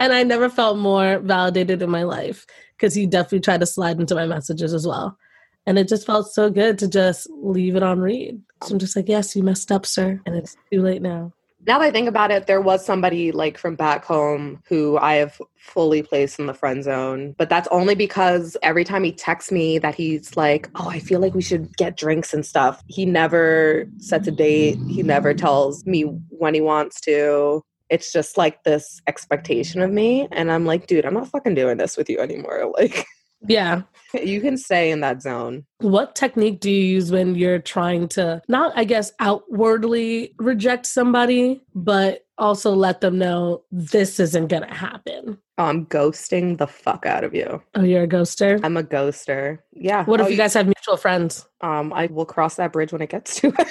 and 0.00 0.12
I 0.12 0.22
never 0.22 0.48
felt 0.48 0.78
more 0.78 1.18
validated 1.18 1.82
in 1.82 1.90
my 1.90 2.04
life 2.04 2.46
because 2.76 2.94
he 2.94 3.06
definitely 3.06 3.40
tried 3.40 3.60
to 3.60 3.66
slide 3.66 4.00
into 4.00 4.14
my 4.14 4.26
messages 4.26 4.72
as 4.72 4.86
well. 4.86 5.18
And 5.66 5.78
it 5.78 5.88
just 5.88 6.06
felt 6.06 6.32
so 6.32 6.50
good 6.50 6.78
to 6.78 6.88
just 6.88 7.28
leave 7.30 7.76
it 7.76 7.82
on 7.82 8.00
read. 8.00 8.40
So 8.64 8.72
I'm 8.72 8.78
just 8.78 8.96
like, 8.96 9.08
yes, 9.08 9.36
you 9.36 9.42
messed 9.42 9.70
up, 9.70 9.86
sir. 9.86 10.20
And 10.26 10.34
it's 10.34 10.56
too 10.72 10.82
late 10.82 11.02
now. 11.02 11.32
Now 11.64 11.78
that 11.78 11.84
I 11.84 11.90
think 11.92 12.08
about 12.08 12.32
it, 12.32 12.48
there 12.48 12.60
was 12.60 12.84
somebody 12.84 13.30
like 13.30 13.56
from 13.56 13.76
back 13.76 14.04
home 14.04 14.60
who 14.68 14.98
I 14.98 15.14
have 15.14 15.40
fully 15.56 16.02
placed 16.02 16.40
in 16.40 16.46
the 16.46 16.54
friend 16.54 16.82
zone. 16.82 17.36
But 17.38 17.48
that's 17.48 17.68
only 17.70 17.94
because 17.94 18.56
every 18.62 18.82
time 18.82 19.04
he 19.04 19.12
texts 19.12 19.52
me 19.52 19.78
that 19.78 19.94
he's 19.94 20.36
like, 20.36 20.68
Oh, 20.74 20.88
I 20.88 20.98
feel 20.98 21.20
like 21.20 21.34
we 21.34 21.42
should 21.42 21.76
get 21.76 21.96
drinks 21.96 22.34
and 22.34 22.44
stuff. 22.44 22.82
He 22.88 23.06
never 23.06 23.88
sets 23.98 24.26
a 24.26 24.32
date. 24.32 24.78
He 24.88 25.04
never 25.04 25.34
tells 25.34 25.86
me 25.86 26.02
when 26.30 26.54
he 26.54 26.60
wants 26.60 27.00
to. 27.02 27.62
It's 27.90 28.10
just 28.10 28.36
like 28.36 28.64
this 28.64 29.00
expectation 29.06 29.82
of 29.82 29.92
me. 29.92 30.26
And 30.32 30.50
I'm 30.50 30.66
like, 30.66 30.88
dude, 30.88 31.04
I'm 31.04 31.14
not 31.14 31.28
fucking 31.28 31.54
doing 31.54 31.76
this 31.76 31.96
with 31.96 32.10
you 32.10 32.18
anymore. 32.18 32.72
Like 32.78 33.06
Yeah. 33.48 33.82
you 34.14 34.40
can 34.40 34.56
stay 34.56 34.90
in 34.90 35.00
that 35.00 35.22
zone. 35.22 35.64
What 35.78 36.14
technique 36.14 36.60
do 36.60 36.70
you 36.70 36.84
use 36.84 37.10
when 37.10 37.34
you're 37.34 37.58
trying 37.58 38.08
to 38.08 38.40
not, 38.48 38.72
I 38.76 38.84
guess, 38.84 39.12
outwardly 39.20 40.34
reject 40.38 40.86
somebody, 40.86 41.62
but 41.74 42.24
also 42.38 42.72
let 42.72 43.00
them 43.00 43.18
know 43.18 43.62
this 43.70 44.20
isn't 44.20 44.48
going 44.48 44.62
to 44.62 44.74
happen? 44.74 45.38
I'm 45.58 45.86
ghosting 45.86 46.58
the 46.58 46.66
fuck 46.66 47.04
out 47.06 47.24
of 47.24 47.34
you. 47.34 47.62
Oh, 47.74 47.82
you're 47.82 48.02
a 48.04 48.08
ghoster? 48.08 48.60
I'm 48.64 48.76
a 48.76 48.82
ghoster. 48.82 49.58
Yeah. 49.72 50.04
What 50.04 50.20
if 50.20 50.26
Oh, 50.26 50.30
you 50.30 50.36
guys 50.36 50.54
have 50.54 50.66
mutual 50.66 50.96
friends? 50.96 51.46
Um, 51.60 51.92
I 51.92 52.06
will 52.06 52.24
cross 52.26 52.56
that 52.56 52.72
bridge 52.72 52.92
when 52.92 53.02
it 53.02 53.10
gets 53.10 53.36
to 53.40 53.52
it. 53.58 53.68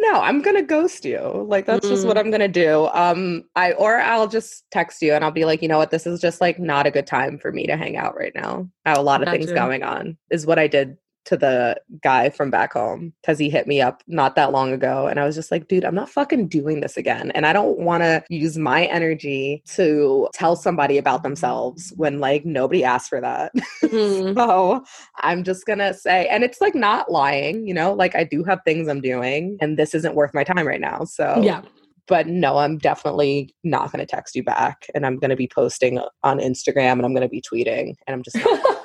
no, 0.00 0.20
I'm 0.20 0.42
gonna 0.42 0.62
ghost 0.62 1.04
you. 1.04 1.18
Like 1.48 1.66
that's 1.66 1.88
just 1.88 2.06
what 2.06 2.16
Mm. 2.16 2.20
I'm 2.20 2.30
gonna 2.30 2.48
do. 2.48 2.86
Um, 2.92 3.44
I 3.56 3.72
or 3.72 3.98
I'll 3.98 4.28
just 4.28 4.64
text 4.70 5.02
you 5.02 5.14
and 5.14 5.24
I'll 5.24 5.30
be 5.30 5.44
like, 5.44 5.62
you 5.62 5.68
know 5.68 5.78
what, 5.78 5.90
this 5.90 6.06
is 6.06 6.20
just 6.20 6.40
like 6.40 6.58
not 6.58 6.86
a 6.86 6.90
good 6.90 7.06
time 7.06 7.38
for 7.38 7.52
me 7.52 7.66
to 7.66 7.76
hang 7.76 7.96
out 7.96 8.16
right 8.16 8.32
now. 8.34 8.68
I 8.84 8.90
have 8.90 8.98
a 8.98 9.02
lot 9.02 9.22
of 9.22 9.28
things 9.28 9.50
going 9.52 9.82
on. 9.82 10.16
Is 10.30 10.46
what 10.46 10.58
I 10.58 10.66
did 10.66 10.96
to 11.24 11.36
the 11.36 11.76
guy 12.02 12.30
from 12.30 12.50
back 12.50 12.72
home 12.72 13.12
because 13.20 13.38
he 13.38 13.50
hit 13.50 13.66
me 13.66 13.80
up 13.82 14.02
not 14.06 14.34
that 14.36 14.50
long 14.50 14.72
ago 14.72 15.06
and 15.06 15.20
I 15.20 15.24
was 15.26 15.34
just 15.34 15.50
like, 15.50 15.68
dude, 15.68 15.84
I'm 15.84 15.94
not 15.94 16.08
fucking 16.08 16.48
doing 16.48 16.80
this 16.80 16.96
again. 16.96 17.30
And 17.32 17.44
I 17.46 17.52
don't 17.52 17.78
want 17.78 18.02
to 18.02 18.22
use 18.30 18.56
my 18.56 18.86
energy 18.86 19.62
to 19.74 20.28
tell 20.32 20.56
somebody 20.56 20.96
about 20.96 21.22
themselves 21.22 21.92
when 21.96 22.18
like 22.18 22.46
nobody 22.46 22.82
asked 22.82 23.10
for 23.10 23.20
that. 23.20 23.52
Mhm. 23.82 24.34
So 24.48 24.84
I'm 25.20 25.44
just 25.44 25.66
gonna 25.66 25.92
say, 25.94 26.26
and 26.28 26.42
it's 26.44 26.60
like 26.60 26.74
not 26.74 27.10
lying, 27.10 27.66
you 27.66 27.74
know, 27.74 27.92
like 27.92 28.14
I 28.14 28.24
do 28.24 28.42
have 28.44 28.60
things 28.64 28.88
I'm 28.88 29.00
doing, 29.00 29.58
and 29.60 29.76
this 29.76 29.94
isn't 29.94 30.14
worth 30.14 30.32
my 30.32 30.44
time 30.44 30.66
right 30.66 30.80
now. 30.80 31.04
So, 31.04 31.40
Yeah. 31.42 31.62
but 32.06 32.26
no, 32.26 32.56
I'm 32.58 32.78
definitely 32.78 33.54
not 33.64 33.90
gonna 33.92 34.06
text 34.06 34.34
you 34.36 34.42
back, 34.42 34.86
and 34.94 35.04
I'm 35.04 35.18
gonna 35.18 35.36
be 35.36 35.48
posting 35.52 36.00
on 36.22 36.38
Instagram, 36.38 36.92
and 36.92 37.04
I'm 37.04 37.12
gonna 37.14 37.28
be 37.28 37.42
tweeting, 37.42 37.94
and 38.06 38.14
I'm 38.14 38.22
just 38.22 38.36
not, 38.36 38.84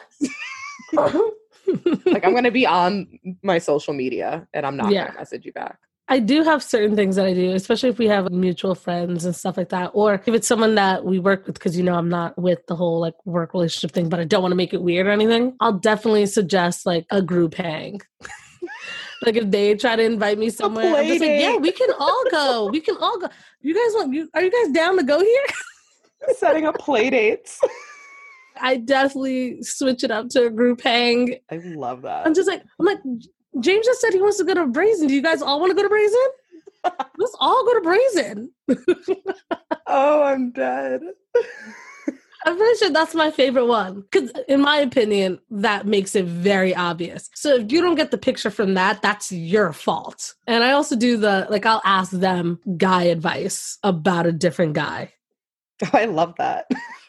like 2.06 2.26
I'm 2.26 2.34
gonna 2.34 2.52
be 2.52 2.66
on 2.66 3.08
my 3.42 3.58
social 3.58 3.94
media, 3.94 4.48
and 4.54 4.66
I'm 4.66 4.78
not 4.78 4.92
Yeah. 4.92 5.06
gonna 5.08 5.20
message 5.20 5.46
you 5.46 5.54
back. 5.54 5.78
I 6.10 6.20
do 6.20 6.44
have 6.44 6.62
certain 6.62 6.98
things 6.98 7.16
that 7.16 7.26
I 7.26 7.34
do, 7.34 7.52
especially 7.52 7.88
if 7.90 7.98
we 7.98 8.08
have 8.08 8.30
mutual 8.30 8.76
friends 8.76 9.24
and 9.24 9.34
stuff 9.34 9.56
like 9.56 9.70
that, 9.70 9.92
or 9.94 10.14
if 10.16 10.28
it's 10.28 10.48
someone 10.48 10.76
that 10.76 11.06
we 11.06 11.18
work 11.18 11.48
with, 11.48 11.56
because 11.56 11.78
you 11.78 11.84
know 11.84 11.96
I'm 11.96 12.10
not 12.10 12.38
with 12.38 12.60
the 12.68 12.76
whole 12.76 13.00
like 13.00 13.14
work 13.26 13.54
relationship 13.54 13.92
thing, 13.92 14.10
but 14.10 14.20
I 14.20 14.26
don't 14.26 14.42
want 14.42 14.52
to 14.52 14.58
make 14.58 14.74
it 14.74 14.82
weird 14.82 15.08
or 15.08 15.12
anything. 15.12 15.56
I'll 15.62 15.80
definitely 15.80 16.26
suggest 16.26 16.86
like 16.86 17.06
a 17.10 17.22
group 17.22 17.56
hang. 17.56 18.02
like 19.26 19.38
if 19.38 19.50
they 19.50 19.76
try 19.76 19.96
to 19.96 20.04
invite 20.04 20.38
me 20.38 20.50
somewhere, 20.50 20.94
I'm 20.94 21.08
just 21.08 21.22
like, 21.22 21.40
yeah, 21.40 21.56
we 21.56 21.72
can 21.72 21.90
all 21.98 22.24
go. 22.30 22.70
We 22.70 22.82
can 22.82 22.98
all 22.98 23.18
go. 23.20 23.30
You 23.62 23.74
guys 23.74 23.94
want? 23.96 24.14
You 24.14 24.30
are 24.34 24.44
you 24.44 24.52
guys 24.52 24.74
down 24.74 24.98
to 24.98 25.04
go 25.04 25.20
here? 25.22 25.44
Setting 26.38 26.66
up 26.66 26.78
play 26.80 27.10
dates. 27.10 27.60
I 28.60 28.78
definitely 28.78 29.62
switch 29.64 30.04
it 30.04 30.12
up 30.12 30.30
to 30.30 30.46
a 30.46 30.50
group 30.50 30.82
hang. 30.82 31.36
I 31.52 31.58
love 31.58 32.02
that. 32.04 32.26
I'm 32.26 32.34
just 32.34 32.48
like, 32.48 32.64
I'm 32.80 32.86
like, 32.86 33.00
James 33.60 33.86
just 33.86 34.02
said 34.02 34.14
he 34.14 34.22
wants 34.22 34.38
to 34.38 34.44
go 34.44 34.54
to 34.54 34.68
Brazen. 34.68 35.08
Do 35.08 35.14
you 35.14 35.22
guys 35.22 35.42
all 35.42 35.60
want 35.60 35.72
to 35.72 35.76
go 35.76 35.84
to 35.84 35.90
Brazen? 35.90 36.28
Let's 37.18 37.36
all 37.40 37.66
go 37.66 37.74
to 37.74 37.82
Brazen. 37.82 38.52
oh, 39.88 40.24
I'm 40.24 40.52
dead. 40.52 41.02
I'm 42.46 42.58
pretty 42.58 42.78
sure 42.78 42.90
that's 42.90 43.16
my 43.16 43.32
favorite 43.32 43.68
one. 43.68 44.02
Because, 44.02 44.32
in 44.50 44.62
my 44.62 44.78
opinion, 44.78 45.40
that 45.50 45.88
makes 45.88 46.14
it 46.14 46.26
very 46.26 46.76
obvious. 46.76 47.30
So, 47.36 47.56
if 47.56 47.72
you 47.72 47.82
don't 47.82 47.96
get 47.96 48.12
the 48.12 48.18
picture 48.18 48.50
from 48.50 48.74
that, 48.74 49.02
that's 49.02 49.32
your 49.32 49.72
fault. 49.72 50.34
And 50.46 50.62
I 50.64 50.72
also 50.72 50.98
do 50.98 51.16
the, 51.16 51.48
like, 51.50 51.66
I'll 51.66 51.82
ask 51.86 52.12
them 52.12 52.60
guy 52.76 53.04
advice 53.04 53.78
about 53.84 54.26
a 54.26 54.34
different 54.34 54.74
guy. 54.74 55.14
Oh, 55.86 55.90
I 55.94 56.06
love 56.06 56.34
that. 56.38 56.66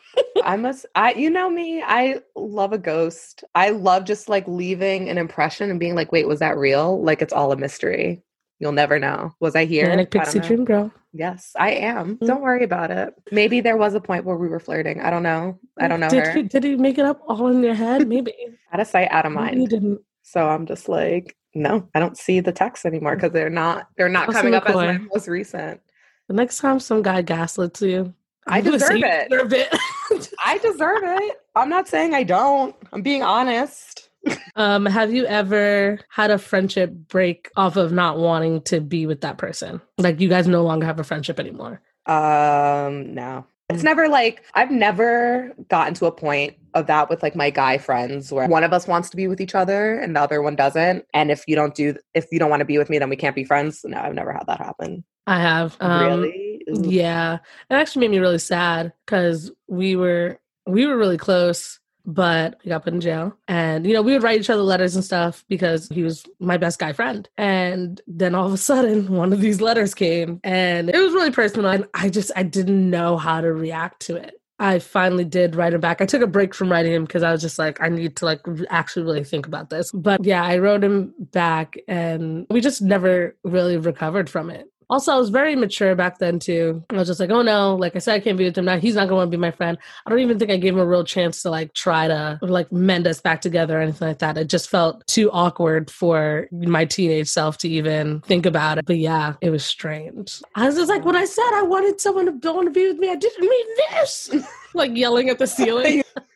I 0.44 0.56
must 0.56 0.86
I 0.94 1.14
you 1.14 1.30
know 1.30 1.48
me, 1.50 1.82
I 1.82 2.20
love 2.36 2.72
a 2.72 2.78
ghost. 2.78 3.44
I 3.54 3.70
love 3.70 4.04
just 4.04 4.28
like 4.28 4.46
leaving 4.46 5.08
an 5.08 5.18
impression 5.18 5.70
and 5.70 5.80
being 5.80 5.94
like, 5.94 6.12
wait, 6.12 6.28
was 6.28 6.40
that 6.40 6.56
real? 6.56 7.02
Like 7.02 7.22
it's 7.22 7.32
all 7.32 7.52
a 7.52 7.56
mystery. 7.56 8.22
You'll 8.60 8.72
never 8.72 8.98
know. 8.98 9.34
Was 9.40 9.56
I 9.56 9.64
here? 9.64 9.88
Manic 9.88 10.10
pixie 10.10 10.38
dream 10.38 10.64
girl. 10.64 10.92
Yes, 11.12 11.52
I 11.58 11.72
am. 11.72 12.16
Mm. 12.16 12.26
Don't 12.26 12.40
worry 12.42 12.64
about 12.64 12.90
it. 12.90 13.14
Maybe 13.30 13.60
there 13.60 13.76
was 13.76 13.94
a 13.94 14.00
point 14.00 14.24
where 14.24 14.36
we 14.36 14.48
were 14.48 14.60
flirting. 14.60 15.00
I 15.00 15.10
don't 15.10 15.22
know. 15.22 15.58
I 15.78 15.88
don't 15.88 16.00
know 16.00 16.08
did 16.08 16.26
her. 16.26 16.32
He, 16.32 16.42
did 16.42 16.80
make 16.80 16.98
it 16.98 17.04
up 17.04 17.20
all 17.26 17.48
in 17.48 17.62
your 17.62 17.74
head? 17.74 18.08
Maybe. 18.08 18.32
Out 18.72 18.80
of 18.80 18.86
sight, 18.86 19.08
out 19.10 19.26
of 19.26 19.32
Maybe 19.32 19.50
he 19.50 19.56
mind. 19.56 19.68
didn't. 19.68 20.00
So 20.22 20.48
I'm 20.48 20.66
just 20.66 20.88
like, 20.88 21.36
no, 21.54 21.88
I 21.94 22.00
don't 22.00 22.18
see 22.18 22.40
the 22.40 22.52
texts 22.52 22.86
anymore 22.86 23.14
because 23.14 23.32
they're 23.32 23.50
not 23.50 23.88
they're 23.96 24.08
not 24.08 24.32
coming 24.32 24.52
them 24.52 24.62
up 24.62 24.68
as 24.68 24.74
my 24.74 24.98
most 24.98 25.28
recent. 25.28 25.80
The 26.28 26.34
next 26.34 26.58
time 26.58 26.80
some 26.80 27.02
guy 27.02 27.22
gaslets 27.22 27.82
you, 27.82 28.14
I 28.46 28.58
I'm 28.58 28.64
gonna 28.64 28.78
say 28.78 29.00
deserve 29.00 29.10
it. 29.10 29.30
deserve 29.30 29.52
it. 29.52 30.34
I 30.44 30.58
deserve 30.58 31.02
it. 31.02 31.40
I'm 31.54 31.68
not 31.68 31.88
saying 31.88 32.14
I 32.14 32.22
don't. 32.24 32.74
I'm 32.92 33.02
being 33.02 33.22
honest. 33.22 34.08
um, 34.56 34.86
have 34.86 35.12
you 35.12 35.26
ever 35.26 36.00
had 36.08 36.30
a 36.30 36.38
friendship 36.38 36.90
break 36.92 37.50
off 37.56 37.76
of 37.76 37.92
not 37.92 38.18
wanting 38.18 38.62
to 38.62 38.80
be 38.80 39.06
with 39.06 39.20
that 39.22 39.38
person? 39.38 39.80
Like 39.98 40.20
you 40.20 40.28
guys 40.28 40.46
no 40.48 40.62
longer 40.62 40.86
have 40.86 40.98
a 40.98 41.04
friendship 41.04 41.38
anymore. 41.38 41.80
Um, 42.06 43.14
no. 43.14 43.46
It's 43.70 43.82
never 43.82 44.08
like 44.08 44.44
I've 44.54 44.70
never 44.70 45.52
gotten 45.68 45.94
to 45.94 46.06
a 46.06 46.12
point 46.12 46.54
of 46.74 46.86
that 46.86 47.08
with 47.08 47.22
like 47.22 47.34
my 47.34 47.48
guy 47.50 47.78
friends 47.78 48.30
where 48.30 48.46
one 48.46 48.62
of 48.62 48.72
us 48.74 48.86
wants 48.86 49.08
to 49.10 49.16
be 49.16 49.26
with 49.26 49.40
each 49.40 49.54
other 49.54 49.98
and 49.98 50.14
the 50.14 50.20
other 50.20 50.42
one 50.42 50.54
doesn't. 50.54 51.06
And 51.14 51.30
if 51.30 51.44
you 51.46 51.56
don't 51.56 51.74
do 51.74 51.96
if 52.12 52.26
you 52.30 52.38
don't 52.38 52.50
want 52.50 52.60
to 52.60 52.66
be 52.66 52.76
with 52.76 52.90
me, 52.90 52.98
then 52.98 53.08
we 53.08 53.16
can't 53.16 53.34
be 53.34 53.44
friends. 53.44 53.80
No, 53.84 53.98
I've 53.98 54.14
never 54.14 54.32
had 54.32 54.46
that 54.48 54.58
happen. 54.58 55.02
I 55.26 55.40
have. 55.40 55.76
Um, 55.80 56.20
really? 56.20 56.53
Yeah, 56.82 57.34
it 57.70 57.74
actually 57.74 58.00
made 58.00 58.12
me 58.12 58.18
really 58.18 58.38
sad 58.38 58.92
because 59.04 59.50
we 59.68 59.96
were 59.96 60.38
we 60.66 60.86
were 60.86 60.96
really 60.96 61.18
close, 61.18 61.80
but 62.06 62.58
we 62.64 62.70
got 62.70 62.84
put 62.84 62.94
in 62.94 63.00
jail. 63.00 63.36
And 63.48 63.86
you 63.86 63.92
know, 63.92 64.02
we 64.02 64.12
would 64.12 64.22
write 64.22 64.40
each 64.40 64.50
other 64.50 64.62
letters 64.62 64.94
and 64.94 65.04
stuff 65.04 65.44
because 65.48 65.88
he 65.88 66.02
was 66.02 66.24
my 66.38 66.56
best 66.56 66.78
guy 66.78 66.92
friend. 66.92 67.28
And 67.36 68.00
then 68.06 68.34
all 68.34 68.46
of 68.46 68.52
a 68.52 68.56
sudden, 68.70 69.12
one 69.12 69.32
of 69.32 69.40
these 69.40 69.60
letters 69.60 69.94
came, 69.94 70.40
and 70.44 70.90
it 70.90 70.98
was 70.98 71.12
really 71.12 71.30
personal. 71.30 71.70
And 71.70 71.86
I 71.94 72.08
just 72.08 72.30
I 72.36 72.42
didn't 72.42 72.90
know 72.90 73.16
how 73.16 73.40
to 73.40 73.52
react 73.52 74.00
to 74.06 74.16
it. 74.16 74.34
I 74.60 74.78
finally 74.78 75.24
did 75.24 75.56
write 75.56 75.74
him 75.74 75.80
back. 75.80 76.00
I 76.00 76.06
took 76.06 76.22
a 76.22 76.28
break 76.28 76.54
from 76.54 76.70
writing 76.70 76.92
him 76.92 77.04
because 77.04 77.24
I 77.24 77.32
was 77.32 77.42
just 77.42 77.58
like, 77.58 77.80
I 77.80 77.88
need 77.88 78.16
to 78.16 78.24
like 78.24 78.40
actually 78.70 79.04
really 79.04 79.24
think 79.24 79.46
about 79.46 79.68
this. 79.68 79.90
But 79.92 80.24
yeah, 80.24 80.44
I 80.44 80.58
wrote 80.58 80.84
him 80.84 81.12
back, 81.18 81.76
and 81.88 82.46
we 82.50 82.60
just 82.60 82.80
never 82.80 83.36
really 83.42 83.76
recovered 83.76 84.30
from 84.30 84.50
it. 84.50 84.70
Also, 84.90 85.12
I 85.12 85.16
was 85.16 85.30
very 85.30 85.56
mature 85.56 85.94
back 85.94 86.18
then 86.18 86.38
too. 86.38 86.84
I 86.90 86.96
was 86.96 87.08
just 87.08 87.20
like, 87.20 87.30
oh 87.30 87.42
no, 87.42 87.76
like 87.76 87.96
I 87.96 87.98
said, 87.98 88.14
I 88.14 88.20
can't 88.20 88.38
be 88.38 88.44
with 88.44 88.58
him 88.58 88.64
now. 88.64 88.78
He's 88.78 88.94
not 88.94 89.08
gonna 89.08 89.26
be 89.26 89.36
my 89.36 89.50
friend. 89.50 89.78
I 90.06 90.10
don't 90.10 90.20
even 90.20 90.38
think 90.38 90.50
I 90.50 90.56
gave 90.56 90.74
him 90.74 90.80
a 90.80 90.86
real 90.86 91.04
chance 91.04 91.42
to 91.42 91.50
like 91.50 91.72
try 91.74 92.08
to 92.08 92.38
like 92.42 92.70
mend 92.72 93.06
us 93.06 93.20
back 93.20 93.40
together 93.40 93.78
or 93.78 93.82
anything 93.82 94.08
like 94.08 94.18
that. 94.18 94.38
It 94.38 94.48
just 94.48 94.68
felt 94.68 95.06
too 95.06 95.30
awkward 95.32 95.90
for 95.90 96.48
my 96.52 96.84
teenage 96.84 97.28
self 97.28 97.58
to 97.58 97.68
even 97.68 98.20
think 98.20 98.46
about 98.46 98.78
it. 98.78 98.86
But 98.86 98.98
yeah, 98.98 99.34
it 99.40 99.50
was 99.50 99.64
strange. 99.64 100.42
I 100.54 100.66
was 100.66 100.76
just 100.76 100.88
like, 100.88 101.04
when 101.04 101.16
I 101.16 101.24
said 101.24 101.50
I 101.54 101.62
wanted 101.62 102.00
someone 102.00 102.40
to 102.40 102.52
want 102.52 102.66
to 102.66 102.72
be 102.72 102.88
with 102.88 102.98
me, 102.98 103.10
I 103.10 103.16
didn't 103.16 103.48
mean 103.48 103.66
this. 103.90 104.34
like 104.74 104.96
yelling 104.96 105.28
at 105.28 105.38
the 105.38 105.46
ceiling. 105.46 106.02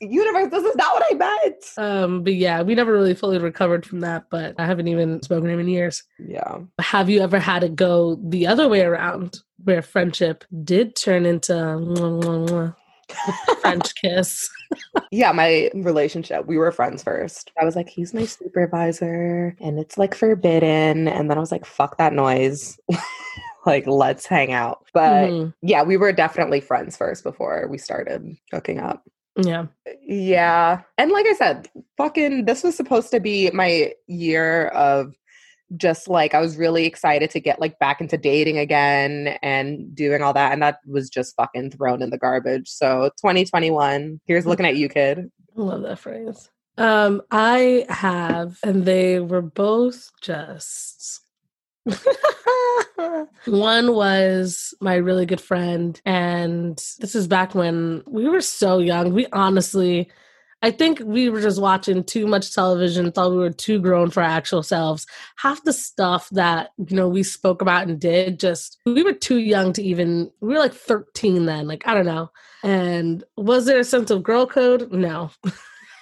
Universe, 0.00 0.50
this 0.50 0.64
is 0.64 0.76
not 0.76 0.94
what 0.94 1.04
I 1.10 1.14
meant. 1.14 1.64
Um, 1.76 2.22
but 2.22 2.34
yeah, 2.34 2.62
we 2.62 2.74
never 2.74 2.92
really 2.92 3.14
fully 3.14 3.38
recovered 3.38 3.84
from 3.84 4.00
that. 4.00 4.26
But 4.30 4.54
I 4.58 4.64
haven't 4.66 4.88
even 4.88 5.20
spoken 5.22 5.46
to 5.48 5.52
him 5.54 5.60
in 5.60 5.68
years. 5.68 6.04
Yeah. 6.18 6.58
Have 6.80 7.10
you 7.10 7.20
ever 7.20 7.38
had 7.38 7.64
it 7.64 7.74
go 7.74 8.16
the 8.22 8.46
other 8.46 8.68
way 8.68 8.82
around 8.82 9.40
where 9.64 9.82
friendship 9.82 10.44
did 10.64 10.94
turn 10.94 11.26
into 11.26 11.52
mwah, 11.52 12.22
mwah, 12.22 12.74
mwah, 13.10 13.60
French 13.60 13.94
kiss? 13.96 14.48
Yeah, 15.10 15.32
my 15.32 15.70
relationship, 15.74 16.46
we 16.46 16.58
were 16.58 16.70
friends 16.70 17.02
first. 17.02 17.50
I 17.60 17.64
was 17.64 17.74
like, 17.74 17.88
he's 17.88 18.14
my 18.14 18.24
supervisor 18.26 19.56
and 19.60 19.78
it's 19.80 19.98
like 19.98 20.14
forbidden. 20.14 21.08
And 21.08 21.28
then 21.30 21.36
I 21.38 21.40
was 21.40 21.50
like, 21.50 21.64
fuck 21.64 21.96
that 21.98 22.12
noise. 22.12 22.78
like, 23.66 23.86
let's 23.86 24.26
hang 24.26 24.52
out. 24.52 24.84
But 24.92 25.28
Mhm. 25.30 25.54
yeah, 25.62 25.82
we 25.82 25.96
were 25.96 26.12
definitely 26.12 26.60
friends 26.60 26.96
first 26.96 27.24
before 27.24 27.66
we 27.68 27.78
started 27.78 28.36
hooking 28.52 28.78
up. 28.78 29.02
Yeah. 29.38 29.66
Yeah. 30.02 30.82
And 30.96 31.10
like 31.12 31.26
I 31.26 31.34
said, 31.34 31.68
fucking, 31.96 32.44
this 32.44 32.62
was 32.62 32.76
supposed 32.76 33.10
to 33.12 33.20
be 33.20 33.50
my 33.52 33.92
year 34.06 34.68
of 34.68 35.14
just 35.76 36.08
like, 36.08 36.34
I 36.34 36.40
was 36.40 36.56
really 36.56 36.86
excited 36.86 37.30
to 37.30 37.40
get 37.40 37.60
like 37.60 37.78
back 37.78 38.00
into 38.00 38.16
dating 38.16 38.58
again 38.58 39.38
and 39.42 39.94
doing 39.94 40.22
all 40.22 40.32
that. 40.32 40.52
And 40.52 40.62
that 40.62 40.80
was 40.86 41.08
just 41.08 41.36
fucking 41.36 41.70
thrown 41.70 42.02
in 42.02 42.10
the 42.10 42.18
garbage. 42.18 42.68
So 42.68 43.10
2021, 43.18 44.20
here's 44.24 44.46
looking 44.46 44.66
at 44.66 44.76
you, 44.76 44.88
kid. 44.88 45.30
I 45.56 45.60
love 45.60 45.82
that 45.82 45.98
phrase. 45.98 46.50
Um, 46.76 47.22
I 47.30 47.86
have, 47.88 48.58
and 48.62 48.84
they 48.84 49.20
were 49.20 49.42
both 49.42 50.10
just. 50.20 51.20
One 53.46 53.94
was 53.94 54.74
my 54.80 54.96
really 54.96 55.26
good 55.26 55.40
friend, 55.40 56.00
and 56.04 56.76
this 56.98 57.14
is 57.14 57.26
back 57.26 57.54
when 57.54 58.02
we 58.06 58.28
were 58.28 58.40
so 58.40 58.78
young. 58.78 59.12
We 59.12 59.26
honestly, 59.32 60.10
I 60.62 60.70
think 60.72 61.00
we 61.04 61.28
were 61.28 61.40
just 61.40 61.60
watching 61.60 62.02
too 62.02 62.26
much 62.26 62.52
television, 62.52 63.12
thought 63.12 63.30
we 63.30 63.36
were 63.38 63.50
too 63.50 63.80
grown 63.80 64.10
for 64.10 64.22
our 64.22 64.28
actual 64.28 64.62
selves. 64.62 65.06
Half 65.36 65.62
the 65.64 65.72
stuff 65.72 66.28
that, 66.30 66.72
you 66.78 66.96
know, 66.96 67.08
we 67.08 67.22
spoke 67.22 67.62
about 67.62 67.86
and 67.86 68.00
did, 68.00 68.40
just, 68.40 68.78
we 68.84 69.04
were 69.04 69.12
too 69.12 69.38
young 69.38 69.72
to 69.74 69.82
even, 69.82 70.30
we 70.40 70.54
were 70.54 70.58
like 70.58 70.74
13 70.74 71.46
then, 71.46 71.68
like, 71.68 71.86
I 71.86 71.94
don't 71.94 72.06
know. 72.06 72.30
And 72.64 73.22
was 73.36 73.66
there 73.66 73.78
a 73.78 73.84
sense 73.84 74.10
of 74.10 74.24
girl 74.24 74.46
code? 74.46 74.90
No. 74.90 75.30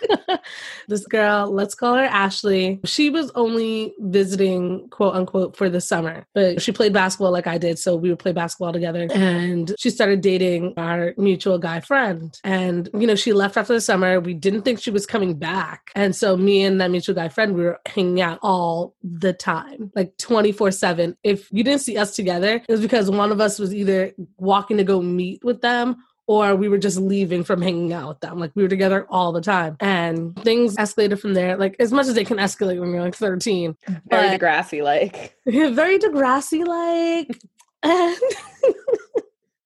this 0.89 1.07
girl, 1.07 1.51
let's 1.51 1.75
call 1.75 1.95
her 1.95 2.05
Ashley. 2.05 2.81
She 2.85 3.11
was 3.11 3.31
only 3.35 3.95
visiting, 3.99 4.89
quote 4.91 5.15
unquote, 5.15 5.57
for 5.57 5.69
the 5.69 5.81
summer, 5.81 6.27
but 6.35 6.63
she 6.63 6.73
played 6.73 6.93
basketball 6.93 7.33
like 7.33 7.47
I 7.47 7.59
did. 7.59 7.79
So 7.79 7.97
we 7.97 8.11
would 8.11 8.19
play 8.19 8.33
basketball 8.33 8.73
together. 8.73 9.09
And 9.13 9.75
she 9.79 9.91
started 9.91 10.21
dating 10.21 10.75
our 10.77 11.15
mutual 11.17 11.59
guy 11.59 11.81
friend. 11.81 12.39
And, 12.45 12.89
you 12.95 13.07
know, 13.07 13.15
she 13.15 13.33
left 13.33 13.57
after 13.57 13.73
the 13.73 13.81
summer. 13.81 14.21
We 14.21 14.35
didn't 14.35 14.63
think 14.63 14.81
she 14.81 14.91
was 14.91 15.07
coming 15.07 15.35
back. 15.35 15.91
And 15.95 16.15
so 16.15 16.37
me 16.37 16.63
and 16.65 16.81
that 16.81 16.91
mutual 16.91 17.15
guy 17.15 17.29
friend, 17.29 17.55
we 17.55 17.65
were 17.65 17.81
hanging 17.87 18.21
out 18.21 18.39
all 18.43 18.95
the 19.03 19.33
time, 19.33 19.91
like 19.95 20.17
24 20.19 20.71
7. 20.71 21.17
If 21.23 21.49
you 21.53 21.65
didn't 21.65 21.81
see 21.81 21.97
us 21.97 22.15
together, 22.15 22.57
it 22.57 22.71
was 22.71 22.81
because 22.81 23.11
one 23.11 23.33
of 23.33 23.41
us 23.41 23.59
was 23.59 23.75
either 23.75 24.13
walking 24.37 24.77
to 24.77 24.85
go 24.85 25.01
meet 25.01 25.45
with 25.45 25.61
them 25.61 25.97
or 26.27 26.57
we 26.57 26.69
were 26.69 26.79
just 26.79 26.99
leaving 26.99 27.45
from 27.45 27.63
hanging 27.63 27.93
out 27.93 28.09
with 28.09 28.21
them. 28.21 28.39
Like 28.39 28.53
we 28.55 28.63
were 28.63 28.69
together 28.69 29.07
all 29.09 29.33
the 29.33 29.41
time. 29.41 29.77
And 29.81 30.37
things 30.43 30.77
escalated 30.77 31.21
from 31.21 31.35
there, 31.35 31.57
like 31.57 31.77
as 31.79 31.93
much 31.93 32.07
as 32.07 32.15
they 32.15 32.25
can 32.25 32.39
escalate 32.39 32.81
when 32.81 32.91
you're 32.91 33.03
like 33.03 33.15
13. 33.15 33.77
Very 34.09 34.39
Degrassi 34.39 34.83
like. 34.83 35.37
Very 35.47 35.99
Degrassi 35.99 36.67
like. 36.67 37.41
And 37.83 38.17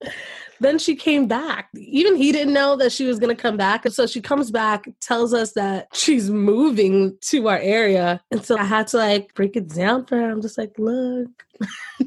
then 0.60 0.78
she 0.78 0.94
came 0.94 1.26
back. 1.26 1.70
Even 1.74 2.16
he 2.16 2.32
didn't 2.32 2.52
know 2.52 2.76
that 2.76 2.92
she 2.92 3.06
was 3.06 3.18
going 3.18 3.34
to 3.34 3.40
come 3.40 3.56
back. 3.56 3.86
And 3.86 3.94
so 3.94 4.06
she 4.06 4.20
comes 4.20 4.50
back, 4.50 4.86
tells 5.00 5.32
us 5.32 5.52
that 5.52 5.88
she's 5.94 6.28
moving 6.30 7.16
to 7.22 7.48
our 7.48 7.58
area. 7.58 8.22
And 8.30 8.44
so 8.44 8.58
I 8.58 8.64
had 8.64 8.86
to 8.88 8.98
like 8.98 9.34
break 9.34 9.56
it 9.56 9.68
down 9.68 10.04
for 10.04 10.16
her. 10.16 10.30
I'm 10.30 10.42
just 10.42 10.58
like, 10.58 10.74
look, 10.78 11.30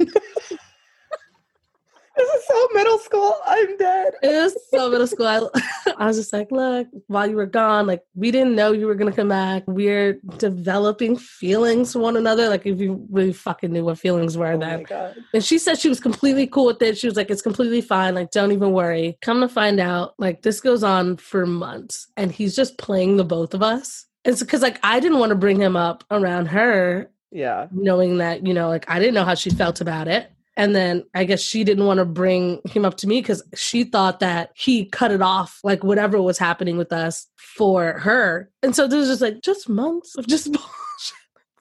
This 2.16 2.30
is 2.30 2.46
so 2.48 2.68
middle 2.74 3.00
school. 3.00 3.36
I'm 3.46 3.78
dead. 3.78 4.14
It 4.22 4.28
was 4.28 4.56
so 4.70 4.90
middle 4.92 5.08
school. 5.08 5.26
I, 5.26 5.94
I 5.98 6.06
was 6.06 6.18
just 6.18 6.32
like, 6.32 6.52
look, 6.52 6.88
while 7.08 7.28
you 7.28 7.36
were 7.36 7.46
gone, 7.48 7.88
like 7.88 8.04
we 8.16 8.30
didn't 8.30 8.56
know 8.56 8.72
you 8.72 8.86
were 8.86 8.96
gonna 8.96 9.12
come 9.12 9.30
back. 9.30 9.64
We're 9.66 10.20
developing 10.38 11.18
feelings 11.18 11.94
for 11.94 12.00
one 12.00 12.16
another. 12.18 12.50
Like 12.50 12.66
if 12.66 12.80
you 12.80 13.06
really 13.10 13.34
fucking 13.34 13.72
knew 13.72 13.86
what 13.86 13.98
feelings 13.98 14.38
were 14.38 14.54
Oh 14.54 14.58
then. 14.60 14.86
And 15.34 15.44
she 15.44 15.58
said 15.58 15.80
she 15.80 15.90
was 15.90 16.00
completely 16.00 16.46
cool 16.48 16.66
with 16.68 16.82
it. 16.82 16.98
She 16.98 17.08
was 17.08 17.16
like, 17.16 17.32
it's 17.32 17.42
completely 17.42 17.82
fine. 17.82 18.14
Like, 18.16 18.32
don't 18.32 18.52
even 18.52 18.72
worry. 18.74 19.18
Come 19.22 19.42
to 19.42 19.50
find 19.50 19.80
out, 19.80 20.14
like, 20.20 20.44
this 20.44 20.62
goes 20.62 20.84
on 20.84 21.18
for 21.18 21.46
months 21.48 22.08
and 22.18 22.32
he's 22.32 22.56
just 22.56 22.78
playing 22.78 23.18
the 23.18 23.24
both 23.26 23.54
of 23.54 23.64
us. 23.64 24.06
It's 24.26 24.42
because, 24.42 24.62
like, 24.62 24.80
I 24.84 25.00
didn't 25.00 25.20
want 25.20 25.32
to 25.32 25.36
bring 25.36 25.60
him 25.60 25.76
up 25.76 26.04
around 26.12 26.46
her, 26.48 27.10
Yeah. 27.32 27.68
knowing 27.72 28.20
that, 28.20 28.46
you 28.46 28.54
know, 28.54 28.70
like, 28.70 28.90
I 28.90 29.00
didn't 29.00 29.16
know 29.16 29.26
how 29.26 29.36
she 29.36 29.50
felt 29.50 29.82
about 29.82 30.08
it. 30.08 30.30
And 30.56 30.76
then 30.76 31.04
I 31.16 31.24
guess 31.24 31.42
she 31.42 31.64
didn't 31.64 31.86
want 31.86 31.98
to 31.98 32.06
bring 32.06 32.62
him 32.70 32.86
up 32.86 32.98
to 32.98 33.08
me 33.08 33.22
because 33.22 33.42
she 33.56 33.84
thought 33.86 34.20
that 34.20 34.52
he 34.56 34.86
cut 34.86 35.12
it 35.12 35.22
off, 35.22 35.60
like, 35.64 35.84
whatever 35.84 36.22
was 36.22 36.38
happening 36.38 36.78
with 36.78 36.94
us 36.94 37.28
for 37.36 37.94
her. 38.00 38.52
And 38.62 38.76
so 38.76 38.88
this 38.88 39.00
was 39.00 39.08
just 39.10 39.22
like, 39.22 39.42
just 39.42 39.68
months 39.68 40.16
of 40.16 40.28
just 40.28 40.46
bullshit. 40.52 40.70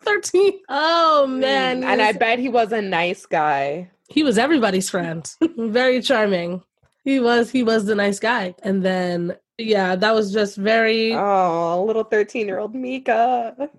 13. 0.03 0.59
Oh, 0.69 1.27
man. 1.27 1.83
Mm, 1.83 1.85
And 1.87 2.03
I 2.03 2.13
bet 2.13 2.39
he 2.39 2.49
was 2.49 2.73
a 2.73 2.83
nice 2.83 3.25
guy. 3.25 3.91
He 4.09 4.23
was 4.23 4.37
everybody's 4.37 4.91
friend. 4.91 5.27
Very 5.57 6.03
charming. 6.03 6.63
he 7.05 7.19
was 7.19 7.51
he 7.51 7.63
was 7.63 7.87
the 7.87 7.95
nice 7.95 8.19
guy. 8.21 8.55
And 8.63 8.83
then 8.83 9.37
yeah, 9.59 9.97
that 9.97 10.15
was 10.15 10.33
just 10.33 10.57
very 10.57 11.15
Oh, 11.15 11.85
little 11.87 12.05
13 12.05 12.47
year 12.47 12.59
old 12.59 12.75
Mika. 12.75 13.71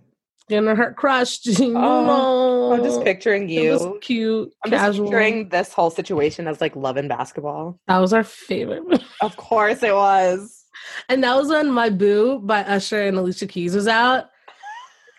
Getting 0.50 0.76
her 0.76 0.94
crushed. 0.94 1.46
You 1.60 1.78
Oh, 1.78 2.06
know. 2.06 2.74
I'm 2.74 2.84
just 2.84 3.04
picturing 3.04 3.50
It 3.50 3.72
was 3.72 3.82
you. 3.84 4.00
cute, 4.02 4.54
I'm 4.66 4.72
just 4.72 4.82
casual. 4.84 5.06
picturing 5.06 5.50
this 5.50 5.72
whole 5.74 5.90
situation 5.90 6.48
as 6.48 6.60
like 6.62 6.76
love 6.76 6.98
and 6.98 7.08
basketball. 7.10 7.80
that 7.88 7.98
was 8.00 8.14
our 8.14 8.24
favorite. 8.24 9.04
Of 9.22 9.38
course 9.38 9.82
it 9.84 9.94
was. 9.94 10.66
and 11.08 11.24
that 11.24 11.36
was 11.36 11.48
when 11.50 11.72
My 11.72 11.90
Boo 11.90 12.40
by 12.40 12.62
Usher 12.64 13.04
and 13.04 13.18
Alicia 13.18 13.48
Keys 13.48 13.74
was 13.76 13.88
out. 13.88 14.26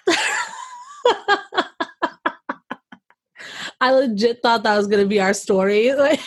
I 3.81 3.91
legit 3.93 4.41
thought 4.43 4.62
that 4.62 4.77
was 4.77 4.87
gonna 4.87 5.07
be 5.07 5.20
our 5.20 5.35
story. 5.35 5.93
Like, 5.95 6.20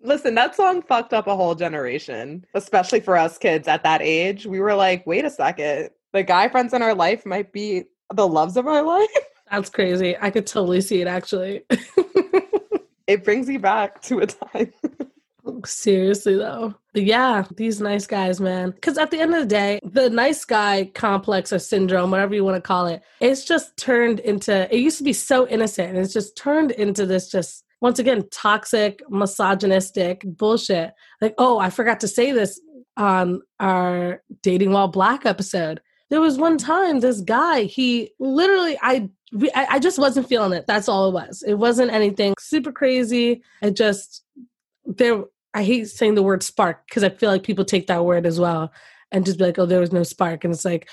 Listen, 0.00 0.34
that 0.36 0.54
song 0.54 0.80
fucked 0.82 1.12
up 1.12 1.26
a 1.26 1.36
whole 1.36 1.54
generation, 1.54 2.44
especially 2.54 3.00
for 3.00 3.16
us 3.16 3.36
kids 3.36 3.68
at 3.68 3.82
that 3.82 4.00
age. 4.00 4.46
We 4.46 4.60
were 4.60 4.74
like, 4.74 5.06
wait 5.06 5.24
a 5.26 5.30
second, 5.30 5.90
the 6.18 6.24
guy 6.24 6.48
friends 6.48 6.74
in 6.74 6.82
our 6.82 6.94
life 6.94 7.24
might 7.24 7.52
be 7.52 7.84
the 8.12 8.26
loves 8.26 8.56
of 8.56 8.66
our 8.66 8.82
life. 8.96 9.08
that's 9.50 9.70
crazy. 9.70 10.16
I 10.20 10.30
could 10.30 10.46
totally 10.46 10.80
see 10.80 11.00
it 11.00 11.06
actually. 11.06 11.62
It 13.06 13.24
brings 13.24 13.48
you 13.48 13.58
back 13.58 14.02
to 14.02 14.18
a 14.18 14.26
time. 14.26 14.72
Seriously 15.64 16.36
though. 16.36 16.74
But 16.92 17.04
yeah, 17.04 17.44
these 17.56 17.80
nice 17.80 18.06
guys, 18.06 18.38
man. 18.38 18.72
Because 18.72 18.98
at 18.98 19.10
the 19.10 19.18
end 19.18 19.34
of 19.34 19.40
the 19.40 19.46
day, 19.46 19.80
the 19.82 20.10
nice 20.10 20.44
guy 20.44 20.90
complex 20.94 21.50
or 21.50 21.58
syndrome, 21.58 22.10
whatever 22.10 22.34
you 22.34 22.44
want 22.44 22.56
to 22.56 22.60
call 22.60 22.86
it, 22.86 23.02
it's 23.20 23.44
just 23.44 23.76
turned 23.78 24.20
into, 24.20 24.72
it 24.72 24.80
used 24.80 24.98
to 24.98 25.04
be 25.04 25.14
so 25.14 25.48
innocent. 25.48 25.88
And 25.88 25.98
it's 25.98 26.12
just 26.12 26.36
turned 26.36 26.72
into 26.72 27.06
this 27.06 27.30
just, 27.30 27.64
once 27.80 27.98
again, 27.98 28.28
toxic, 28.30 29.02
misogynistic 29.08 30.22
bullshit. 30.24 30.92
Like, 31.22 31.34
oh, 31.38 31.58
I 31.58 31.70
forgot 31.70 32.00
to 32.00 32.08
say 32.08 32.32
this 32.32 32.60
on 32.98 33.40
our 33.58 34.22
Dating 34.42 34.72
While 34.72 34.88
Black 34.88 35.24
episode. 35.24 35.80
There 36.10 36.20
was 36.20 36.38
one 36.38 36.56
time 36.58 37.00
this 37.00 37.20
guy, 37.20 37.64
he 37.64 38.12
literally, 38.18 38.78
I 38.82 39.10
I, 39.54 39.78
just 39.78 39.98
wasn't 39.98 40.28
feeling 40.28 40.52
it. 40.52 40.66
That's 40.66 40.88
all 40.88 41.08
it 41.08 41.12
was. 41.12 41.42
It 41.46 41.54
wasn't 41.54 41.92
anything 41.92 42.34
super 42.38 42.72
crazy. 42.72 43.42
I 43.62 43.70
just 43.70 44.24
there. 44.86 45.24
I 45.54 45.62
hate 45.64 45.88
saying 45.88 46.14
the 46.14 46.22
word 46.22 46.42
spark 46.42 46.86
because 46.88 47.04
I 47.04 47.08
feel 47.10 47.30
like 47.30 47.42
people 47.42 47.64
take 47.64 47.88
that 47.88 48.04
word 48.04 48.26
as 48.26 48.38
well 48.38 48.72
and 49.12 49.24
just 49.24 49.38
be 49.38 49.44
like, 49.44 49.58
"Oh, 49.58 49.66
there 49.66 49.80
was 49.80 49.92
no 49.92 50.02
spark," 50.02 50.44
and 50.44 50.54
it's 50.54 50.64
like, 50.64 50.88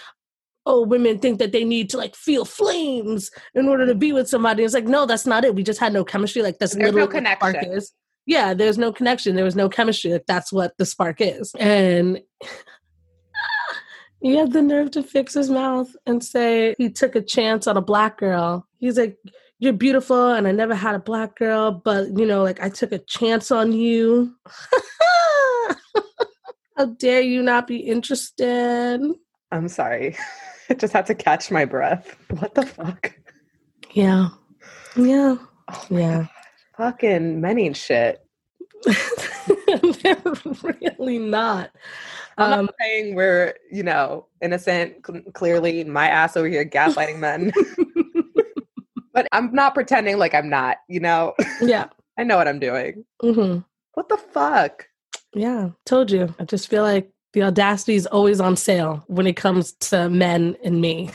"Oh, 0.66 0.82
women 0.86 1.20
think 1.20 1.40
that 1.40 1.52
they 1.52 1.64
need 1.64 1.90
to 1.92 1.98
like 1.98 2.16
feel 2.16 2.46
flames 2.46 3.32
in 3.54 3.68
order 3.68 3.86
to 3.86 3.96
be 3.96 4.12
with 4.12 4.28
somebody." 4.28 4.64
It's 4.64 4.74
like, 4.74 4.86
no, 4.86 5.06
that's 5.06 5.26
not 5.26 5.46
it. 5.46 5.56
We 5.56 5.64
just 5.64 5.80
had 5.80 5.94
no 5.94 6.04
chemistry. 6.04 6.42
Like 6.42 6.60
that's 6.60 6.74
There's 6.76 6.94
no 6.94 7.02
what 7.02 7.12
spark 7.12 7.24
connection. 7.24 7.72
is. 7.74 7.94
Yeah, 8.26 8.54
there's 8.54 8.78
no 8.78 8.92
connection. 8.92 9.36
There 9.36 9.46
was 9.46 9.56
no 9.56 9.70
chemistry. 9.70 10.12
Like 10.12 10.26
that's 10.28 10.52
what 10.52 10.74
the 10.78 10.86
spark 10.86 11.22
is, 11.22 11.54
and. 11.58 12.20
He 14.26 14.36
had 14.36 14.54
the 14.54 14.62
nerve 14.64 14.90
to 14.92 15.04
fix 15.04 15.36
his 15.36 15.52
mouth 15.52 15.96
and 16.08 16.24
say 16.24 16.74
he 16.80 16.90
took 16.90 17.16
a 17.16 17.22
chance 17.22 17.68
on 17.68 17.78
a 17.78 17.82
black 17.82 18.18
girl. 18.18 18.68
He's 18.80 18.98
like, 18.98 19.20
You're 19.60 19.72
beautiful, 19.72 20.32
and 20.32 20.48
I 20.48 20.52
never 20.52 20.74
had 20.74 20.96
a 20.96 21.00
black 21.00 21.38
girl, 21.38 21.72
but 21.72 22.08
you 22.18 22.26
know, 22.26 22.42
like 22.42 22.60
I 22.60 22.70
took 22.70 22.92
a 22.92 22.98
chance 22.98 23.52
on 23.52 23.72
you. 23.72 24.34
How 26.76 26.86
dare 26.98 27.22
you 27.22 27.44
not 27.44 27.68
be 27.68 27.78
interested? 27.78 29.00
I'm 29.52 29.68
sorry. 29.68 30.18
I 30.72 30.74
just 30.74 30.94
had 30.94 31.06
to 31.06 31.14
catch 31.14 31.52
my 31.52 31.66
breath. 31.66 32.18
What 32.40 32.56
the 32.56 32.66
fuck? 32.66 33.14
Yeah. 33.94 34.30
Yeah. 34.96 35.36
Oh 35.72 35.86
Yeah. 35.92 36.18
God. 36.18 36.30
Fucking 36.78 37.42
many 37.42 37.72
shit. 37.76 38.26
They're 40.04 40.18
really 40.64 41.20
not. 41.20 41.72
I'm 42.38 42.60
Um, 42.60 42.66
not 42.66 42.76
saying 42.82 43.16
we're, 43.16 43.56
you 43.72 43.84
know, 43.84 44.28
innocent. 44.42 45.06
Cl- 45.06 45.22
clearly, 45.34 45.84
my 45.84 46.08
ass 46.08 46.36
over 46.38 46.48
here 46.48 46.66
gaslighting 46.66 47.20
men. 47.20 47.52
but 49.14 49.28
I'm 49.32 49.52
not 49.54 49.74
pretending 49.74 50.18
like 50.18 50.34
I'm 50.34 50.50
not, 50.50 50.78
you 50.88 51.00
know? 51.00 51.34
yeah. 51.62 51.86
I 52.18 52.24
know 52.24 52.38
what 52.38 52.48
I'm 52.48 52.60
doing. 52.60 53.06
hmm 53.22 53.60
What 53.94 54.10
the 54.10 54.18
fuck? 54.18 54.88
Yeah. 55.34 55.70
Told 55.86 56.12
you. 56.12 56.34
I 56.40 56.46
just 56.46 56.70
feel 56.70 56.84
like 56.84 57.10
the 57.34 57.44
audacity 57.44 57.96
is 57.96 58.06
always 58.08 58.40
on 58.40 58.56
sale 58.56 59.04
when 59.08 59.28
it 59.28 59.36
comes 59.36 59.74
to 59.74 60.10
men 60.10 60.56
and 60.64 60.80
me. 60.80 61.12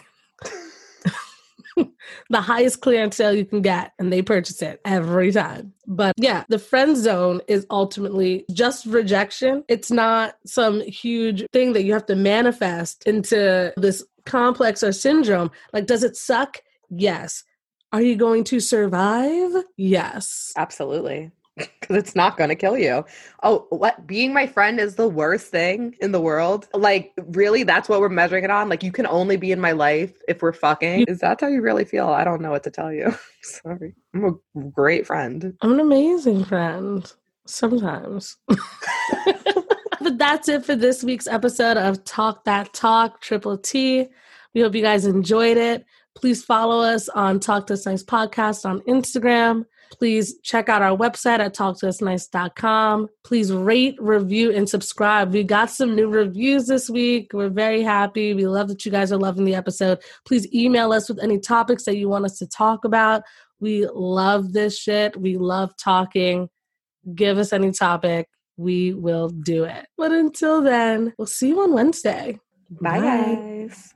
The 2.30 2.40
highest 2.40 2.80
clearance 2.80 3.16
sale 3.16 3.34
you 3.34 3.44
can 3.44 3.60
get, 3.60 3.92
and 3.98 4.12
they 4.12 4.22
purchase 4.22 4.62
it 4.62 4.80
every 4.84 5.32
time. 5.32 5.72
But 5.86 6.14
yeah, 6.16 6.44
the 6.48 6.58
friend 6.58 6.96
zone 6.96 7.40
is 7.48 7.66
ultimately 7.70 8.44
just 8.52 8.86
rejection. 8.86 9.64
It's 9.68 9.90
not 9.90 10.36
some 10.46 10.80
huge 10.80 11.44
thing 11.52 11.72
that 11.74 11.82
you 11.82 11.92
have 11.92 12.06
to 12.06 12.16
manifest 12.16 13.02
into 13.06 13.72
this 13.76 14.04
complex 14.24 14.82
or 14.82 14.92
syndrome. 14.92 15.50
Like, 15.72 15.86
does 15.86 16.04
it 16.04 16.16
suck? 16.16 16.58
Yes. 16.88 17.44
Are 17.92 18.02
you 18.02 18.14
going 18.14 18.44
to 18.44 18.60
survive? 18.60 19.50
Yes. 19.76 20.52
Absolutely. 20.56 21.32
Because 21.80 21.96
it's 21.96 22.14
not 22.14 22.36
going 22.36 22.51
to 22.51 22.55
kill 22.55 22.78
you. 22.78 23.05
Oh, 23.42 23.66
what? 23.70 24.07
Being 24.07 24.32
my 24.32 24.46
friend 24.46 24.78
is 24.78 24.94
the 24.94 25.09
worst 25.09 25.48
thing 25.48 25.96
in 26.01 26.12
the 26.12 26.20
world? 26.20 26.68
Like, 26.72 27.12
really? 27.16 27.64
That's 27.64 27.88
what 27.88 28.01
we're 28.01 28.09
measuring 28.09 28.44
it 28.44 28.51
on? 28.51 28.68
Like, 28.68 28.82
you 28.82 28.92
can 28.92 29.07
only 29.07 29.36
be 29.36 29.51
in 29.51 29.61
my 29.61 29.72
life 29.72 30.12
if 30.28 30.40
we're 30.40 30.53
fucking? 30.53 31.07
Is 31.09 31.18
that 31.20 31.40
how 31.40 31.48
you 31.48 31.61
really 31.62 31.84
feel? 31.84 32.09
I 32.09 32.22
don't 32.22 32.40
know 32.40 32.51
what 32.51 32.62
to 32.64 32.70
tell 32.70 32.92
you. 32.92 33.14
Sorry. 33.42 33.94
I'm 34.14 34.24
a 34.24 34.61
great 34.70 35.07
friend. 35.07 35.55
I'm 35.62 35.72
an 35.72 35.80
amazing 35.80 36.44
friend. 36.44 37.11
Sometimes. 37.46 38.36
but 38.46 40.16
that's 40.16 40.48
it 40.48 40.64
for 40.64 40.76
this 40.76 41.03
week's 41.03 41.26
episode 41.26 41.76
of 41.76 42.05
Talk 42.05 42.44
That 42.44 42.72
Talk 42.72 43.20
Triple 43.20 43.59
T. 43.59 44.07
We 44.55 44.61
hope 44.61 44.74
you 44.74 44.82
guys 44.82 45.07
enjoyed 45.07 45.57
it. 45.57 45.84
Please 46.14 46.44
follow 46.44 46.80
us 46.80 47.09
on 47.09 47.40
Talk 47.40 47.66
to 47.68 47.74
Us 47.74 47.86
Nice 47.86 48.05
Podcast 48.05 48.64
on 48.64 48.80
Instagram. 48.82 49.64
Please 49.93 50.38
check 50.43 50.68
out 50.68 50.82
our 50.82 50.97
website 50.97 51.41
at 51.41 51.55
talktousnice.com. 51.55 53.09
Please 53.24 53.53
rate, 53.53 53.97
review, 54.01 54.53
and 54.53 54.68
subscribe. 54.68 55.32
We 55.32 55.43
got 55.43 55.70
some 55.70 55.97
new 55.97 56.09
reviews 56.09 56.66
this 56.66 56.88
week. 56.88 57.32
We're 57.32 57.49
very 57.49 57.82
happy. 57.82 58.34
We 58.34 58.47
love 58.47 58.68
that 58.68 58.84
you 58.84 58.93
guys 58.93 59.12
are 59.12 59.18
loving 59.18 59.45
the 59.45 59.55
episode. 59.55 59.99
Please 60.24 60.53
email 60.55 60.93
us 60.93 61.09
with 61.09 61.22
any 61.22 61.38
topics 61.38 61.84
that 61.84 61.97
you 61.97 62.09
want 62.09 62.24
us 62.24 62.38
to 62.38 62.47
talk 62.47 62.84
about. 62.84 63.22
We 63.59 63.86
love 63.93 64.53
this 64.53 64.78
shit. 64.78 65.16
We 65.16 65.36
love 65.36 65.76
talking. 65.76 66.49
Give 67.14 67.38
us 67.38 67.53
any 67.53 67.72
topic. 67.72 68.28
We 68.57 68.93
will 68.95 69.28
do 69.28 69.64
it. 69.64 69.86
But 69.97 70.12
until 70.12 70.62
then, 70.62 71.14
we'll 71.18 71.26
see 71.26 71.49
you 71.49 71.61
on 71.61 71.72
Wednesday. 71.72 72.38
Bye, 72.70 73.01
guys. 73.01 73.95